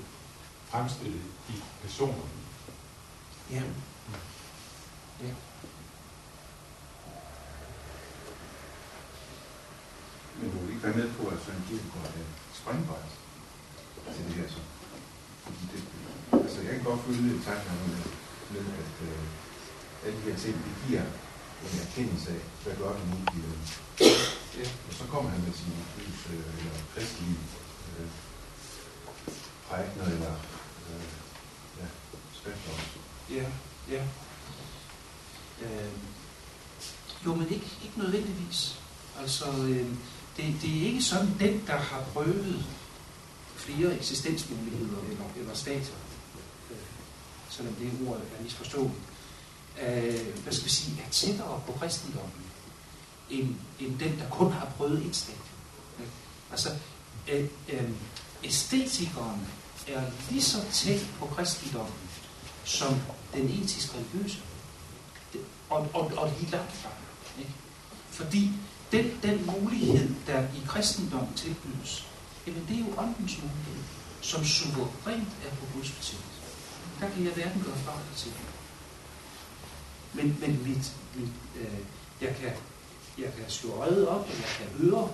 fremstillet 0.75 1.21
i 1.49 1.55
personer. 1.81 2.27
Ja. 3.51 3.63
ja. 5.25 5.33
Men 10.37 10.51
du 10.51 10.57
vil 10.59 10.69
ikke 10.69 10.83
være 10.83 10.97
med 10.97 11.09
på, 11.17 11.27
at 11.27 11.37
Søren 11.45 11.63
Kierkegaard 11.67 12.13
er 12.21 12.27
springbræt 12.53 13.09
til 14.15 14.25
det 14.27 14.35
her 14.39 14.47
så. 14.49 14.61
Fordi 15.43 15.63
det, 15.71 15.81
altså 16.43 16.61
jeg 16.61 16.73
kan 16.75 16.83
godt 16.83 17.01
følge 17.05 17.43
tankerne 17.47 17.81
med, 17.87 18.03
med 18.53 18.65
at 18.83 18.95
øh, 19.09 19.23
alle 20.05 20.17
de 20.17 20.31
her 20.31 20.39
ting, 20.39 20.55
det 20.65 20.75
giver 20.87 21.05
en 21.65 21.79
erkendelse 21.85 22.29
af, 22.31 22.41
hvad 22.63 22.75
gør 22.75 22.93
det 22.97 23.07
nu 23.11 23.17
i 23.35 23.39
øh, 23.49 23.59
Ja. 24.59 24.67
Og 24.87 24.93
så 24.99 25.03
kommer 25.11 25.29
han 25.31 25.41
med 25.41 25.53
sin 25.53 25.73
lys, 25.97 26.21
øh, 26.33 26.59
eller 26.59 26.75
kristelige 26.93 27.39
øh, 27.99 28.07
prædikener, 29.67 30.05
eller 30.05 30.35
øh, 30.89 31.01
ja, 31.79 31.87
skrifter 32.33 32.71
også. 32.71 32.99
Ja, 33.29 33.45
ja. 33.91 34.03
Øh, 35.61 35.91
jo, 37.25 37.35
men 37.35 37.49
ikke, 37.49 37.71
ikke 37.83 37.99
nødvendigvis. 37.99 38.79
Altså, 39.19 39.51
øh, 39.51 39.89
det, 40.37 40.55
det 40.61 40.81
er 40.81 40.85
ikke 40.85 41.01
sådan, 41.01 41.35
den, 41.39 41.63
der 41.67 41.77
har 41.77 42.03
prøvet 42.13 42.65
flere 43.55 43.95
eksistensmuligheder 43.95 45.01
eller, 45.09 45.25
eller 45.35 45.53
stater, 45.53 45.93
øh, 46.71 46.77
selvom 47.49 47.75
det 47.75 48.07
ord 48.07 48.17
er 48.17 48.43
misforstået, 48.43 48.91
øh, 49.81 50.37
hvad 50.43 50.53
skal 50.53 50.65
vi 50.65 50.69
sige, 50.69 51.01
er 51.07 51.09
tættere 51.09 51.61
på 51.65 51.71
kristendommen, 51.71 52.45
end, 53.29 53.55
end 53.79 53.99
den, 53.99 54.19
der 54.19 54.29
kun 54.29 54.51
har 54.51 54.65
prøvet 54.77 55.05
et 55.05 55.15
stadie. 55.15 55.41
Altså, 56.51 56.69
øh, 57.31 57.49
øh, 57.69 57.89
æstetikeren 58.43 59.47
er 59.87 60.01
lige 60.29 60.41
så 60.41 60.57
tæt 60.71 61.07
på 61.19 61.25
kristendommen, 61.25 61.93
som 62.63 63.01
den 63.33 63.49
etisk 63.49 63.95
religiøse. 63.95 64.39
Og, 65.69 65.87
og, 65.93 66.11
og 66.17 66.33
lige 66.39 66.51
langt 66.51 66.73
fra. 66.73 66.89
Ikke? 67.39 67.51
Fordi 68.09 68.51
den, 68.91 69.19
den 69.23 69.45
mulighed, 69.45 70.15
der 70.27 70.41
i 70.41 70.61
kristendom 70.67 71.27
tilbydes, 71.35 72.07
jamen 72.47 72.65
det 72.67 72.75
er 72.75 72.79
jo 72.79 72.93
åndens 72.97 73.37
mulighed, 73.41 73.83
som 74.21 74.45
suverænt 74.45 75.29
er 75.45 75.49
på 75.49 75.65
Guds 75.73 75.91
betingelse. 75.91 76.41
Der 76.99 77.09
kan 77.09 77.25
jeg 77.25 77.33
hverken 77.33 77.63
gøre 77.63 77.77
fra 77.77 77.91
eller 77.91 78.15
til. 78.17 78.31
Men, 80.13 80.37
men 80.39 80.63
mit, 80.67 80.93
mit, 81.15 81.29
øh, 81.55 81.79
jeg, 82.21 82.35
kan, 82.35 82.51
jeg 83.17 83.33
kan 83.33 83.49
slå 83.49 83.71
øjet 83.71 84.07
op, 84.07 84.21
og 84.21 84.29
jeg 84.29 84.49
kan 84.57 84.67
høre, 84.67 85.09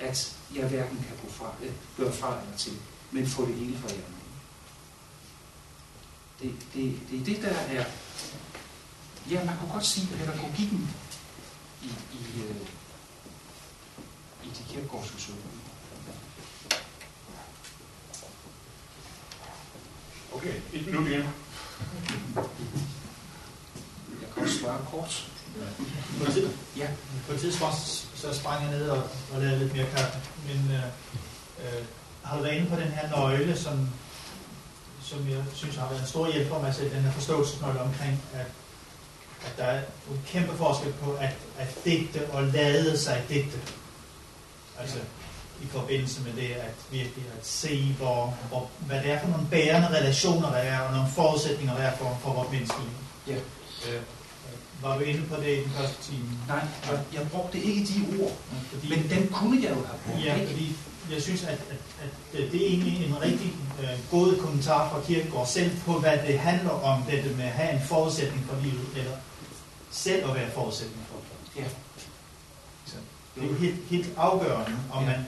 at 0.00 0.36
jeg 0.54 0.68
hverken 0.68 0.96
kan 0.96 1.16
gå 1.22 1.32
fra, 1.32 1.52
øh, 1.62 1.72
gøre 1.96 2.12
fra 2.12 2.40
eller 2.40 2.56
til, 2.56 2.72
men 3.16 3.26
få 3.26 3.46
det 3.46 3.54
hele 3.54 3.78
fra 3.78 3.88
hjernen. 3.88 4.14
Det, 6.42 6.54
det, 6.74 7.00
det 7.10 7.20
er 7.20 7.24
det, 7.24 7.42
der 7.42 7.48
er, 7.48 7.84
ja, 9.30 9.44
man 9.44 9.58
kunne 9.58 9.72
godt 9.72 9.86
sige 9.86 10.06
pædagogikken 10.06 10.90
i, 11.82 11.86
i, 12.12 12.42
øh, 12.42 12.56
i 14.44 14.48
de 14.48 14.62
kirkegårdske 14.68 15.20
søger. 15.20 15.38
Okay, 20.32 20.60
et 20.72 20.86
minut 20.86 21.06
igen. 21.08 21.20
Jeg 24.20 24.28
kan 24.34 24.42
også 24.42 24.58
svare 24.58 24.86
kort. 24.90 25.32
På 26.18 26.24
et, 26.24 26.32
tid, 26.32 26.50
Ja. 26.76 26.90
på 27.26 27.32
et 27.32 27.40
tidspunkt 27.40 27.76
så 28.14 28.34
sprang 28.34 28.62
jeg 28.62 28.70
ned 28.70 28.88
og, 28.88 29.02
og 29.32 29.40
lavede 29.40 29.58
lidt 29.58 29.72
mere 29.72 29.90
kaffe. 29.90 30.18
Men 30.46 30.70
øh, 30.70 30.84
øh, 31.78 31.84
har 32.26 32.38
været 32.42 32.54
inde 32.54 32.70
på 32.70 32.76
den 32.76 32.88
her 32.88 33.10
nøgle, 33.10 33.56
som, 33.56 33.88
som 35.02 35.28
jeg 35.30 35.42
synes 35.54 35.76
har 35.76 35.88
været 35.88 36.00
en 36.00 36.06
stor 36.06 36.32
hjælp 36.32 36.48
for 36.48 36.58
mig 36.58 36.68
at 36.68 36.74
sætte 36.74 36.96
den 36.96 37.02
her 37.04 37.12
forståelsesnøgle 37.12 37.80
omkring, 37.80 38.22
at, 38.34 38.46
at 39.46 39.52
der 39.56 39.64
er 39.64 39.80
en 40.10 40.20
kæmpe 40.26 40.56
forskel 40.56 40.92
på 40.92 41.12
at, 41.12 41.34
at 41.58 41.78
digte 41.84 42.30
og 42.30 42.42
lade 42.42 42.98
sig 42.98 43.24
digte. 43.28 43.58
Altså 44.78 44.98
i 45.62 45.66
forbindelse 45.66 46.22
med 46.22 46.32
det 46.32 46.50
at 46.52 46.74
virkelig 46.90 47.24
at 47.38 47.46
se, 47.46 47.94
hvor, 47.98 48.36
hvor, 48.48 48.68
hvad 48.80 49.02
det 49.02 49.10
er 49.12 49.20
for 49.20 49.28
nogle 49.28 49.46
bærende 49.50 49.88
relationer, 49.88 50.50
der 50.50 50.56
er, 50.56 50.80
og 50.80 50.92
nogle 50.92 51.08
forudsætninger, 51.14 51.74
der 51.74 51.82
er 51.82 51.96
for, 51.96 52.18
for 52.22 52.32
vores 52.32 52.50
menneskeliv. 52.50 52.88
Ja. 53.26 53.34
Øh, 53.34 54.02
var 54.82 54.98
du 54.98 55.04
inde 55.04 55.22
på 55.26 55.36
det 55.36 55.58
i 55.58 55.62
den 55.62 55.70
første 55.70 56.12
time? 56.12 56.28
Nej, 56.48 56.64
jeg, 56.86 57.00
jeg 57.14 57.30
brugte 57.30 57.58
ikke 57.58 57.80
de 57.86 58.22
ord, 58.22 58.32
Fordi, 58.72 58.88
men 58.88 59.10
den 59.10 59.28
kunne 59.28 59.62
jeg 59.62 59.70
jo 59.70 59.84
have 59.86 59.98
brugt. 60.06 60.24
ja, 60.24 60.46
fordi 60.48 60.76
jeg 61.12 61.22
synes, 61.22 61.42
at, 61.44 61.50
at, 61.50 62.10
at 62.40 62.52
det 62.52 62.62
er 62.62 62.66
egentlig 62.68 63.06
en 63.06 63.20
rigtig 63.22 63.52
øh, 63.80 63.88
god 64.10 64.36
kommentar 64.36 64.90
fra 64.90 65.00
Kierkegaard 65.06 65.46
selv 65.46 65.70
på, 65.86 65.92
hvad 65.92 66.18
det 66.26 66.38
handler 66.38 66.70
om, 66.70 67.02
dette 67.10 67.28
med 67.30 67.44
at 67.44 67.50
have 67.50 67.72
en 67.72 67.80
forudsætning 67.88 68.46
for 68.50 68.56
livet, 68.62 68.86
eller 68.96 69.12
selv 69.90 70.30
at 70.30 70.34
være 70.34 70.50
forudsætning 70.50 71.06
for 71.10 71.16
det. 71.16 71.62
Ja. 71.62 71.68
Så 72.86 72.94
Det 73.34 73.42
er 73.44 73.46
jo 73.48 73.54
helt, 73.54 73.76
helt 73.90 74.08
afgørende, 74.16 74.76
om 74.92 75.04
Ja. 75.04 75.10
man 75.10 75.18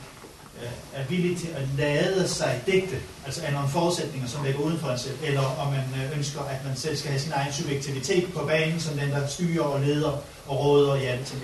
øh, 0.62 0.70
er 0.94 1.04
villig 1.04 1.38
til 1.38 1.48
at 1.48 1.68
lade 1.76 2.28
sig 2.28 2.62
digte, 2.66 2.96
altså 3.26 3.42
af 3.42 3.52
nogle 3.52 3.68
forudsætninger, 3.68 4.28
som 4.28 4.44
ligger 4.44 4.60
uden 4.60 4.78
for 4.78 4.88
en 4.88 4.98
selv, 4.98 5.16
eller 5.22 5.40
om 5.60 5.72
man 5.72 5.84
øh, 6.04 6.18
ønsker, 6.18 6.40
at 6.40 6.64
man 6.64 6.76
selv 6.76 6.96
skal 6.96 7.10
have 7.10 7.20
sin 7.20 7.32
egen 7.32 7.52
subjektivitet 7.52 8.32
på 8.32 8.44
banen, 8.46 8.80
som 8.80 8.96
den, 8.98 9.10
der 9.10 9.26
styrer 9.26 9.64
og 9.64 9.80
leder 9.80 10.12
og 10.46 10.64
råder 10.64 10.94
i 10.94 11.04
alting. 11.04 11.42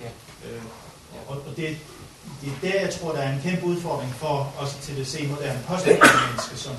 Ja. 0.00 0.06
Øh, 0.50 0.62
og, 1.28 1.36
og 1.36 1.56
det, 1.56 1.76
det 2.40 2.48
er 2.48 2.72
der, 2.72 2.80
jeg 2.80 2.94
tror, 2.94 3.12
der 3.12 3.18
er 3.18 3.32
en 3.32 3.40
kæmpe 3.42 3.66
udfordring 3.66 4.14
for 4.14 4.54
os 4.58 4.78
til 4.82 4.96
det 4.96 5.06
senmoderne 5.06 5.60
postmoderne 5.66 6.26
menneske, 6.28 6.56
som, 6.56 6.74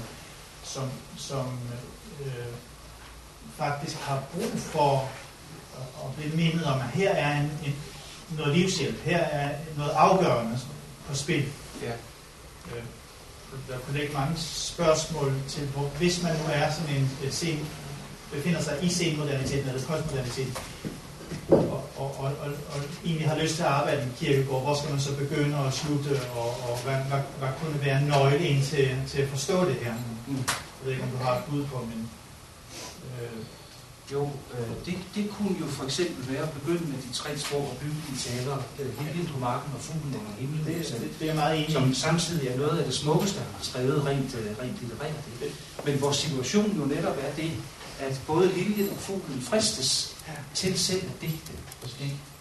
som, 0.64 0.90
som 1.18 1.60
øh, 2.22 2.54
faktisk 3.58 3.98
har 3.98 4.24
brug 4.34 4.60
for 4.60 5.10
at, 5.78 6.06
at 6.06 6.16
blive 6.16 6.36
mindet 6.36 6.66
om, 6.66 6.80
at 6.80 6.88
her 6.88 7.12
er 7.12 7.38
en, 7.38 7.52
en, 7.66 7.76
noget 8.38 8.58
livshjælp, 8.58 9.04
her 9.04 9.18
er 9.18 9.56
noget 9.78 9.92
afgørende 9.92 10.60
på 11.08 11.16
spil. 11.16 11.46
Ja. 11.84 11.92
Øh, 12.76 12.84
der 13.70 13.78
kunne 13.78 14.00
ligge 14.00 14.14
mange 14.14 14.38
spørgsmål 14.38 15.34
til, 15.48 15.68
hvor, 15.68 15.84
hvis 15.84 16.24
man 16.24 16.36
nu 16.36 16.44
er 16.52 16.72
sådan 16.72 16.96
en, 16.96 17.32
sen, 17.32 17.68
befinder 18.32 18.62
sig 18.62 18.78
i 18.82 18.90
senmoderniteten 18.90 19.70
eller 19.70 19.88
postmoderniteten, 19.88 20.58
og, 21.50 21.84
og, 21.98 22.10
og, 22.20 22.26
og, 22.44 22.50
og 22.74 22.80
egentlig 23.06 23.30
har 23.30 23.40
lyst 23.42 23.56
til 23.56 23.62
at 23.64 23.68
arbejde 23.70 24.02
i 24.12 24.26
kirkegård, 24.26 24.64
hvor 24.64 24.76
skal 24.76 24.92
man 24.92 25.00
så 25.00 25.16
begynde 25.16 25.58
at 25.58 25.74
slutte, 25.74 26.10
og, 26.36 26.50
og 26.70 26.78
hvad, 26.84 26.96
hvad, 27.10 27.20
hvad 27.40 27.50
kunne 27.62 27.86
være 27.86 28.02
en 28.02 28.08
nøgle 28.08 28.40
ind 28.48 28.64
til, 28.64 28.88
til 29.08 29.22
at 29.22 29.30
forstå 29.30 29.66
det 29.66 29.76
her? 29.76 29.94
Mm. 30.28 30.36
Jeg 30.38 30.84
ved 30.84 30.92
ikke, 30.92 31.04
om 31.04 31.10
du 31.10 31.18
har 31.18 31.34
et 31.38 31.44
bud 31.50 31.64
på, 31.66 31.78
men... 31.92 32.10
Øh, 33.22 33.40
Jo, 34.12 34.24
øh, 34.56 34.72
det, 34.86 34.94
det 35.16 35.26
kunne 35.36 35.56
jo 35.62 35.68
for 35.78 35.84
eksempel 35.84 36.34
være 36.34 36.44
at 36.44 36.52
begynde 36.52 36.86
med 36.92 36.98
de 37.08 37.14
tre 37.14 37.38
sprog 37.38 37.62
og 37.72 37.78
bygge 37.82 37.96
de 38.10 38.16
taler, 38.30 38.58
øh, 38.80 39.00
Himlen 39.00 39.28
på 39.34 39.40
marken 39.40 39.72
og 39.76 39.82
fuglen 39.82 40.14
under 40.20 40.34
himlen, 40.40 40.64
det, 40.68 40.86
som- 40.88 41.00
det, 41.00 41.10
det 41.20 41.30
er 41.30 41.34
meget 41.34 41.58
enig 41.60 41.72
som 41.74 41.94
samtidig 41.94 42.48
er 42.48 42.58
noget 42.58 42.78
af 42.80 42.86
det 42.86 42.94
smukkeste, 42.94 43.38
han 43.40 43.48
har 43.58 43.64
skrevet 43.70 44.06
rent, 44.06 44.36
øh, 44.40 44.52
rent 44.62 44.78
litterært. 44.82 45.24
Men 45.86 46.02
vores 46.02 46.18
situation 46.18 46.68
jo 46.80 46.86
netop 46.96 47.18
er 47.28 47.32
det, 47.42 47.52
at 48.00 48.22
både 48.28 48.54
liljen 48.54 48.90
og 48.90 48.98
fuglen 48.98 49.42
fristes 49.42 50.16
til 50.54 50.80
selv 50.80 51.04
at 51.06 51.22
digte. 51.22 51.54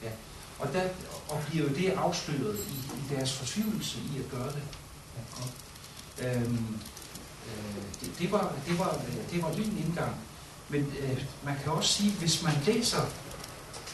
Ja. 0.02 0.10
Og, 0.58 0.72
der, 0.72 0.88
og 1.28 1.42
bliver 1.50 1.68
jo 1.68 1.74
det 1.74 1.90
afsløret 1.90 2.58
i, 2.58 2.72
i 2.72 3.16
deres 3.16 3.32
fortvivlelse 3.32 3.98
i 3.98 4.18
at 4.18 4.30
gøre 4.30 4.52
det. 4.52 4.62
Ja. 6.20 6.34
Øhm, 6.34 6.78
øh, 7.46 7.82
det, 8.00 8.18
det, 8.18 8.32
var, 8.32 8.54
det, 8.68 8.78
var, 8.78 9.00
det 9.32 9.42
var 9.42 9.48
min 9.48 9.84
indgang. 9.86 10.16
Men 10.68 10.92
øh, 11.00 11.24
man 11.44 11.56
kan 11.62 11.72
også 11.72 11.92
sige, 11.92 12.10
hvis 12.10 12.42
man 12.42 12.54
læser 12.66 13.00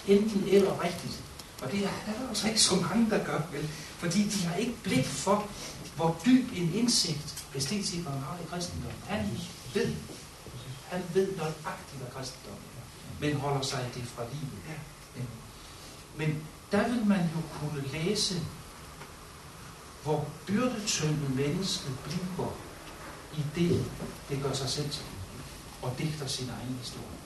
enten 0.06 0.44
eller 0.48 0.84
rigtigt, 0.84 1.22
og 1.62 1.72
det 1.72 1.84
er 1.84 1.88
er 1.88 2.20
der 2.20 2.28
altså 2.28 2.48
ikke 2.48 2.60
så 2.60 2.74
mange, 2.74 3.10
der 3.10 3.24
gør, 3.24 3.40
vel? 3.52 3.68
Fordi 3.98 4.28
de 4.28 4.46
har 4.46 4.56
ikke 4.56 4.74
blik 4.82 5.06
for, 5.06 5.46
hvor 5.96 6.20
dyb 6.26 6.48
en 6.56 6.74
indsigt 6.74 7.44
æstetikeren 7.54 8.20
har 8.20 8.38
i 8.42 8.46
kristendommen. 8.50 8.98
Han 9.06 9.30
ved, 9.74 9.94
han 10.92 11.02
ved 11.14 11.36
nøjagtigt, 11.36 11.98
hvad 12.00 12.10
kristendommen 12.16 12.68
er, 12.78 12.84
men 13.20 13.36
holder 13.40 13.62
sig 13.62 13.90
det 13.94 14.04
fra 14.04 14.22
livet. 14.32 14.58
Ja. 14.68 14.78
Men 16.16 16.42
der 16.72 16.88
vil 16.88 17.06
man 17.06 17.20
jo 17.20 17.40
kunne 17.58 17.84
læse, 17.92 18.34
hvor 20.02 20.26
byrdetynget 20.46 21.30
mennesket 21.36 21.92
bliver 22.04 22.52
i 23.36 23.42
det, 23.54 23.84
det 24.28 24.42
gør 24.42 24.52
sig 24.52 24.68
selv 24.68 24.90
til 24.90 25.02
og 25.82 25.94
digter 25.98 26.26
sin 26.26 26.48
egen 26.48 26.76
historie. 26.82 27.18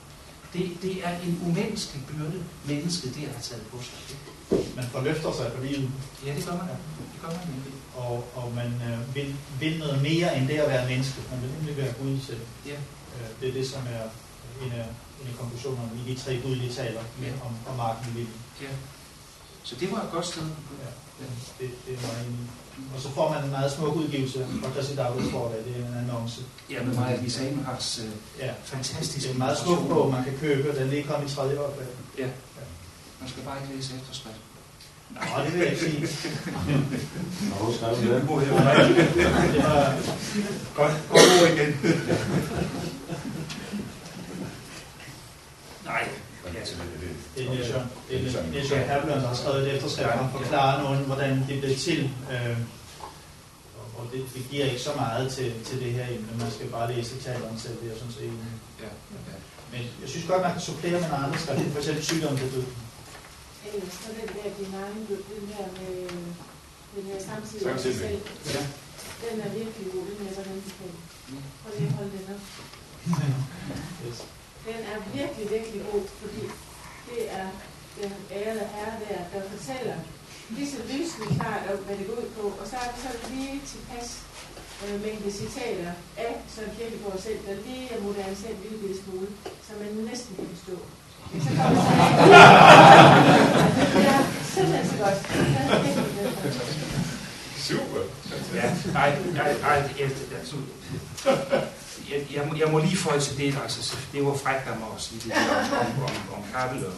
Det, 0.53 0.81
det 0.81 1.05
er 1.07 1.19
en 1.19 1.41
umenneskelig 1.45 2.05
byrde, 2.07 2.43
mennesket 2.65 3.15
der 3.15 3.33
har 3.33 3.41
taget 3.41 3.65
på 3.71 3.77
sig. 3.81 4.17
Man 4.75 4.85
forløfter 4.85 5.33
sig 5.33 5.51
på 5.55 5.63
livet, 5.63 5.91
Ja, 6.25 6.35
det 6.35 6.45
gør 6.45 6.51
man. 6.51 6.67
Det 7.13 7.21
gør 7.21 7.27
man 7.27 7.47
nemlig. 7.47 7.73
og, 7.95 8.27
og 8.35 8.53
man 8.55 8.81
øh, 8.89 9.15
vil, 9.15 9.35
vil 9.59 9.79
noget 9.79 10.01
mere 10.01 10.37
end 10.37 10.47
det 10.47 10.53
at 10.53 10.69
være 10.69 10.87
menneske. 10.87 11.21
Man 11.31 11.41
vil 11.41 11.49
nemlig 11.51 11.77
være 11.77 11.93
Gud 11.93 12.19
selv. 12.19 12.41
Ja. 12.65 12.75
Øh, 13.21 13.29
det 13.41 13.49
er 13.49 13.53
det, 13.53 13.65
som 13.69 13.81
er 13.97 14.03
en 14.65 14.71
af, 14.71 14.85
en 15.21 15.27
af 15.31 15.35
konklusionerne 15.39 15.91
i 16.07 16.13
de 16.13 16.19
tre 16.21 16.41
gudlige 16.41 16.73
taler 16.73 17.01
Ja. 17.21 17.31
om, 17.45 17.51
om 17.69 17.75
marken 17.77 18.15
i 18.17 18.25
ja. 18.63 18.69
Så 19.63 19.75
det 19.75 19.91
var 19.91 20.01
et 20.01 20.11
godt 20.11 20.25
sted. 20.25 20.41
Ja, 20.83 21.25
det, 21.59 21.69
det 21.85 21.93
er 21.97 22.01
meget 22.07 22.27
enig. 22.27 22.39
Og 22.95 23.01
så 23.01 23.09
får 23.09 23.29
man 23.33 23.43
en 23.43 23.49
meget 23.51 23.71
smuk 23.71 23.95
udgivelse 23.95 24.47
fra 24.63 24.71
Christi 24.71 24.95
Dagblad 24.95 25.31
forlag. 25.31 25.57
Det 25.65 25.73
er 25.83 25.87
en 25.87 25.97
annonce. 25.97 26.41
Ja, 26.69 26.83
med 26.83 26.93
mig, 26.95 27.19
Lisa 27.21 27.47
Enhards 27.49 27.99
øh, 28.03 28.11
Ja. 28.39 28.53
fantastiske 28.63 29.21
Det 29.21 29.27
er 29.29 29.31
en 29.33 29.37
meget 29.39 29.57
smuk 29.57 29.87
bog, 29.89 30.11
man 30.11 30.23
kan 30.23 30.37
købe. 30.39 30.69
Den 30.77 30.87
er 30.87 30.91
lige 30.91 31.03
kommet 31.03 31.31
i 31.31 31.35
tredje 31.35 31.57
oplag. 31.59 31.87
Ja. 32.17 32.27
Man 33.19 33.29
skal 33.29 33.43
bare 33.43 33.57
ikke 33.63 33.75
læse 33.75 33.95
efterskrift. 33.95 34.35
Nå, 35.15 35.43
det 35.45 35.53
vil 35.53 35.61
jeg 35.61 35.69
ikke 35.71 35.81
sige. 35.83 36.07
Har 37.53 37.65
du 37.65 37.73
skrevet 37.77 37.97
det? 37.97 38.05
Det 39.53 39.63
var, 39.63 39.95
Godt, 40.75 40.93
godt 41.09 41.21
ord 41.41 41.49
igen. 41.57 41.71
Nej, 45.85 46.07
Herblund, 48.87 49.21
der 49.21 49.27
har 49.27 49.35
skrevet 49.35 49.67
et 49.67 49.75
efterskrift, 49.75 50.09
han 50.09 50.31
forklarer 50.37 50.83
nogen, 50.83 50.99
hvordan 51.05 51.45
det 51.49 51.61
blev 51.61 51.75
til. 51.77 52.09
Øh, 52.31 52.57
og- 53.79 53.89
og 53.99 54.03
det, 54.13 54.21
det 54.35 54.41
giver 54.51 54.65
ikke 54.65 54.81
så 54.81 54.89
meget 54.95 55.31
til, 55.31 55.53
til 55.65 55.79
det 55.79 55.91
her 55.93 56.05
emne. 56.07 56.27
Man 56.39 56.51
skal 56.51 56.67
bare 56.67 56.93
læse 56.95 57.19
taleren 57.25 57.59
selv, 57.59 57.77
det 57.83 57.91
er 57.91 57.97
sådan 57.97 58.13
set 58.13 58.31
ja. 58.83 58.91
Men 59.71 59.81
jeg 60.01 60.09
synes 60.09 60.25
godt, 60.27 60.41
man 60.41 60.51
kan 60.51 60.61
supplere 60.61 60.91
med 61.01 61.09
andre 61.25 61.39
skrifter, 61.39 61.71
for 61.71 61.79
eksempel 61.79 62.03
sygdom 62.05 62.37
til 62.37 62.51
død. 62.53 62.63
Så 64.03 64.09
den 64.19 64.27
der 64.35 64.49
design, 64.59 64.97
den 65.09 65.43
der 65.51 65.65
med 65.79 66.09
den 66.95 67.03
her 67.09 67.19
samtidig 67.29 67.63
Samtidig. 67.63 67.97
selv, 67.99 68.21
ja. 68.55 68.63
den 69.23 69.35
er 69.45 69.49
virkelig 69.59 69.85
god, 69.93 70.05
den 70.19 70.27
er 70.27 70.35
godt 70.35 70.47
anbefale. 70.55 70.97
Prøv 71.61 71.71
lige 71.77 71.87
at 71.89 71.93
holde 71.97 72.11
den 72.17 72.25
op. 72.35 72.43
Yes. 74.07 74.17
den 74.67 74.79
er 74.93 74.97
virkelig, 75.17 75.45
virkelig 75.55 75.81
god, 75.91 76.03
fordi 76.21 76.41
det 77.09 77.21
er 77.39 77.47
den 78.01 78.11
ærede 78.31 78.65
herre 78.75 78.95
der, 79.09 79.19
der 79.33 79.49
fortæller 79.53 79.97
lige 80.49 80.71
så 80.71 80.79
lysende 80.91 81.27
klart 81.39 81.63
om, 81.71 81.79
hvad 81.85 81.97
det 81.97 82.07
går 82.07 82.13
ud 82.23 82.29
på. 82.39 82.45
Og 82.61 82.65
så 82.71 82.75
er 82.83 82.87
det 82.91 82.99
så 83.05 83.11
lige 83.31 83.61
tilpas 83.71 84.07
øh, 84.85 85.01
mængde 85.03 85.31
citater 85.31 85.91
af 86.17 86.31
Søren 86.53 86.71
Kierkegaard 86.77 87.19
selv, 87.21 87.39
der 87.47 87.55
lige 87.65 87.89
er 87.93 88.01
moderniseret 88.01 88.55
en 88.55 88.79
lille 88.81 88.97
smule, 89.03 89.27
så 89.65 89.71
man 89.81 90.05
næsten 90.09 90.35
kan 90.35 90.47
forstå. 90.55 90.77
Er. 91.33 93.17
Super. 97.57 98.01
Ja, 98.55 98.73
nej, 98.93 99.17
nej, 99.33 99.53
nej, 99.61 99.89
jeg, 99.99 100.09
altså, 100.39 100.55
jeg, 102.09 102.35
jeg, 102.35 102.47
må, 102.47 102.55
jeg 102.55 102.71
må 102.71 102.79
lige 102.79 102.97
få 102.97 103.19
til 103.19 103.37
det, 103.37 103.57
altså, 103.63 103.97
det 104.13 104.25
var 104.25 104.33
frækt 104.33 104.67
af 104.67 104.77
mig 104.79 104.87
at 104.95 105.01
sige 105.01 105.21
det 105.23 105.31
der 105.31 105.79
om, 105.79 106.03
om, 106.03 106.37
om, 106.37 106.43
kabel. 106.53 106.85
Og, 106.85 106.93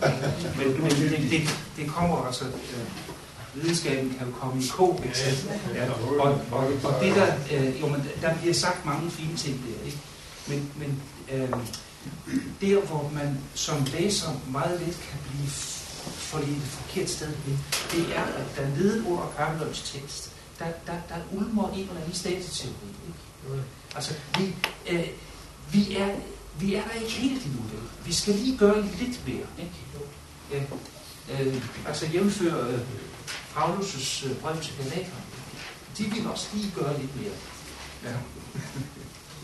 men 0.58 0.82
men 0.82 0.92
det, 0.92 1.32
det, 1.32 1.50
det 1.78 1.88
kommer 1.88 2.26
altså, 2.26 2.46
øh, 2.46 2.86
videnskaben 3.56 4.16
kan 4.18 4.28
jo 4.28 4.34
komme 4.34 4.64
i 4.64 4.68
kog, 4.72 5.02
ikke? 5.06 5.38
Ja, 5.76 5.92
og, 6.20 6.38
og, 6.52 6.64
og 6.84 7.04
det 7.04 7.16
der, 7.16 7.34
øh, 7.52 7.82
jo, 7.82 7.88
men 7.88 8.04
der 8.22 8.36
bliver 8.36 8.54
sagt 8.54 8.86
mange 8.86 9.12
fine 9.12 9.38
ting 9.38 9.64
der, 9.66 9.86
ikke? 9.86 9.98
Men, 10.48 10.72
men 10.76 11.02
øh, 11.32 11.50
der, 12.62 12.82
hvor 12.82 13.12
man 13.14 13.38
som 13.56 13.84
læser 13.84 14.30
meget 14.52 14.82
lidt 14.82 15.00
kan 15.10 15.20
blive 15.30 15.50
for 16.04 16.38
et 16.38 16.62
forkert 16.62 17.10
sted 17.10 17.28
ved, 17.46 17.58
det 17.92 18.16
er, 18.18 18.24
at 18.24 18.46
der 18.56 18.68
nede 18.68 19.04
under 19.08 19.34
Kamelons 19.38 19.92
tekst, 19.92 20.32
der, 20.60 20.66
der, 20.66 20.94
der 21.10 21.16
ulmer 21.32 21.70
en 21.70 21.80
eller 21.80 22.02
anden 22.02 22.14
statiteori. 22.14 22.74
Ikke? 23.08 23.64
Altså, 23.96 24.14
vi, 24.38 24.56
øh, 24.90 25.08
vi, 25.72 25.96
er, 25.98 26.16
vi 26.60 26.76
er 26.76 26.84
der 26.84 26.92
ikke 26.92 27.12
helt 27.12 27.46
endnu. 27.46 27.62
vel? 27.62 27.82
Vi 28.06 28.14
skal 28.14 28.34
lige 28.34 28.58
gøre 28.58 28.82
lidt 28.82 29.28
mere. 29.28 29.48
Ikke? 29.58 29.74
Ja, 30.52 31.44
øh, 31.44 31.64
altså 31.88 32.06
jævnfør 32.06 32.68
øh, 32.68 32.80
Paulus' 33.56 34.28
øh, 34.30 34.36
brev 34.36 34.62
til 34.62 34.74
Galater. 34.78 35.12
De 35.98 36.04
vil 36.04 36.28
også 36.28 36.48
lige 36.54 36.72
gøre 36.76 37.02
lidt 37.02 37.16
mere. 37.22 37.34
Ja. 38.04 38.16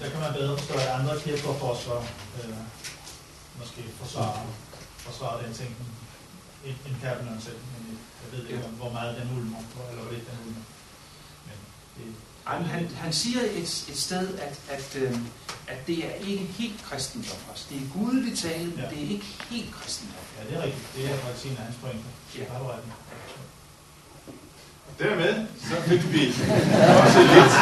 Der 0.01 0.09
kan 0.11 0.19
man 0.19 0.33
bedre 0.33 0.57
forstå, 0.57 0.73
at 0.73 0.87
andre 0.99 1.19
kirker 1.19 1.53
forsvar, 1.53 1.99
øh, 2.43 2.55
måske 3.59 3.81
forsvarer, 4.01 4.45
forsvarer 4.97 5.43
den 5.45 5.53
tænkning, 5.53 5.89
end 6.65 6.75
end 6.87 6.95
Kærpenøren 7.01 7.41
selv. 7.41 7.57
Men 7.73 7.99
jeg 8.23 8.39
ved 8.39 8.47
ikke, 8.47 8.59
Ja. 8.61 8.67
hvor 8.67 8.89
meget 8.91 9.17
den 9.21 9.37
ulmer, 9.37 9.57
eller 9.89 10.03
hvor 10.03 10.11
lidt 10.13 10.27
den 10.29 10.37
ulmer. 10.47 10.63
Men 11.47 11.57
det, 11.97 12.15
Ej, 12.47 12.59
men 12.59 12.67
han, 12.67 12.87
han 12.87 13.13
siger 13.13 13.41
et, 13.41 13.85
et 13.91 13.97
sted, 13.97 14.37
at, 14.39 14.59
at, 14.69 14.95
øh, 14.95 15.17
at 15.67 15.87
det 15.87 16.05
er 16.05 16.13
ikke 16.13 16.43
helt 16.43 16.83
kristendom. 16.83 17.37
Altså, 17.49 17.65
det 17.69 17.77
er 17.77 17.87
gudeligt 17.93 18.39
tale, 18.39 18.65
men 18.65 18.79
Ja. 18.79 18.89
det 18.89 18.97
er 19.05 19.09
ikke 19.09 19.25
helt 19.49 19.73
kristendom. 19.75 20.23
ja, 20.39 20.43
det 20.49 20.57
er 20.57 20.63
rigtigt. 20.63 20.87
Det 20.95 21.11
er 21.11 21.17
faktisk 21.17 21.45
en 21.45 21.57
af 21.57 21.63
hans 21.63 21.75
pointer. 21.81 22.09
Ja. 22.37 22.43
Har 22.51 22.59
du 22.59 22.65
ret. 22.65 22.83
Dermed 24.99 25.35
så 25.69 25.75
fik 25.89 26.03
vi 26.13 26.23
også 27.03 27.21
lidt 27.33 27.53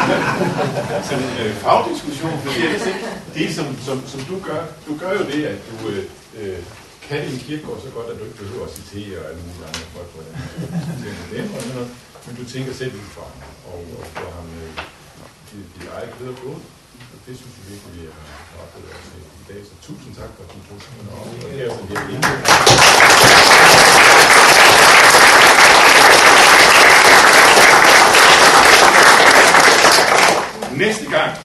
sådan 1.10 1.24
en 1.24 1.34
øh, 1.44 1.52
fagdiskussion, 1.64 2.38
fordi 2.44 2.62
for 2.62 2.88
ikke 2.92 3.06
det 3.38 3.56
som, 3.58 3.68
som, 3.88 3.98
som 4.14 4.22
du 4.32 4.36
gør, 4.48 4.62
du 4.88 4.94
gør 5.02 5.12
jo 5.20 5.24
det, 5.32 5.42
at 5.54 5.60
du 5.70 5.76
øh, 5.90 6.04
øh 6.40 6.60
kan 7.08 7.22
din 7.30 7.40
kirkegård 7.46 7.80
så 7.86 7.90
godt, 7.98 8.08
at 8.12 8.16
du 8.20 8.24
ikke 8.28 8.42
behøver 8.44 8.66
at 8.68 8.76
citere 8.78 9.16
og 9.22 9.26
alle 9.30 9.42
mulige 9.46 9.68
andre 9.70 9.86
folk, 9.96 10.10
på 10.14 10.20
den 10.26 10.34
siger 11.00 11.16
dem 11.34 11.46
og 11.56 11.62
sådan 11.62 11.76
noget, 11.78 11.92
men 12.26 12.34
du 12.40 12.44
tænker 12.54 12.74
selv 12.82 12.94
ud 13.02 13.08
fra 13.16 13.26
og, 13.72 13.80
og 14.00 14.06
får 14.16 14.30
ham 14.38 14.48
øh, 14.62 14.72
dit, 15.50 15.68
dit 15.76 15.88
eget 15.96 16.12
videre 16.20 16.38
på. 16.44 16.50
Og 17.14 17.18
det 17.26 17.34
synes 17.40 17.54
jeg 17.58 17.66
virkelig, 17.72 17.94
vi 17.98 18.02
har 18.52 18.58
oplevet 18.64 18.90
os 18.98 19.06
i 19.42 19.44
dag. 19.50 19.60
Så 19.70 19.74
tusind 19.88 20.14
tak 20.20 20.30
for, 20.36 20.42
at 20.46 20.50
du 20.54 20.60
tog 20.68 20.78
sådan 20.84 20.96
noget 21.08 21.20
op. 21.22 21.28
Og 21.44 21.48
det 21.52 21.60
er 21.62 21.68
altså 21.72 21.86
virkelig 21.92 22.18